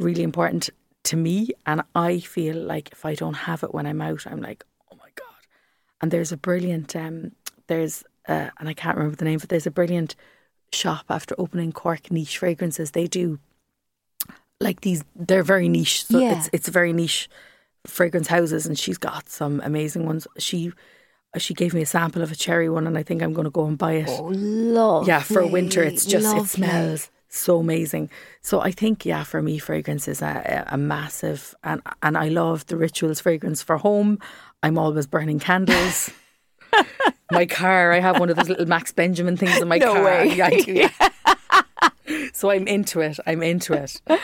really 0.00 0.22
important 0.22 0.70
to 1.04 1.16
me 1.16 1.50
and 1.66 1.82
I 1.94 2.20
feel 2.20 2.56
like 2.56 2.92
if 2.92 3.04
I 3.04 3.14
don't 3.14 3.34
have 3.34 3.62
it 3.62 3.74
when 3.74 3.86
I'm 3.86 4.00
out 4.00 4.26
I'm 4.26 4.40
like 4.40 4.64
oh 4.94 4.96
my 4.96 5.10
God. 5.14 5.46
and 6.00 6.10
there's 6.10 6.32
a 6.32 6.36
brilliant, 6.36 6.94
um, 6.96 7.32
there's, 7.66 8.04
uh, 8.28 8.50
and 8.58 8.68
I 8.68 8.74
can't 8.74 8.96
remember 8.96 9.16
the 9.16 9.24
name, 9.24 9.38
but 9.38 9.48
there's 9.48 9.66
a 9.66 9.70
brilliant 9.70 10.16
shop 10.72 11.06
after 11.08 11.34
opening 11.38 11.72
Cork 11.72 12.10
niche 12.10 12.38
fragrances. 12.38 12.92
They 12.92 13.06
do 13.06 13.38
like 14.60 14.80
these, 14.80 15.04
they're 15.14 15.42
very 15.42 15.68
niche. 15.68 16.04
So 16.06 16.18
yeah. 16.18 16.38
it's, 16.38 16.50
it's 16.52 16.68
very 16.68 16.92
niche 16.92 17.28
fragrance 17.86 18.28
houses, 18.28 18.66
and 18.66 18.78
she's 18.78 18.98
got 18.98 19.28
some 19.28 19.60
amazing 19.64 20.06
ones. 20.06 20.26
She, 20.38 20.72
she 21.38 21.54
gave 21.54 21.74
me 21.74 21.82
a 21.82 21.86
sample 21.86 22.22
of 22.22 22.30
a 22.32 22.36
cherry 22.36 22.68
one, 22.68 22.86
and 22.86 22.96
I 22.96 23.02
think 23.02 23.22
I'm 23.22 23.32
going 23.32 23.44
to 23.44 23.50
go 23.50 23.66
and 23.66 23.76
buy 23.76 23.92
it. 23.92 24.08
Oh, 24.08 24.30
love! 24.32 25.06
Yeah, 25.08 25.20
for 25.20 25.46
winter, 25.46 25.82
it's 25.82 26.04
just 26.04 26.26
lovely. 26.26 26.42
it 26.42 26.48
smells 26.48 27.10
so 27.34 27.58
amazing. 27.58 28.10
So 28.40 28.60
I 28.60 28.70
think, 28.70 29.04
yeah, 29.04 29.24
for 29.24 29.42
me, 29.42 29.58
fragrance 29.58 30.08
is 30.08 30.22
a, 30.22 30.64
a 30.68 30.78
massive, 30.78 31.54
and 31.64 31.82
and 32.02 32.16
I 32.16 32.28
love 32.28 32.66
the 32.66 32.76
rituals 32.76 33.20
fragrance 33.20 33.62
for 33.62 33.76
home. 33.76 34.18
I'm 34.62 34.78
always 34.78 35.06
burning 35.06 35.38
candles. 35.38 36.10
my 37.30 37.46
car, 37.46 37.92
I 37.92 38.00
have 38.00 38.18
one 38.18 38.30
of 38.30 38.36
those 38.36 38.48
little 38.48 38.66
Max 38.66 38.92
Benjamin 38.92 39.36
things 39.36 39.60
in 39.60 39.68
my 39.68 39.78
no 39.78 39.92
car. 39.92 40.04
Way. 40.04 40.34
Yeah, 40.34 40.46
I 40.46 40.60
do, 40.60 40.72
yeah. 40.72 41.10
so 42.32 42.50
I'm 42.50 42.66
into 42.66 43.00
it. 43.00 43.18
I'm 43.26 43.42
into 43.42 43.74
it. 43.74 44.00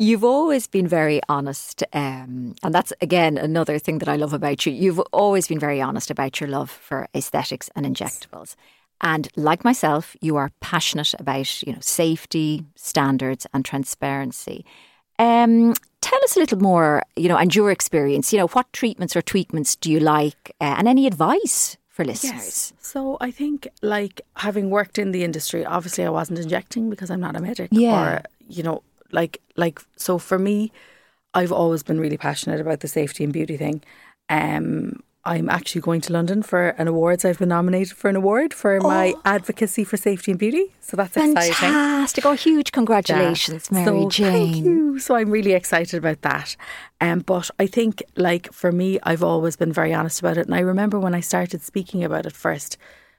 You've 0.00 0.24
always 0.24 0.66
been 0.66 0.88
very 0.88 1.20
honest, 1.28 1.84
um, 1.92 2.54
and 2.62 2.74
that's 2.74 2.90
again 3.02 3.36
another 3.36 3.78
thing 3.78 3.98
that 3.98 4.08
I 4.08 4.16
love 4.16 4.32
about 4.32 4.64
you. 4.64 4.72
You've 4.72 4.98
always 5.12 5.46
been 5.46 5.58
very 5.58 5.78
honest 5.82 6.10
about 6.10 6.40
your 6.40 6.48
love 6.48 6.70
for 6.70 7.06
aesthetics 7.14 7.68
and 7.76 7.84
injectables. 7.84 8.56
And 9.02 9.28
like 9.36 9.62
myself, 9.62 10.16
you 10.22 10.36
are 10.36 10.52
passionate 10.60 11.12
about, 11.18 11.62
you 11.62 11.74
know, 11.74 11.80
safety, 11.80 12.64
standards 12.76 13.46
and 13.52 13.62
transparency. 13.62 14.64
Um, 15.18 15.74
tell 16.00 16.18
us 16.24 16.34
a 16.34 16.40
little 16.40 16.60
more, 16.60 17.02
you 17.14 17.28
know, 17.28 17.36
and 17.36 17.54
your 17.54 17.70
experience. 17.70 18.32
You 18.32 18.38
know, 18.38 18.48
what 18.48 18.72
treatments 18.72 19.14
or 19.14 19.20
treatments 19.20 19.76
do 19.76 19.92
you 19.92 20.00
like, 20.00 20.56
uh, 20.62 20.76
and 20.78 20.88
any 20.88 21.06
advice 21.06 21.76
for 21.90 22.06
listeners? 22.06 22.32
Yes. 22.32 22.72
So 22.80 23.18
I 23.20 23.30
think, 23.30 23.68
like 23.82 24.22
having 24.36 24.70
worked 24.70 24.96
in 24.96 25.12
the 25.12 25.24
industry, 25.24 25.66
obviously 25.66 26.06
I 26.06 26.10
wasn't 26.10 26.38
injecting 26.38 26.88
because 26.88 27.10
I'm 27.10 27.20
not 27.20 27.36
a 27.36 27.40
medic. 27.42 27.68
Yeah. 27.70 28.02
Or 28.02 28.22
you 28.48 28.62
know, 28.62 28.82
like 29.12 29.40
like 29.56 29.80
so 29.96 30.18
for 30.18 30.38
me, 30.38 30.72
I've 31.34 31.52
always 31.52 31.82
been 31.82 32.00
really 32.00 32.16
passionate 32.16 32.60
about 32.60 32.80
the 32.80 32.88
safety 32.88 33.24
and 33.24 33.32
beauty 33.32 33.56
thing. 33.56 33.82
Um, 34.28 35.02
I'm 35.24 35.50
actually 35.50 35.82
going 35.82 36.00
to 36.02 36.14
London 36.14 36.42
for 36.42 36.70
an 36.70 36.88
awards. 36.88 37.26
I've 37.26 37.38
been 37.38 37.50
nominated 37.50 37.94
for 37.94 38.08
an 38.08 38.16
award 38.16 38.54
for 38.54 38.76
oh. 38.76 38.80
my 38.80 39.14
advocacy 39.24 39.84
for 39.84 39.98
safety 39.98 40.32
and 40.32 40.38
beauty. 40.38 40.74
So 40.80 40.96
that's 40.96 41.12
Fantastic. 41.12 41.50
exciting. 41.50 41.74
Fantastic. 41.74 42.26
Oh, 42.26 42.32
huge 42.32 42.72
congratulations, 42.72 43.68
yeah. 43.70 43.84
Mary 43.84 44.02
so, 44.02 44.08
Jane. 44.08 44.52
Thank 44.52 44.64
you. 44.64 44.98
So 44.98 45.16
I'm 45.16 45.30
really 45.30 45.52
excited 45.52 45.98
about 45.98 46.22
that. 46.22 46.56
Um, 47.02 47.20
but 47.20 47.50
I 47.58 47.66
think, 47.66 48.02
like, 48.16 48.50
for 48.52 48.72
me, 48.72 48.98
I've 49.02 49.22
always 49.22 49.56
been 49.56 49.72
very 49.72 49.92
honest 49.92 50.20
about 50.20 50.38
it. 50.38 50.46
And 50.46 50.54
I 50.54 50.60
remember 50.60 50.98
when 50.98 51.14
I 51.14 51.20
started 51.20 51.62
speaking 51.62 52.02
about 52.02 52.24
it 52.24 52.32
first, 52.32 52.78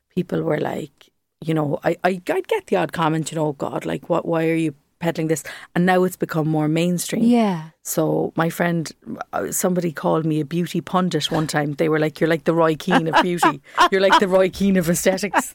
people 0.10 0.42
were 0.42 0.60
like, 0.60 1.10
you 1.40 1.54
know, 1.54 1.80
I, 1.84 1.98
I, 2.04 2.22
I'd 2.30 2.48
get 2.48 2.68
the 2.68 2.78
odd 2.78 2.94
comment, 2.94 3.32
you 3.32 3.36
know, 3.36 3.54
God, 3.54 3.86
like, 3.86 4.10
what, 4.10 4.26
why 4.26 4.50
are 4.50 4.56
you 4.56 4.74
peddling 5.02 5.28
this 5.28 5.44
and 5.76 5.86
now 5.86 6.04
it's 6.04 6.16
become 6.16 6.48
more 6.48 6.68
mainstream. 6.68 7.24
Yeah. 7.24 7.70
So 7.84 8.32
my 8.36 8.50
friend 8.50 8.90
uh, 9.34 9.52
somebody 9.52 9.92
called 9.92 10.26
me 10.26 10.40
a 10.40 10.46
beauty 10.46 10.80
pundit 10.80 11.32
one 11.32 11.48
time. 11.48 11.74
They 11.74 11.90
were 11.90 12.00
like 12.00 12.20
you're 12.20 12.30
like 12.30 12.46
the 12.46 12.54
Roy 12.54 12.76
Keane 12.76 13.08
of 13.08 13.22
beauty. 13.22 13.62
You're 13.92 14.02
like 14.02 14.20
the 14.20 14.28
Roy 14.28 14.50
Keane 14.50 14.78
of 14.78 14.90
aesthetics. 14.90 15.54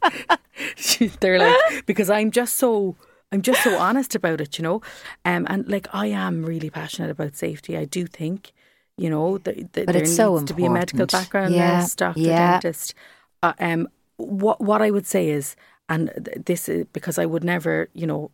They're 1.21 1.39
like 1.39 1.87
because 1.87 2.11
I'm 2.11 2.31
just 2.31 2.57
so 2.57 2.97
I'm 3.33 3.43
just 3.43 3.63
so 3.63 3.79
honest 3.79 4.15
about 4.15 4.41
it 4.41 4.59
you 4.59 4.63
know? 4.63 4.83
Um, 5.25 5.47
and 5.49 5.69
like 5.69 5.87
I 5.93 6.07
am 6.07 6.45
really 6.45 6.71
passionate 6.71 7.11
about 7.11 7.37
safety. 7.37 7.77
I 7.77 7.85
do 7.85 8.07
think 8.07 8.53
you 8.99 9.09
know 9.09 9.39
that, 9.39 9.73
that 9.75 9.87
there 9.87 9.95
needs 9.95 10.17
so 10.17 10.41
to 10.41 10.55
be 10.55 10.67
a 10.67 10.71
medical 10.71 11.07
background 11.07 11.55
yeah. 11.55 11.81
nurse 11.81 11.95
doctor 11.95 12.21
yeah. 12.21 12.53
dentist. 12.53 12.95
Uh, 13.43 13.53
um, 13.61 13.89
what 14.17 14.61
what 14.61 14.83
I 14.83 14.91
would 14.91 15.07
say 15.07 15.29
is 15.29 15.57
and 15.89 16.11
this 16.45 16.69
is 16.69 16.87
because 16.93 17.19
I 17.19 17.27
would 17.27 17.45
never, 17.45 17.89
you 17.95 18.07
know, 18.07 18.31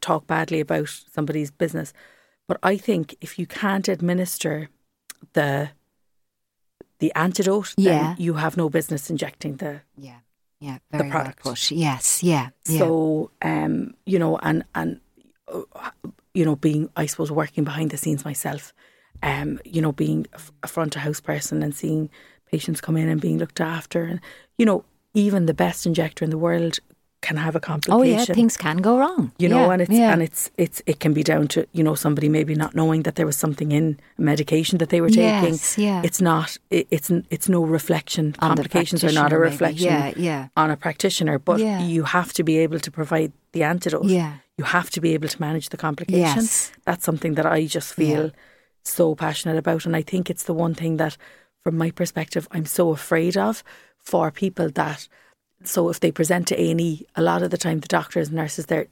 talk 0.00 0.26
badly 0.26 0.60
about 0.60 0.88
somebody's 0.88 1.50
business. 1.50 1.92
But 2.48 2.58
I 2.62 2.76
think 2.76 3.16
if 3.20 3.38
you 3.38 3.46
can't 3.46 3.88
administer 3.88 4.68
the 5.32 5.70
the 6.98 7.12
antidote, 7.14 7.74
yeah. 7.76 8.14
you 8.18 8.34
have 8.34 8.56
no 8.56 8.68
business 8.68 9.10
injecting 9.10 9.56
the 9.56 9.80
yeah 9.96 10.18
yeah 10.60 10.78
the 10.90 11.04
product. 11.04 11.44
Well 11.44 11.56
yes, 11.70 12.22
yeah, 12.22 12.50
yeah. 12.66 12.78
So 12.78 13.30
um, 13.42 13.94
you 14.06 14.18
know, 14.18 14.38
and 14.38 14.64
and 14.74 15.00
uh, 15.48 15.90
you 16.34 16.44
know, 16.44 16.56
being 16.56 16.90
I 16.96 17.06
suppose 17.06 17.30
working 17.30 17.64
behind 17.64 17.90
the 17.90 17.96
scenes 17.96 18.24
myself, 18.24 18.72
um, 19.22 19.60
you 19.64 19.82
know, 19.82 19.92
being 19.92 20.26
a 20.62 20.68
front 20.68 20.96
of 20.96 21.02
house 21.02 21.20
person 21.20 21.62
and 21.62 21.74
seeing 21.74 22.10
patients 22.50 22.80
come 22.80 22.96
in 22.96 23.08
and 23.08 23.20
being 23.20 23.38
looked 23.38 23.60
after, 23.60 24.04
and 24.04 24.20
you 24.58 24.66
know, 24.66 24.84
even 25.14 25.46
the 25.46 25.54
best 25.54 25.86
injector 25.86 26.24
in 26.24 26.30
the 26.30 26.38
world 26.38 26.78
can 27.22 27.36
have 27.36 27.56
a 27.56 27.60
complication. 27.60 28.00
Oh 28.00 28.02
yeah, 28.02 28.24
things 28.24 28.56
can 28.56 28.78
go 28.78 28.98
wrong. 28.98 29.32
You 29.38 29.48
know, 29.48 29.66
yeah, 29.66 29.72
and 29.72 29.82
it's 29.82 29.90
yeah. 29.90 30.12
and 30.12 30.22
it's 30.22 30.50
it's 30.58 30.82
it 30.86 31.00
can 31.00 31.14
be 31.14 31.22
down 31.22 31.48
to 31.48 31.66
you 31.72 31.82
know 31.82 31.94
somebody 31.94 32.28
maybe 32.28 32.54
not 32.54 32.74
knowing 32.74 33.04
that 33.04 33.14
there 33.14 33.24
was 33.24 33.36
something 33.36 33.72
in 33.72 33.98
medication 34.18 34.78
that 34.78 34.90
they 34.90 35.00
were 35.00 35.08
taking. 35.08 35.54
Yes, 35.54 35.78
yeah. 35.78 36.02
It's 36.04 36.20
not. 36.20 36.58
It, 36.70 36.86
it's 36.90 37.10
it's 37.30 37.48
no 37.48 37.64
reflection. 37.64 38.34
On 38.40 38.48
Complications 38.48 39.02
are 39.04 39.12
not 39.12 39.32
a 39.32 39.38
reflection. 39.38 39.86
Yeah, 39.86 40.12
yeah. 40.16 40.48
On 40.56 40.70
a 40.70 40.76
practitioner, 40.76 41.38
but 41.38 41.60
yeah. 41.60 41.80
you 41.80 42.04
have 42.04 42.32
to 42.34 42.42
be 42.44 42.58
able 42.58 42.80
to 42.80 42.90
provide 42.90 43.32
the 43.52 43.62
antidote. 43.62 44.04
Yeah. 44.04 44.34
You 44.58 44.64
have 44.64 44.90
to 44.90 45.00
be 45.00 45.14
able 45.14 45.28
to 45.28 45.40
manage 45.40 45.70
the 45.70 45.76
complication. 45.76 46.42
Yes. 46.42 46.72
That's 46.84 47.04
something 47.04 47.34
that 47.34 47.46
I 47.46 47.66
just 47.66 47.94
feel 47.94 48.32
so 48.82 49.14
passionate 49.14 49.56
about, 49.56 49.86
and 49.86 49.96
I 49.96 50.02
think 50.02 50.28
it's 50.28 50.44
the 50.44 50.54
one 50.54 50.74
thing 50.74 50.96
that, 50.98 51.16
from 51.62 51.78
my 51.78 51.90
perspective, 51.92 52.48
I'm 52.50 52.66
so 52.66 52.90
afraid 52.90 53.36
of 53.36 53.62
for 53.96 54.30
people 54.30 54.68
that 54.70 55.08
so 55.64 55.88
if 55.88 56.00
they 56.00 56.10
present 56.10 56.48
to 56.48 56.60
A 56.60 56.70
and 56.70 56.80
E, 56.80 57.06
a 57.16 57.22
lot 57.22 57.42
of 57.42 57.50
the 57.50 57.58
time 57.58 57.80
the 57.80 57.88
doctors 57.88 58.28
and 58.28 58.36
nurses 58.36 58.66
there 58.66 58.86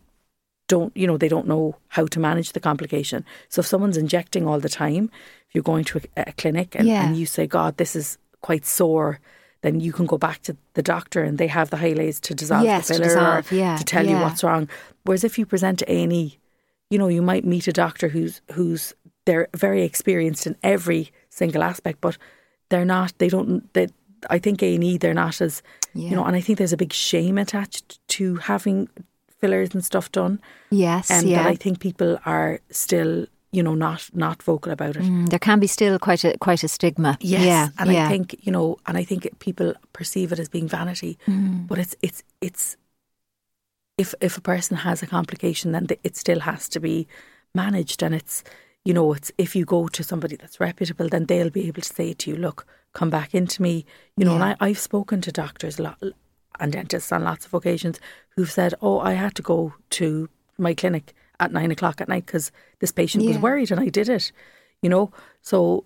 don't, 0.69 0.97
you 0.97 1.07
know, 1.07 1.17
they 1.17 1.29
don't 1.29 1.49
know 1.49 1.77
how 1.89 2.07
to 2.07 2.21
manage 2.21 2.53
the 2.53 2.61
complication. 2.61 3.25
So 3.49 3.61
if 3.61 3.67
someone's 3.67 3.97
injecting 3.97 4.47
all 4.47 4.61
the 4.61 4.69
time, 4.69 5.11
if 5.49 5.55
you're 5.55 5.65
going 5.65 5.85
to 5.85 6.01
a, 6.17 6.25
a 6.29 6.33
clinic 6.33 6.77
and, 6.77 6.87
yeah. 6.87 7.07
and, 7.07 7.17
you 7.17 7.27
say, 7.27 7.47
God, 7.47 7.77
this 7.77 7.97
is 7.97 8.19
quite 8.41 8.65
sore, 8.65 9.19
then 9.63 9.81
you 9.81 9.93
can 9.93 10.07
go 10.07 10.17
back 10.17 10.43
to 10.43 10.57
the 10.75 10.83
doctor 10.83 11.23
and 11.23 11.39
they 11.39 11.49
have 11.49 11.71
the 11.71 11.77
Hyalase 11.77 12.21
to 12.21 12.35
dissolve 12.35 12.65
yes, 12.65 12.87
the 12.87 12.95
filler 12.95 13.05
to 13.05 13.15
dissolve, 13.15 13.53
or 13.53 13.55
yeah, 13.55 13.77
to 13.77 13.85
tell 13.85 14.07
yeah. 14.07 14.13
you 14.13 14.23
what's 14.23 14.45
wrong. 14.45 14.69
Whereas 15.05 15.25
if 15.25 15.39
you 15.39 15.45
present 15.45 15.81
to 15.81 15.93
A 15.93 16.03
and 16.05 16.13
E, 16.13 16.39
you 16.89 16.99
know, 16.99 17.09
you 17.09 17.23
might 17.23 17.45
meet 17.45 17.69
a 17.69 17.73
doctor 17.73 18.09
who's 18.09 18.41
who's 18.53 18.95
they're 19.25 19.49
very 19.55 19.83
experienced 19.83 20.47
in 20.47 20.57
every 20.63 21.13
single 21.29 21.63
aspect, 21.63 22.01
but 22.01 22.17
they're 22.69 22.85
not. 22.85 23.13
They 23.19 23.29
don't. 23.29 23.73
They, 23.75 23.89
I 24.29 24.39
think 24.39 24.63
A 24.63 24.75
and 24.75 24.85
E 24.85 24.99
they're 24.99 25.15
not 25.15 25.41
as 25.41 25.63
yeah. 25.95 26.11
you 26.11 26.17
know, 26.17 26.25
and 26.25 26.37
I 26.37 26.41
think 26.41 26.59
there's 26.59 26.73
a 26.73 26.77
big 26.77 26.93
shame 26.93 27.39
attached 27.39 28.07
to 28.09 28.37
having 28.37 28.89
fillers 29.41 29.75
and 29.75 29.85
stuff 29.85 30.13
done. 30.13 30.41
Yes, 30.71 31.11
and 31.11 31.29
yeah. 31.29 31.43
that 31.43 31.49
I 31.49 31.55
think 31.57 31.81
people 31.81 32.19
are 32.27 32.61
still 32.71 33.27
you 33.53 33.63
know 33.63 33.75
not 33.75 34.09
not 34.13 34.43
vocal 34.43 34.73
about 34.73 34.97
it. 34.97 35.03
Mm, 35.03 35.29
there 35.29 35.39
can 35.39 35.61
be 35.61 35.67
still 35.67 35.99
quite 35.99 36.25
a 36.25 36.37
quite 36.39 36.63
a 36.63 36.69
stigma. 36.69 37.17
Yes, 37.21 37.45
yeah, 37.45 37.69
and 37.79 37.93
yeah. 37.93 38.07
I 38.07 38.09
think 38.09 38.37
you 38.43 38.53
know, 38.53 38.79
and 38.87 38.97
I 38.97 39.05
think 39.05 39.29
people 39.39 39.75
perceive 39.93 40.33
it 40.33 40.39
as 40.39 40.49
being 40.49 40.69
vanity, 40.69 41.19
mm. 41.27 41.67
but 41.67 41.79
it's 41.79 41.97
it's 42.03 42.23
it's 42.41 42.77
if 43.99 44.15
if 44.21 44.37
a 44.37 44.41
person 44.43 44.77
has 44.79 45.03
a 45.03 45.07
complication, 45.07 45.73
then 45.73 45.87
it 46.05 46.17
still 46.17 46.41
has 46.41 46.69
to 46.71 46.81
be 46.81 47.07
managed, 47.55 48.03
and 48.03 48.15
it's 48.15 48.45
you 48.85 48.95
know, 48.95 49.13
it's 49.13 49.31
if 49.37 49.55
you 49.55 49.65
go 49.65 49.89
to 49.89 50.03
somebody 50.03 50.37
that's 50.37 50.61
reputable, 50.61 51.09
then 51.09 51.27
they'll 51.27 51.51
be 51.51 51.69
able 51.69 51.83
to 51.83 51.95
say 51.95 52.13
to 52.15 52.31
you, 52.31 52.37
look, 52.37 52.67
come 52.93 53.11
back 53.11 53.35
into 53.35 53.63
me. 53.63 53.85
You 54.17 54.25
know, 54.25 54.37
yeah. 54.37 54.51
and 54.51 54.57
I, 54.61 54.69
I've 54.69 54.79
spoken 54.79 55.21
to 55.23 55.33
doctors 55.33 55.79
a 55.79 55.83
lot 55.83 56.03
and 56.59 56.73
dentists 56.73 57.13
on 57.13 57.25
lots 57.25 57.47
of 57.47 57.55
occasions 57.55 57.99
who've 58.31 58.51
said, 58.51 58.75
"Oh, 58.81 59.01
I 59.01 59.13
had 59.13 59.35
to 59.37 59.43
go 59.43 59.75
to 59.91 60.29
my 60.59 60.75
clinic 60.75 61.15
at 61.39 61.53
nine 61.53 61.71
o'clock 61.71 62.01
at 62.01 62.09
night 62.09 62.27
because 62.27 62.53
this 62.81 62.93
patient 62.93 63.25
yeah. 63.25 63.31
was 63.31 63.39
worried, 63.39 63.71
and 63.71 63.81
I 63.81 63.89
did 63.89 64.09
it." 64.09 64.33
You 64.83 64.89
know, 64.91 65.13
so 65.43 65.85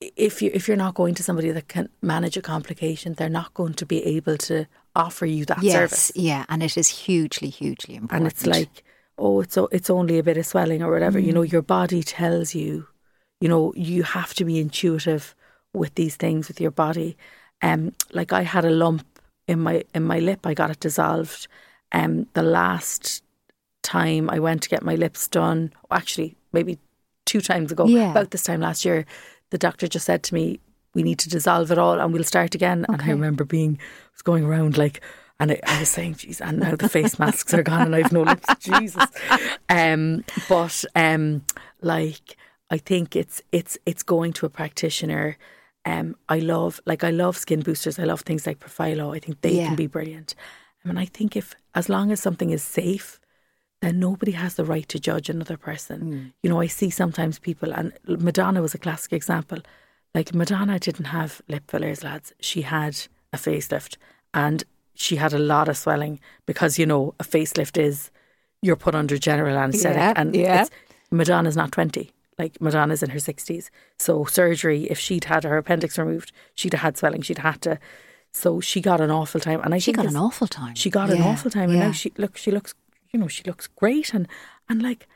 if 0.00 0.42
you 0.42 0.50
if 0.52 0.68
you're 0.68 0.76
not 0.76 0.94
going 0.94 1.14
to 1.14 1.22
somebody 1.22 1.50
that 1.50 1.68
can 1.68 1.88
manage 2.02 2.36
a 2.36 2.42
complication, 2.42 3.14
they're 3.14 3.28
not 3.28 3.54
going 3.54 3.74
to 3.74 3.86
be 3.86 4.04
able 4.04 4.36
to 4.36 4.66
offer 4.94 5.26
you 5.26 5.44
that 5.46 5.62
yes, 5.62 5.74
service. 5.74 6.12
Yeah, 6.14 6.44
and 6.48 6.62
it 6.62 6.76
is 6.76 6.88
hugely, 6.88 7.48
hugely 7.48 7.96
important. 7.96 8.22
And 8.22 8.26
it's 8.30 8.46
like, 8.46 8.84
oh, 9.18 9.40
it's 9.40 9.56
it's 9.72 9.90
only 9.90 10.18
a 10.18 10.22
bit 10.22 10.36
of 10.36 10.46
swelling 10.46 10.82
or 10.82 10.90
whatever. 10.90 11.20
Mm. 11.20 11.24
You 11.24 11.32
know, 11.32 11.42
your 11.42 11.62
body 11.62 12.02
tells 12.02 12.54
you. 12.54 12.88
You 13.38 13.50
know, 13.50 13.74
you 13.76 14.02
have 14.02 14.32
to 14.34 14.46
be 14.46 14.58
intuitive 14.58 15.34
with 15.76 15.94
these 15.94 16.16
things 16.16 16.48
with 16.48 16.60
your 16.60 16.70
body. 16.70 17.16
Um, 17.62 17.92
like 18.12 18.32
I 18.32 18.42
had 18.42 18.64
a 18.64 18.70
lump 18.70 19.06
in 19.46 19.60
my 19.60 19.84
in 19.94 20.02
my 20.02 20.18
lip. 20.18 20.46
I 20.46 20.54
got 20.54 20.70
it 20.70 20.80
dissolved. 20.80 21.48
Um, 21.92 22.26
the 22.32 22.42
last 22.42 23.22
time 23.82 24.28
I 24.28 24.38
went 24.40 24.62
to 24.62 24.68
get 24.68 24.82
my 24.82 24.96
lips 24.96 25.28
done, 25.28 25.72
actually 25.90 26.36
maybe 26.52 26.78
two 27.24 27.40
times 27.40 27.70
ago, 27.70 27.86
yeah. 27.86 28.10
about 28.10 28.30
this 28.30 28.42
time 28.42 28.60
last 28.60 28.84
year, 28.84 29.06
the 29.50 29.58
doctor 29.58 29.86
just 29.86 30.06
said 30.06 30.22
to 30.24 30.34
me, 30.34 30.60
"We 30.94 31.02
need 31.02 31.18
to 31.20 31.28
dissolve 31.28 31.70
it 31.70 31.78
all, 31.78 32.00
and 32.00 32.12
we'll 32.12 32.24
start 32.24 32.54
again." 32.54 32.84
Okay. 32.88 32.94
And 32.94 33.02
I 33.02 33.10
remember 33.10 33.44
being 33.44 33.78
was 34.12 34.22
going 34.22 34.44
around 34.44 34.76
like. 34.76 35.00
And 35.38 35.52
I, 35.52 35.60
I 35.66 35.80
was 35.80 35.90
saying, 35.90 36.14
"Geez!" 36.14 36.40
And 36.40 36.60
now 36.60 36.76
the 36.76 36.88
face 36.88 37.18
masks 37.18 37.52
are 37.52 37.62
gone, 37.62 37.82
and 37.82 37.94
I've 37.94 38.10
no 38.10 38.22
lips. 38.22 38.48
Jesus. 38.58 39.04
Um, 39.68 40.24
but 40.48 40.82
um, 40.94 41.42
like, 41.82 42.38
I 42.70 42.78
think 42.78 43.14
it's 43.14 43.42
it's 43.52 43.76
it's 43.84 44.02
going 44.02 44.32
to 44.32 44.46
a 44.46 44.48
practitioner 44.48 45.36
um, 45.86 46.16
I 46.28 46.40
love 46.40 46.80
like 46.84 47.04
I 47.04 47.10
love 47.10 47.36
skin 47.36 47.60
boosters. 47.60 47.98
I 47.98 48.04
love 48.04 48.22
things 48.22 48.46
like 48.46 48.58
Profhilo. 48.58 49.14
I 49.14 49.20
think 49.20 49.40
they 49.40 49.52
yeah. 49.52 49.68
can 49.68 49.76
be 49.76 49.86
brilliant. 49.86 50.34
I 50.84 50.88
mean, 50.88 50.98
I 50.98 51.06
think 51.06 51.36
if 51.36 51.54
as 51.74 51.88
long 51.88 52.10
as 52.10 52.20
something 52.20 52.50
is 52.50 52.62
safe, 52.62 53.20
then 53.82 54.00
nobody 54.00 54.32
has 54.32 54.56
the 54.56 54.64
right 54.64 54.88
to 54.88 54.98
judge 54.98 55.30
another 55.30 55.56
person. 55.56 56.00
Mm. 56.02 56.32
You 56.42 56.50
know, 56.50 56.60
I 56.60 56.66
see 56.66 56.90
sometimes 56.90 57.38
people, 57.38 57.72
and 57.72 57.92
Madonna 58.06 58.60
was 58.60 58.74
a 58.74 58.78
classic 58.78 59.12
example. 59.12 59.58
Like 60.12 60.34
Madonna 60.34 60.80
didn't 60.80 61.06
have 61.06 61.40
lip 61.48 61.70
fillers, 61.70 62.02
lads. 62.02 62.32
She 62.40 62.62
had 62.62 62.98
a 63.32 63.36
facelift, 63.36 63.96
and 64.34 64.64
she 64.94 65.16
had 65.16 65.32
a 65.32 65.38
lot 65.38 65.68
of 65.68 65.76
swelling 65.76 66.18
because 66.46 66.80
you 66.80 66.86
know 66.86 67.14
a 67.20 67.24
facelift 67.24 67.78
is 67.80 68.10
you're 68.60 68.74
put 68.74 68.96
under 68.96 69.18
general 69.18 69.56
anaesthetic, 69.56 69.98
yeah, 69.98 70.14
and 70.16 70.34
yeah. 70.34 70.66
Madonna's 71.12 71.56
not 71.56 71.70
twenty 71.70 72.10
like 72.38 72.60
Madonna's 72.60 73.02
in 73.02 73.10
her 73.10 73.18
60s. 73.18 73.70
So 73.98 74.24
surgery, 74.24 74.84
if 74.84 74.98
she'd 74.98 75.24
had 75.24 75.44
her 75.44 75.56
appendix 75.56 75.98
removed, 75.98 76.32
she'd 76.54 76.74
have 76.74 76.82
had 76.82 76.98
swelling, 76.98 77.22
she'd 77.22 77.38
had 77.38 77.62
to. 77.62 77.78
So 78.32 78.60
she 78.60 78.80
got 78.80 79.00
an 79.00 79.10
awful 79.10 79.40
time. 79.40 79.60
And 79.62 79.74
I 79.74 79.78
she 79.78 79.92
got 79.92 80.06
an 80.06 80.16
awful 80.16 80.46
time. 80.46 80.74
She 80.74 80.90
got 80.90 81.08
yeah, 81.08 81.16
an 81.16 81.22
awful 81.22 81.50
time. 81.50 81.70
And 81.70 81.78
yeah. 81.78 81.86
now 81.86 81.92
she 81.92 82.12
look, 82.18 82.36
she 82.36 82.50
looks, 82.50 82.74
you 83.10 83.18
know, 83.18 83.28
she 83.28 83.42
looks 83.44 83.66
great. 83.66 84.12
And, 84.12 84.28
and 84.68 84.82
like, 84.82 85.08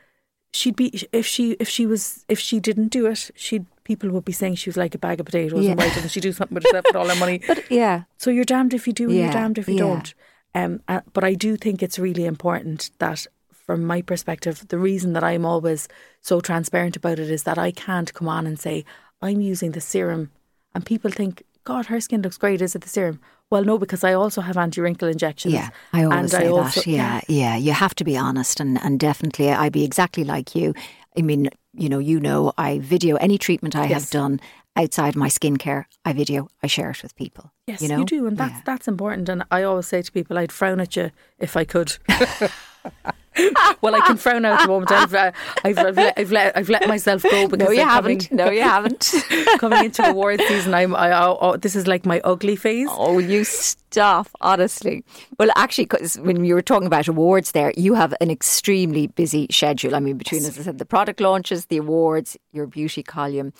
she'd 0.53 0.75
be, 0.75 1.07
if 1.11 1.25
she, 1.27 1.51
if 1.59 1.69
she 1.69 1.85
was, 1.85 2.25
if 2.27 2.39
she 2.39 2.59
didn't 2.59 2.87
do 2.87 3.05
it, 3.05 3.29
she'd, 3.35 3.65
people 3.83 4.09
would 4.09 4.25
be 4.25 4.31
saying 4.31 4.55
she 4.55 4.69
was 4.69 4.77
like 4.77 4.95
a 4.95 4.97
bag 4.97 5.19
of 5.19 5.27
potatoes 5.27 5.63
yeah. 5.63 5.71
and 5.71 5.79
why 5.79 5.93
didn't 5.93 6.09
she 6.09 6.19
do 6.19 6.31
something 6.31 6.55
with 6.55 6.63
herself 6.63 6.85
with 6.87 6.95
all 6.95 7.09
her 7.09 7.15
money? 7.15 7.41
But 7.47 7.69
yeah. 7.69 8.03
So 8.17 8.31
you're 8.31 8.43
damned 8.43 8.73
if 8.73 8.87
you 8.87 8.93
do 8.93 9.09
and 9.09 9.17
you're 9.17 9.31
damned 9.31 9.59
if 9.59 9.67
you 9.67 9.77
don't. 9.77 10.13
Um, 10.53 10.81
uh, 10.87 11.01
but 11.13 11.23
I 11.23 11.35
do 11.35 11.55
think 11.55 11.81
it's 11.81 11.99
really 11.99 12.25
important 12.25 12.89
that 12.97 13.27
from 13.65 13.85
my 13.85 14.01
perspective, 14.01 14.67
the 14.67 14.77
reason 14.77 15.13
that 15.13 15.23
I'm 15.23 15.45
always 15.45 15.87
so 16.21 16.41
transparent 16.41 16.95
about 16.95 17.19
it 17.19 17.29
is 17.29 17.43
that 17.43 17.57
I 17.57 17.71
can't 17.71 18.13
come 18.13 18.27
on 18.27 18.45
and 18.47 18.59
say, 18.59 18.85
I'm 19.21 19.41
using 19.41 19.71
the 19.71 19.81
serum. 19.81 20.31
And 20.73 20.85
people 20.85 21.11
think, 21.11 21.43
God, 21.63 21.87
her 21.87 22.01
skin 22.01 22.21
looks 22.21 22.37
great. 22.37 22.61
Is 22.61 22.75
it 22.75 22.81
the 22.81 22.89
serum? 22.89 23.19
Well, 23.49 23.65
no, 23.65 23.77
because 23.77 24.03
I 24.03 24.13
also 24.13 24.41
have 24.41 24.57
anti 24.57 24.81
wrinkle 24.81 25.09
injections. 25.09 25.53
Yeah, 25.53 25.69
I 25.91 26.05
always 26.05 26.31
say 26.31 26.47
I 26.47 26.49
also, 26.49 26.81
that. 26.81 26.87
Yeah, 26.87 27.21
yeah, 27.27 27.35
yeah. 27.35 27.57
You 27.57 27.73
have 27.73 27.93
to 27.95 28.05
be 28.05 28.15
honest, 28.15 28.61
and, 28.61 28.81
and 28.81 28.97
definitely, 28.97 29.51
I'd 29.51 29.73
be 29.73 29.83
exactly 29.83 30.23
like 30.23 30.55
you. 30.55 30.73
I 31.17 31.21
mean, 31.21 31.49
you 31.73 31.89
know, 31.89 31.99
you 31.99 32.21
know, 32.21 32.53
I 32.57 32.79
video 32.79 33.17
any 33.17 33.37
treatment 33.37 33.75
I 33.75 33.87
yes. 33.87 34.03
have 34.03 34.09
done 34.09 34.39
outside 34.77 35.17
my 35.17 35.27
skincare. 35.27 35.83
I 36.05 36.13
video, 36.13 36.47
I 36.63 36.67
share 36.67 36.91
it 36.91 37.03
with 37.03 37.13
people. 37.17 37.51
Yes, 37.67 37.81
you, 37.81 37.89
know? 37.89 37.99
you 37.99 38.05
do, 38.05 38.25
and 38.25 38.37
that's 38.37 38.53
yeah. 38.53 38.61
that's 38.65 38.87
important. 38.87 39.27
And 39.27 39.43
I 39.51 39.63
always 39.63 39.87
say 39.87 40.01
to 40.01 40.11
people, 40.13 40.37
I'd 40.37 40.53
frown 40.53 40.79
at 40.79 40.95
you 40.95 41.11
if 41.37 41.57
I 41.57 41.65
could. 41.65 41.97
well, 43.81 43.95
I 43.95 44.01
can 44.05 44.17
frown 44.17 44.43
out 44.43 44.61
the 44.61 44.67
moment. 44.67 44.91
I've, 44.91 45.13
uh, 45.13 45.31
I've, 45.63 45.77
I've, 45.77 45.95
let, 45.95 46.19
I've, 46.19 46.31
let, 46.31 46.57
I've 46.57 46.69
let 46.69 46.87
myself 46.87 47.23
go 47.23 47.47
because 47.47 47.69
no, 47.69 47.73
you 47.73 47.83
haven't. 47.83 48.29
Coming, 48.29 48.45
no, 48.45 48.51
you 48.51 48.61
haven't. 48.61 49.13
coming 49.59 49.85
into 49.85 50.05
award 50.05 50.41
season, 50.47 50.73
I'm. 50.73 50.95
I, 50.95 51.11
I, 51.11 51.27
oh, 51.27 51.55
this 51.55 51.75
is 51.75 51.87
like 51.87 52.05
my 52.05 52.19
ugly 52.25 52.57
phase. 52.57 52.89
Oh, 52.91 53.19
you 53.19 53.45
stop! 53.45 54.27
Honestly, 54.41 55.05
well, 55.39 55.49
actually, 55.55 55.85
because 55.85 56.17
when 56.19 56.43
you 56.43 56.55
were 56.55 56.61
talking 56.61 56.87
about 56.87 57.07
awards, 57.07 57.53
there, 57.53 57.71
you 57.77 57.93
have 57.93 58.13
an 58.19 58.29
extremely 58.29 59.07
busy 59.07 59.47
schedule. 59.49 59.95
I 59.95 60.01
mean, 60.01 60.17
between 60.17 60.43
as 60.43 60.59
I 60.59 60.63
said, 60.63 60.77
the 60.77 60.85
product 60.85 61.21
launches, 61.21 61.67
the 61.67 61.77
awards, 61.77 62.35
your 62.51 62.67
beauty 62.67 63.03
column. 63.03 63.53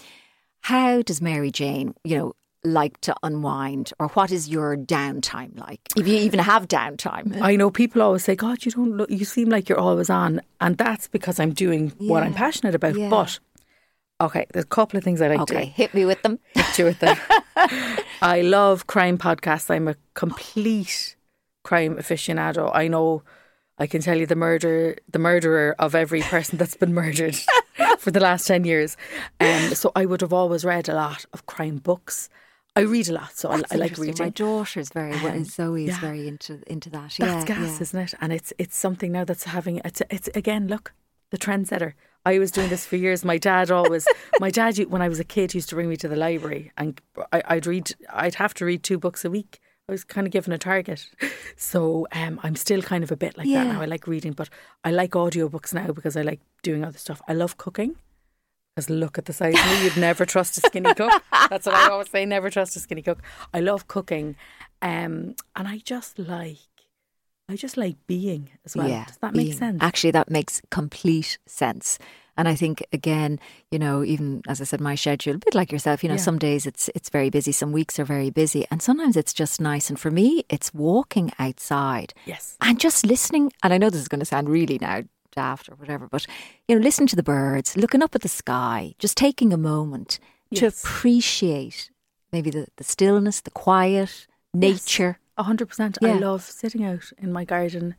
How 0.63 1.01
does 1.01 1.21
Mary 1.21 1.49
Jane, 1.49 1.95
you 2.03 2.17
know, 2.17 2.33
like 2.63 2.99
to 3.01 3.15
unwind 3.23 3.91
or 3.99 4.07
what 4.09 4.31
is 4.31 4.47
your 4.47 4.77
downtime 4.77 5.57
like 5.59 5.79
if 5.97 6.07
you 6.07 6.15
even 6.15 6.39
have 6.39 6.67
downtime 6.67 7.41
i 7.41 7.55
know 7.55 7.71
people 7.71 8.01
always 8.01 8.23
say 8.23 8.35
god 8.35 8.63
you 8.63 8.71
don't 8.71 8.95
look 8.95 9.09
you 9.09 9.25
seem 9.25 9.49
like 9.49 9.67
you're 9.67 9.79
always 9.79 10.09
on 10.09 10.39
and 10.59 10.77
that's 10.77 11.07
because 11.07 11.39
i'm 11.39 11.53
doing 11.53 11.91
yeah. 11.99 12.11
what 12.11 12.21
i'm 12.21 12.33
passionate 12.33 12.75
about 12.75 12.95
yeah. 12.95 13.09
but 13.09 13.39
okay 14.19 14.45
there's 14.53 14.65
a 14.65 14.67
couple 14.67 14.97
of 14.97 15.03
things 15.03 15.21
i 15.21 15.27
like 15.27 15.39
okay, 15.39 15.53
to 15.53 15.61
okay 15.61 15.69
hit 15.69 15.93
me 15.93 16.05
with 16.05 16.21
them 16.21 16.37
hit 16.53 16.77
you 16.77 16.85
with 16.85 16.99
them 16.99 17.17
i 18.21 18.41
love 18.41 18.85
crime 18.85 19.17
podcasts 19.17 19.71
i'm 19.71 19.87
a 19.87 19.95
complete 20.13 21.15
crime 21.63 21.95
aficionado 21.95 22.69
i 22.75 22.87
know 22.87 23.23
I 23.81 23.87
can 23.87 23.99
tell 23.99 24.15
you 24.15 24.27
the 24.27 24.35
murder, 24.35 24.95
the 25.11 25.17
murderer 25.17 25.75
of 25.79 25.95
every 25.95 26.21
person 26.21 26.59
that's 26.59 26.75
been 26.75 26.93
murdered 26.93 27.35
for 27.97 28.11
the 28.11 28.19
last 28.19 28.45
ten 28.45 28.63
years. 28.63 28.95
Um, 29.39 29.73
so 29.73 29.91
I 29.95 30.05
would 30.05 30.21
have 30.21 30.33
always 30.33 30.63
read 30.63 30.87
a 30.87 30.93
lot 30.93 31.25
of 31.33 31.47
crime 31.47 31.77
books. 31.77 32.29
I 32.75 32.81
read 32.81 33.09
a 33.09 33.13
lot, 33.13 33.37
so 33.37 33.49
I, 33.49 33.61
I, 33.69 33.75
like 33.75 33.97
reading. 33.97 34.15
My 34.19 34.29
daughter's 34.29 34.89
very 34.89 35.11
well. 35.11 35.33
Um, 35.33 35.43
Zoe's 35.43 35.89
yeah. 35.89 35.99
very 35.99 36.27
into 36.27 36.61
into 36.67 36.89
that. 36.91 37.15
That's 37.17 37.19
yeah, 37.19 37.43
gas, 37.43 37.75
yeah. 37.75 37.81
isn't 37.81 37.99
it? 37.99 38.13
And 38.21 38.31
it's 38.31 38.53
it's 38.57 38.77
something 38.77 39.11
now 39.11 39.25
that's 39.25 39.43
having 39.43 39.81
it's 39.83 40.01
it's 40.09 40.29
again. 40.29 40.67
Look, 40.67 40.93
the 41.31 41.37
trendsetter. 41.37 41.93
I 42.25 42.37
was 42.37 42.51
doing 42.51 42.69
this 42.69 42.85
for 42.85 42.97
years. 42.97 43.25
My 43.25 43.37
dad 43.37 43.71
always, 43.71 44.07
my 44.39 44.51
dad 44.51 44.77
when 44.89 45.01
I 45.01 45.09
was 45.09 45.19
a 45.19 45.23
kid 45.23 45.53
used 45.53 45.69
to 45.69 45.75
bring 45.75 45.89
me 45.89 45.97
to 45.97 46.07
the 46.07 46.15
library, 46.15 46.71
and 46.77 47.01
I, 47.33 47.41
I'd 47.45 47.65
read. 47.65 47.93
I'd 48.09 48.35
have 48.35 48.53
to 48.55 48.65
read 48.65 48.83
two 48.83 48.97
books 48.97 49.25
a 49.25 49.29
week. 49.29 49.59
I 49.89 49.91
was 49.91 50.05
kind 50.05 50.25
of 50.25 50.31
given 50.31 50.53
a 50.53 50.57
target. 50.57 51.07
So 51.57 52.07
um, 52.13 52.39
I'm 52.41 52.55
still 52.55 52.81
kind 52.81 53.03
of 53.03 53.11
a 53.11 53.15
bit 53.15 53.37
like 53.37 53.45
yeah. 53.45 53.65
that 53.65 53.73
now. 53.73 53.81
I 53.81 53.85
like 53.85 54.07
reading, 54.07 54.31
but 54.31 54.49
I 54.83 54.89
like 54.89 55.11
audiobooks 55.11 55.75
now 55.75 55.91
because 55.91 56.17
I 56.17 56.23
like 56.23 56.39
doing 56.63 56.83
other 56.83 56.97
stuff. 56.97 57.21
I 57.27 57.33
love 57.33 57.57
cooking. 57.57 57.97
Because 58.75 58.89
look 58.89 59.17
at 59.17 59.25
the 59.25 59.33
size 59.33 59.53
of 59.53 59.65
me, 59.65 59.83
you'd 59.83 59.97
never 59.97 60.25
trust 60.25 60.57
a 60.57 60.61
skinny 60.61 60.93
cook. 60.93 61.11
That's 61.49 61.65
what 61.65 61.75
I 61.75 61.89
always 61.89 62.09
say, 62.09 62.25
never 62.25 62.49
trust 62.49 62.75
a 62.77 62.79
skinny 62.79 63.01
cook. 63.01 63.21
I 63.53 63.59
love 63.59 63.87
cooking. 63.87 64.35
Um, 64.81 65.35
and 65.55 65.67
I 65.67 65.79
just 65.83 66.17
like 66.17 66.57
I 67.51 67.55
just 67.57 67.75
like 67.75 67.97
being 68.07 68.49
as 68.65 68.77
well. 68.77 68.87
Yeah, 68.87 69.05
Does 69.05 69.17
that 69.17 69.33
being. 69.33 69.49
make 69.49 69.57
sense? 69.57 69.79
Actually, 69.81 70.11
that 70.11 70.29
makes 70.29 70.61
complete 70.71 71.37
sense. 71.45 71.99
And 72.37 72.47
I 72.47 72.55
think 72.55 72.81
again, 72.93 73.39
you 73.71 73.77
know, 73.77 74.05
even 74.05 74.41
as 74.47 74.61
I 74.61 74.63
said, 74.63 74.79
my 74.79 74.95
schedule, 74.95 75.35
a 75.35 75.37
bit 75.37 75.53
like 75.53 75.69
yourself, 75.69 76.01
you 76.01 76.07
know, 76.07 76.15
yeah. 76.15 76.21
some 76.21 76.39
days 76.39 76.65
it's 76.65 76.89
it's 76.95 77.09
very 77.09 77.29
busy, 77.29 77.51
some 77.51 77.73
weeks 77.73 77.99
are 77.99 78.05
very 78.05 78.29
busy, 78.29 78.65
and 78.71 78.81
sometimes 78.81 79.17
it's 79.17 79.33
just 79.33 79.59
nice. 79.59 79.89
And 79.89 79.99
for 79.99 80.09
me, 80.09 80.45
it's 80.49 80.73
walking 80.73 81.33
outside, 81.37 82.13
yes, 82.25 82.57
and 82.61 82.79
just 82.79 83.05
listening. 83.05 83.51
And 83.63 83.73
I 83.73 83.77
know 83.77 83.89
this 83.89 84.01
is 84.01 84.07
going 84.07 84.19
to 84.19 84.25
sound 84.25 84.49
really 84.49 84.77
now 84.79 85.03
daft 85.31 85.69
or 85.69 85.75
whatever, 85.75 86.07
but 86.07 86.25
you 86.67 86.75
know, 86.75 86.81
listening 86.81 87.07
to 87.07 87.15
the 87.15 87.23
birds, 87.23 87.77
looking 87.77 88.03
up 88.03 88.15
at 88.15 88.21
the 88.21 88.29
sky, 88.29 88.93
just 88.99 89.17
taking 89.17 89.53
a 89.53 89.57
moment 89.57 90.19
yes. 90.49 90.59
to 90.59 90.67
appreciate 90.67 91.89
maybe 92.31 92.49
the, 92.49 92.67
the 92.77 92.83
stillness, 92.83 93.41
the 93.41 93.51
quiet, 93.51 94.27
nature. 94.53 95.19
A 95.37 95.43
hundred 95.43 95.67
percent. 95.69 95.97
I 96.03 96.13
love 96.13 96.43
sitting 96.43 96.83
out 96.83 97.11
in 97.17 97.31
my 97.31 97.45
garden 97.45 97.95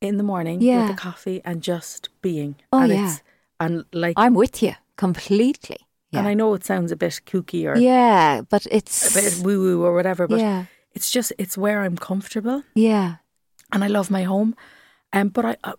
in 0.00 0.18
the 0.18 0.22
morning 0.22 0.60
yeah. 0.60 0.82
with 0.82 0.92
a 0.92 1.00
coffee 1.00 1.40
and 1.44 1.62
just 1.62 2.10
being. 2.22 2.56
Oh 2.72 2.80
and 2.80 2.92
yeah. 2.92 3.16
and 3.58 3.84
like 3.92 4.14
I'm 4.16 4.34
with 4.34 4.62
you 4.62 4.74
completely. 4.96 5.78
Yeah. 6.10 6.20
And 6.20 6.28
I 6.28 6.34
know 6.34 6.54
it 6.54 6.64
sounds 6.64 6.92
a 6.92 6.96
bit 6.96 7.20
kooky 7.26 7.66
or 7.66 7.76
yeah, 7.76 8.42
but 8.42 8.66
it's 8.70 9.10
a 9.10 9.20
bit 9.20 9.44
woo 9.44 9.58
woo 9.60 9.84
or 9.84 9.94
whatever. 9.94 10.28
But 10.28 10.38
yeah. 10.38 10.66
it's 10.92 11.10
just 11.10 11.32
it's 11.38 11.58
where 11.58 11.82
I'm 11.82 11.96
comfortable. 11.96 12.62
Yeah, 12.74 13.16
and 13.72 13.82
I 13.82 13.88
love 13.88 14.10
my 14.10 14.22
home. 14.22 14.54
Um, 15.12 15.28
but 15.28 15.44
I, 15.44 15.56
I 15.64 15.74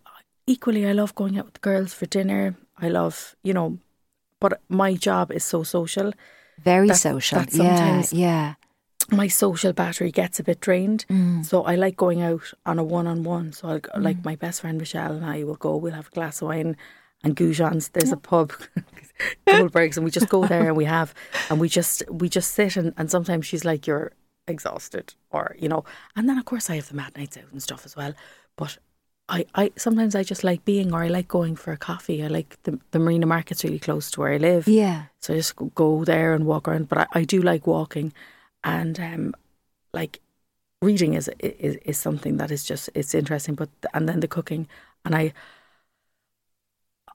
equally 0.46 0.86
I 0.86 0.92
love 0.92 1.14
going 1.14 1.38
out 1.38 1.46
with 1.46 1.54
the 1.54 1.60
girls 1.60 1.94
for 1.94 2.06
dinner. 2.06 2.56
I 2.78 2.88
love 2.88 3.36
you 3.42 3.54
know, 3.54 3.78
but 4.40 4.60
my 4.68 4.94
job 4.94 5.32
is 5.32 5.44
so 5.44 5.62
social. 5.62 6.12
Very 6.58 6.88
that, 6.88 6.96
social. 6.96 7.40
That 7.40 7.52
sometimes 7.52 8.12
yeah, 8.12 8.28
yeah 8.28 8.54
my 9.10 9.28
social 9.28 9.72
battery 9.72 10.10
gets 10.10 10.40
a 10.40 10.44
bit 10.44 10.60
drained. 10.60 11.04
Mm. 11.08 11.44
So 11.44 11.62
I 11.62 11.76
like 11.76 11.96
going 11.96 12.22
out 12.22 12.52
on 12.64 12.78
a 12.78 12.84
one 12.84 13.06
on 13.06 13.22
one. 13.22 13.52
So 13.52 13.68
I 13.68 13.78
mm. 13.78 14.02
like 14.02 14.24
my 14.24 14.36
best 14.36 14.60
friend 14.60 14.78
Michelle 14.78 15.12
and 15.12 15.24
I 15.24 15.44
will 15.44 15.56
go, 15.56 15.76
we'll 15.76 15.92
have 15.92 16.08
a 16.08 16.10
glass 16.10 16.42
of 16.42 16.48
wine 16.48 16.76
and 17.22 17.36
Goujon's. 17.36 17.88
There's 17.88 18.12
a 18.12 18.16
pub, 18.16 18.52
Goldberg's, 19.46 19.96
and 19.96 20.04
we 20.04 20.10
just 20.10 20.28
go 20.28 20.46
there 20.46 20.68
and 20.68 20.76
we 20.76 20.84
have, 20.84 21.14
and 21.50 21.60
we 21.60 21.68
just 21.68 22.02
we 22.10 22.28
just 22.28 22.52
sit 22.52 22.76
and, 22.76 22.92
and 22.96 23.10
sometimes 23.10 23.46
she's 23.46 23.64
like, 23.64 23.86
"You're 23.86 24.12
exhausted," 24.46 25.14
or 25.30 25.56
you 25.58 25.68
know, 25.68 25.84
and 26.14 26.28
then 26.28 26.38
of 26.38 26.44
course 26.44 26.68
I 26.68 26.76
have 26.76 26.88
the 26.88 26.94
mad 26.94 27.16
nights 27.16 27.36
out 27.36 27.50
and 27.50 27.62
stuff 27.62 27.84
as 27.84 27.96
well. 27.96 28.14
But 28.56 28.78
I, 29.28 29.44
I 29.54 29.72
sometimes 29.76 30.14
I 30.14 30.22
just 30.22 30.44
like 30.44 30.64
being, 30.64 30.92
or 30.92 31.02
I 31.02 31.08
like 31.08 31.26
going 31.26 31.56
for 31.56 31.72
a 31.72 31.76
coffee. 31.76 32.22
I 32.22 32.28
like 32.28 32.56
the 32.62 32.78
the 32.92 32.98
Marina 32.98 33.26
Market's 33.26 33.64
really 33.64 33.78
close 33.78 34.10
to 34.12 34.20
where 34.20 34.32
I 34.32 34.36
live. 34.36 34.68
Yeah. 34.68 35.06
So 35.18 35.34
I 35.34 35.36
just 35.38 35.54
go 35.74 36.04
there 36.04 36.32
and 36.34 36.46
walk 36.46 36.68
around. 36.68 36.88
But 36.88 36.98
I, 36.98 37.06
I 37.12 37.24
do 37.24 37.42
like 37.42 37.66
walking, 37.66 38.12
and 38.62 38.98
um, 39.00 39.34
like 39.92 40.20
reading 40.80 41.14
is, 41.14 41.28
is 41.40 41.76
is 41.84 41.98
something 41.98 42.36
that 42.36 42.50
is 42.50 42.64
just 42.64 42.88
it's 42.94 43.14
interesting. 43.14 43.56
But 43.56 43.68
and 43.92 44.08
then 44.08 44.20
the 44.20 44.28
cooking, 44.28 44.68
and 45.04 45.14
I 45.14 45.32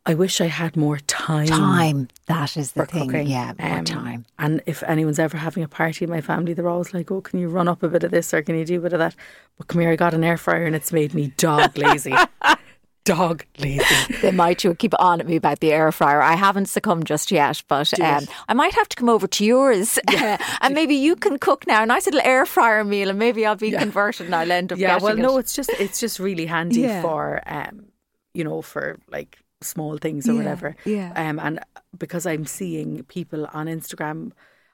I 0.06 0.16
wish 0.16 0.42
I 0.42 0.48
had 0.48 0.76
more 0.76 0.98
time. 1.06 1.46
Time. 1.48 2.08
That 2.26 2.58
is 2.58 2.72
the 2.72 2.86
thing. 2.88 3.08
cooking. 3.10 3.28
Yeah, 3.28 3.54
more 3.60 3.78
Um, 3.80 3.86
time. 3.86 4.26
And 4.40 4.62
if 4.66 4.82
anyone's 4.84 5.20
ever 5.20 5.38
having 5.38 5.64
a 5.64 5.68
party 5.68 6.06
in 6.06 6.10
my 6.12 6.22
family, 6.22 6.54
they're 6.54 6.68
always 6.68 6.92
like, 6.94 7.12
"Oh, 7.12 7.22
can 7.22 7.40
you 7.40 7.50
run 7.50 7.68
up 7.68 7.84
a 7.84 7.88
bit 7.88 8.04
of 8.04 8.10
this 8.12 8.34
or 8.34 8.42
can 8.42 8.56
you 8.58 8.66
do 8.66 8.78
a 8.80 8.82
bit 8.82 8.94
of 8.94 9.00
that?" 9.00 9.16
But 9.58 9.68
come 9.68 9.80
here, 9.82 9.92
I 9.92 9.96
got 9.96 10.14
an 10.16 10.24
air 10.24 10.38
fryer 10.38 10.66
and 10.66 10.76
it's 10.76 10.92
made 10.92 11.14
me 11.14 11.34
dog 11.38 11.78
lazy. 11.78 12.16
dog 13.04 13.46
lazy. 13.60 13.84
They 14.22 14.32
might 14.32 14.64
you 14.64 14.74
keep 14.76 14.94
on 15.00 15.20
at 15.22 15.28
me 15.28 15.36
about 15.36 15.60
the 15.60 15.72
air 15.72 15.92
fryer. 15.92 16.22
I 16.22 16.36
haven't 16.36 16.68
succumbed 16.68 17.06
just 17.06 17.32
yet, 17.32 17.62
but 17.68 18.00
um, 18.00 18.26
I 18.50 18.54
might 18.54 18.74
have 18.74 18.90
to 18.90 18.96
come 18.96 19.10
over 19.10 19.28
to 19.28 19.46
yours 19.46 20.00
and 20.62 20.74
maybe 20.76 20.96
you 20.96 21.16
can 21.16 21.38
cook 21.38 21.66
now. 21.68 21.84
A 21.84 21.86
nice 21.86 22.06
little 22.06 22.22
air 22.24 22.46
fryer 22.48 22.84
meal, 22.84 23.10
and 23.10 23.20
maybe 23.20 23.46
I'll 23.46 23.56
be 23.56 23.72
converted 23.72 24.26
and 24.28 24.36
I'll 24.36 24.52
end 24.52 24.72
up 24.74 24.80
Yeah, 24.80 24.98
well, 25.00 25.18
it. 25.18 25.22
no, 25.22 25.38
it's 25.38 25.54
just 25.56 25.70
it's 25.80 26.00
just 26.00 26.20
really 26.20 26.48
handy 26.48 26.82
Yeah. 26.82 27.02
for 27.04 27.42
um, 27.46 27.86
you 28.34 28.44
know, 28.44 28.62
for 28.64 28.98
like 29.12 29.38
small 29.62 29.98
things 29.98 30.28
or 30.28 30.34
Yeah, 30.34 30.38
whatever. 30.38 30.76
yeah. 30.86 31.12
Um, 31.16 31.40
and 31.40 31.60
because 31.98 32.26
I'm 32.26 32.46
seeing 32.46 33.04
people 33.04 33.48
on 33.54 33.68
Instagram, 33.68 34.32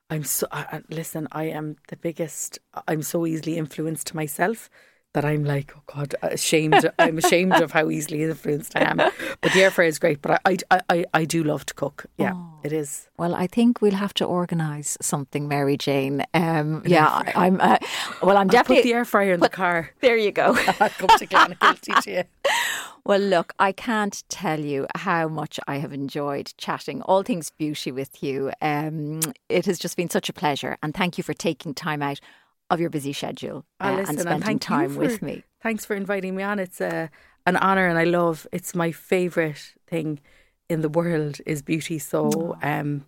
I'm 0.10 0.24
so 0.24 0.48
uh, 0.52 0.80
listen. 0.90 1.28
I 1.32 1.46
am 1.46 1.76
the 1.90 1.98
biggest. 1.98 2.60
I'm 2.88 3.02
so 3.02 3.26
easily 3.26 3.58
influenced 3.58 4.14
myself 4.14 4.70
that 5.14 5.26
I'm 5.26 5.44
like, 5.46 5.74
oh 5.76 5.82
God, 5.94 6.16
ashamed. 6.22 6.90
I'm 7.00 7.18
ashamed 7.18 7.54
of 7.54 7.72
how 7.72 7.90
easily 7.90 8.24
influenced 8.24 8.76
I 8.78 8.82
am. 8.92 8.98
But 9.42 9.54
the 9.54 9.64
air 9.64 9.72
fryer 9.72 9.88
is 9.88 10.00
great. 10.00 10.22
But 10.22 10.42
I, 10.46 10.58
I, 10.70 10.82
I, 10.90 11.06
I 11.14 11.26
do 11.26 11.44
love 11.44 11.66
to 11.66 11.74
cook. 11.74 12.06
Yeah, 12.18 12.34
Oh. 12.36 12.60
it 12.64 12.72
is. 12.72 13.10
Well, 13.18 13.34
I 13.34 13.48
think 13.48 13.82
we'll 13.82 13.96
have 13.96 14.14
to 14.16 14.26
organise 14.26 14.98
something, 15.02 15.48
Mary 15.48 15.76
Jane. 15.76 16.24
Um, 16.34 16.84
yeah, 16.86 17.08
I, 17.08 17.34
I'm. 17.48 17.60
Uh, 17.60 17.78
well, 18.22 18.38
I'm 18.38 18.48
Put 18.48 18.54
definitely. 18.54 18.84
the 18.84 18.94
air 18.94 19.06
fryer 19.06 19.34
in 19.34 19.40
the 19.40 19.50
car. 19.50 19.90
there 20.02 20.18
you 20.18 20.32
go. 20.32 20.56
I'll 20.80 20.90
come 20.90 21.18
to 21.18 21.26
Clonakilty 21.28 22.02
to 22.04 22.12
you. 22.12 22.24
Well, 23.08 23.20
look, 23.22 23.54
I 23.58 23.72
can't 23.72 24.22
tell 24.28 24.60
you 24.60 24.86
how 24.94 25.30
much 25.30 25.62
I 25.66 25.78
have 25.78 25.94
enjoyed 25.94 26.54
chatting 26.58 27.02
all 27.04 27.24
things 27.24 27.50
beauty 27.50 27.90
with 27.90 28.22
you. 28.22 28.52
Um, 28.62 29.22
it 29.48 29.66
has 29.66 29.80
just 29.80 29.96
been 29.96 30.10
such 30.10 30.28
a 30.28 30.34
pleasure, 30.34 30.78
and 30.84 30.94
thank 30.94 31.18
you 31.18 31.24
for 31.24 31.34
taking 31.34 31.74
time 31.74 32.02
out 32.02 32.20
of 32.70 32.82
your 32.82 32.90
busy 32.90 33.14
schedule 33.14 33.64
Ah, 33.80 33.94
uh, 33.94 33.96
listen, 33.96 34.28
and 34.28 34.44
spending 34.44 34.56
you 34.56 34.60
time 34.60 34.94
for- 34.94 35.00
with 35.00 35.22
me. 35.22 35.46
Thanks 35.64 35.86
for 35.86 35.96
inviting 35.96 36.36
me 36.36 36.44
on. 36.44 36.60
It's 36.60 36.82
a, 36.82 37.10
an 37.46 37.56
honour 37.56 37.88
and 37.88 37.98
I 37.98 38.04
love 38.04 38.46
it's 38.52 38.76
my 38.76 38.92
favourite 38.92 39.74
thing 39.88 40.20
in 40.68 40.82
the 40.82 40.90
world 40.90 41.40
is 41.46 41.62
beauty. 41.62 42.00
So 42.00 42.58
um 42.62 43.06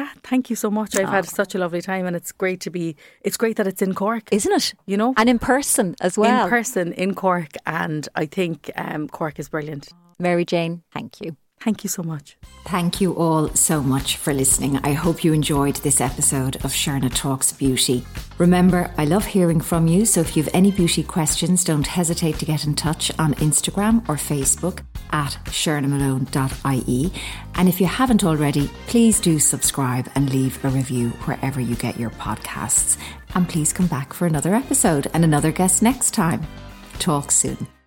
yeah, 0.00 0.10
thank 0.22 0.50
you 0.50 0.56
so 0.56 0.70
much. 0.70 0.96
I've 0.96 1.08
had 1.08 1.26
such 1.26 1.54
a 1.54 1.58
lovely 1.58 1.82
time 1.82 2.06
and 2.06 2.16
it's 2.16 2.32
great 2.32 2.60
to 2.60 2.70
be 2.70 2.96
it's 3.22 3.36
great 3.36 3.56
that 3.56 3.66
it's 3.66 3.82
in 3.82 3.94
Cork. 3.94 4.24
Isn't 4.32 4.52
it? 4.52 4.74
you 4.86 4.96
know? 4.96 5.14
And 5.16 5.28
in 5.28 5.38
person 5.38 5.94
as 6.00 6.16
well. 6.18 6.44
in 6.44 6.50
person 6.50 6.92
in 6.92 7.14
Cork 7.14 7.52
and 7.66 8.08
I 8.14 8.26
think 8.26 8.70
um 8.76 9.08
Cork 9.08 9.38
is 9.38 9.48
brilliant. 9.48 9.84
Mary 10.18 10.44
Jane, 10.44 10.82
thank 10.92 11.20
you. 11.20 11.36
Thank 11.60 11.84
you 11.84 11.88
so 11.88 12.02
much. 12.02 12.38
Thank 12.64 13.00
you 13.00 13.14
all 13.14 13.48
so 13.50 13.82
much 13.82 14.16
for 14.16 14.32
listening. 14.32 14.78
I 14.78 14.92
hope 14.92 15.22
you 15.22 15.34
enjoyed 15.34 15.76
this 15.76 16.00
episode 16.00 16.56
of 16.56 16.72
Sharna 16.72 17.14
Talks 17.14 17.52
Beauty. 17.52 18.04
Remember, 18.38 18.92
I 18.96 19.04
love 19.04 19.26
hearing 19.26 19.60
from 19.60 19.86
you, 19.86 20.06
so 20.06 20.20
if 20.20 20.36
you 20.36 20.42
have 20.42 20.54
any 20.54 20.70
beauty 20.70 21.02
questions, 21.02 21.64
don't 21.64 21.86
hesitate 21.86 22.38
to 22.38 22.46
get 22.46 22.64
in 22.64 22.74
touch 22.74 23.10
on 23.18 23.34
Instagram 23.34 24.08
or 24.08 24.14
Facebook 24.14 24.82
at 25.10 25.38
shernamalone.ie. 25.46 27.12
And 27.56 27.68
if 27.68 27.80
you 27.80 27.86
haven't 27.86 28.24
already, 28.24 28.68
please 28.86 29.20
do 29.20 29.38
subscribe 29.38 30.08
and 30.14 30.32
leave 30.32 30.64
a 30.64 30.68
review 30.68 31.10
wherever 31.24 31.60
you 31.60 31.76
get 31.76 32.00
your 32.00 32.10
podcasts. 32.10 32.96
And 33.34 33.48
please 33.48 33.72
come 33.72 33.86
back 33.86 34.14
for 34.14 34.26
another 34.26 34.54
episode 34.54 35.08
and 35.12 35.24
another 35.24 35.52
guest 35.52 35.82
next 35.82 36.12
time. 36.12 36.46
Talk 36.98 37.30
soon. 37.30 37.79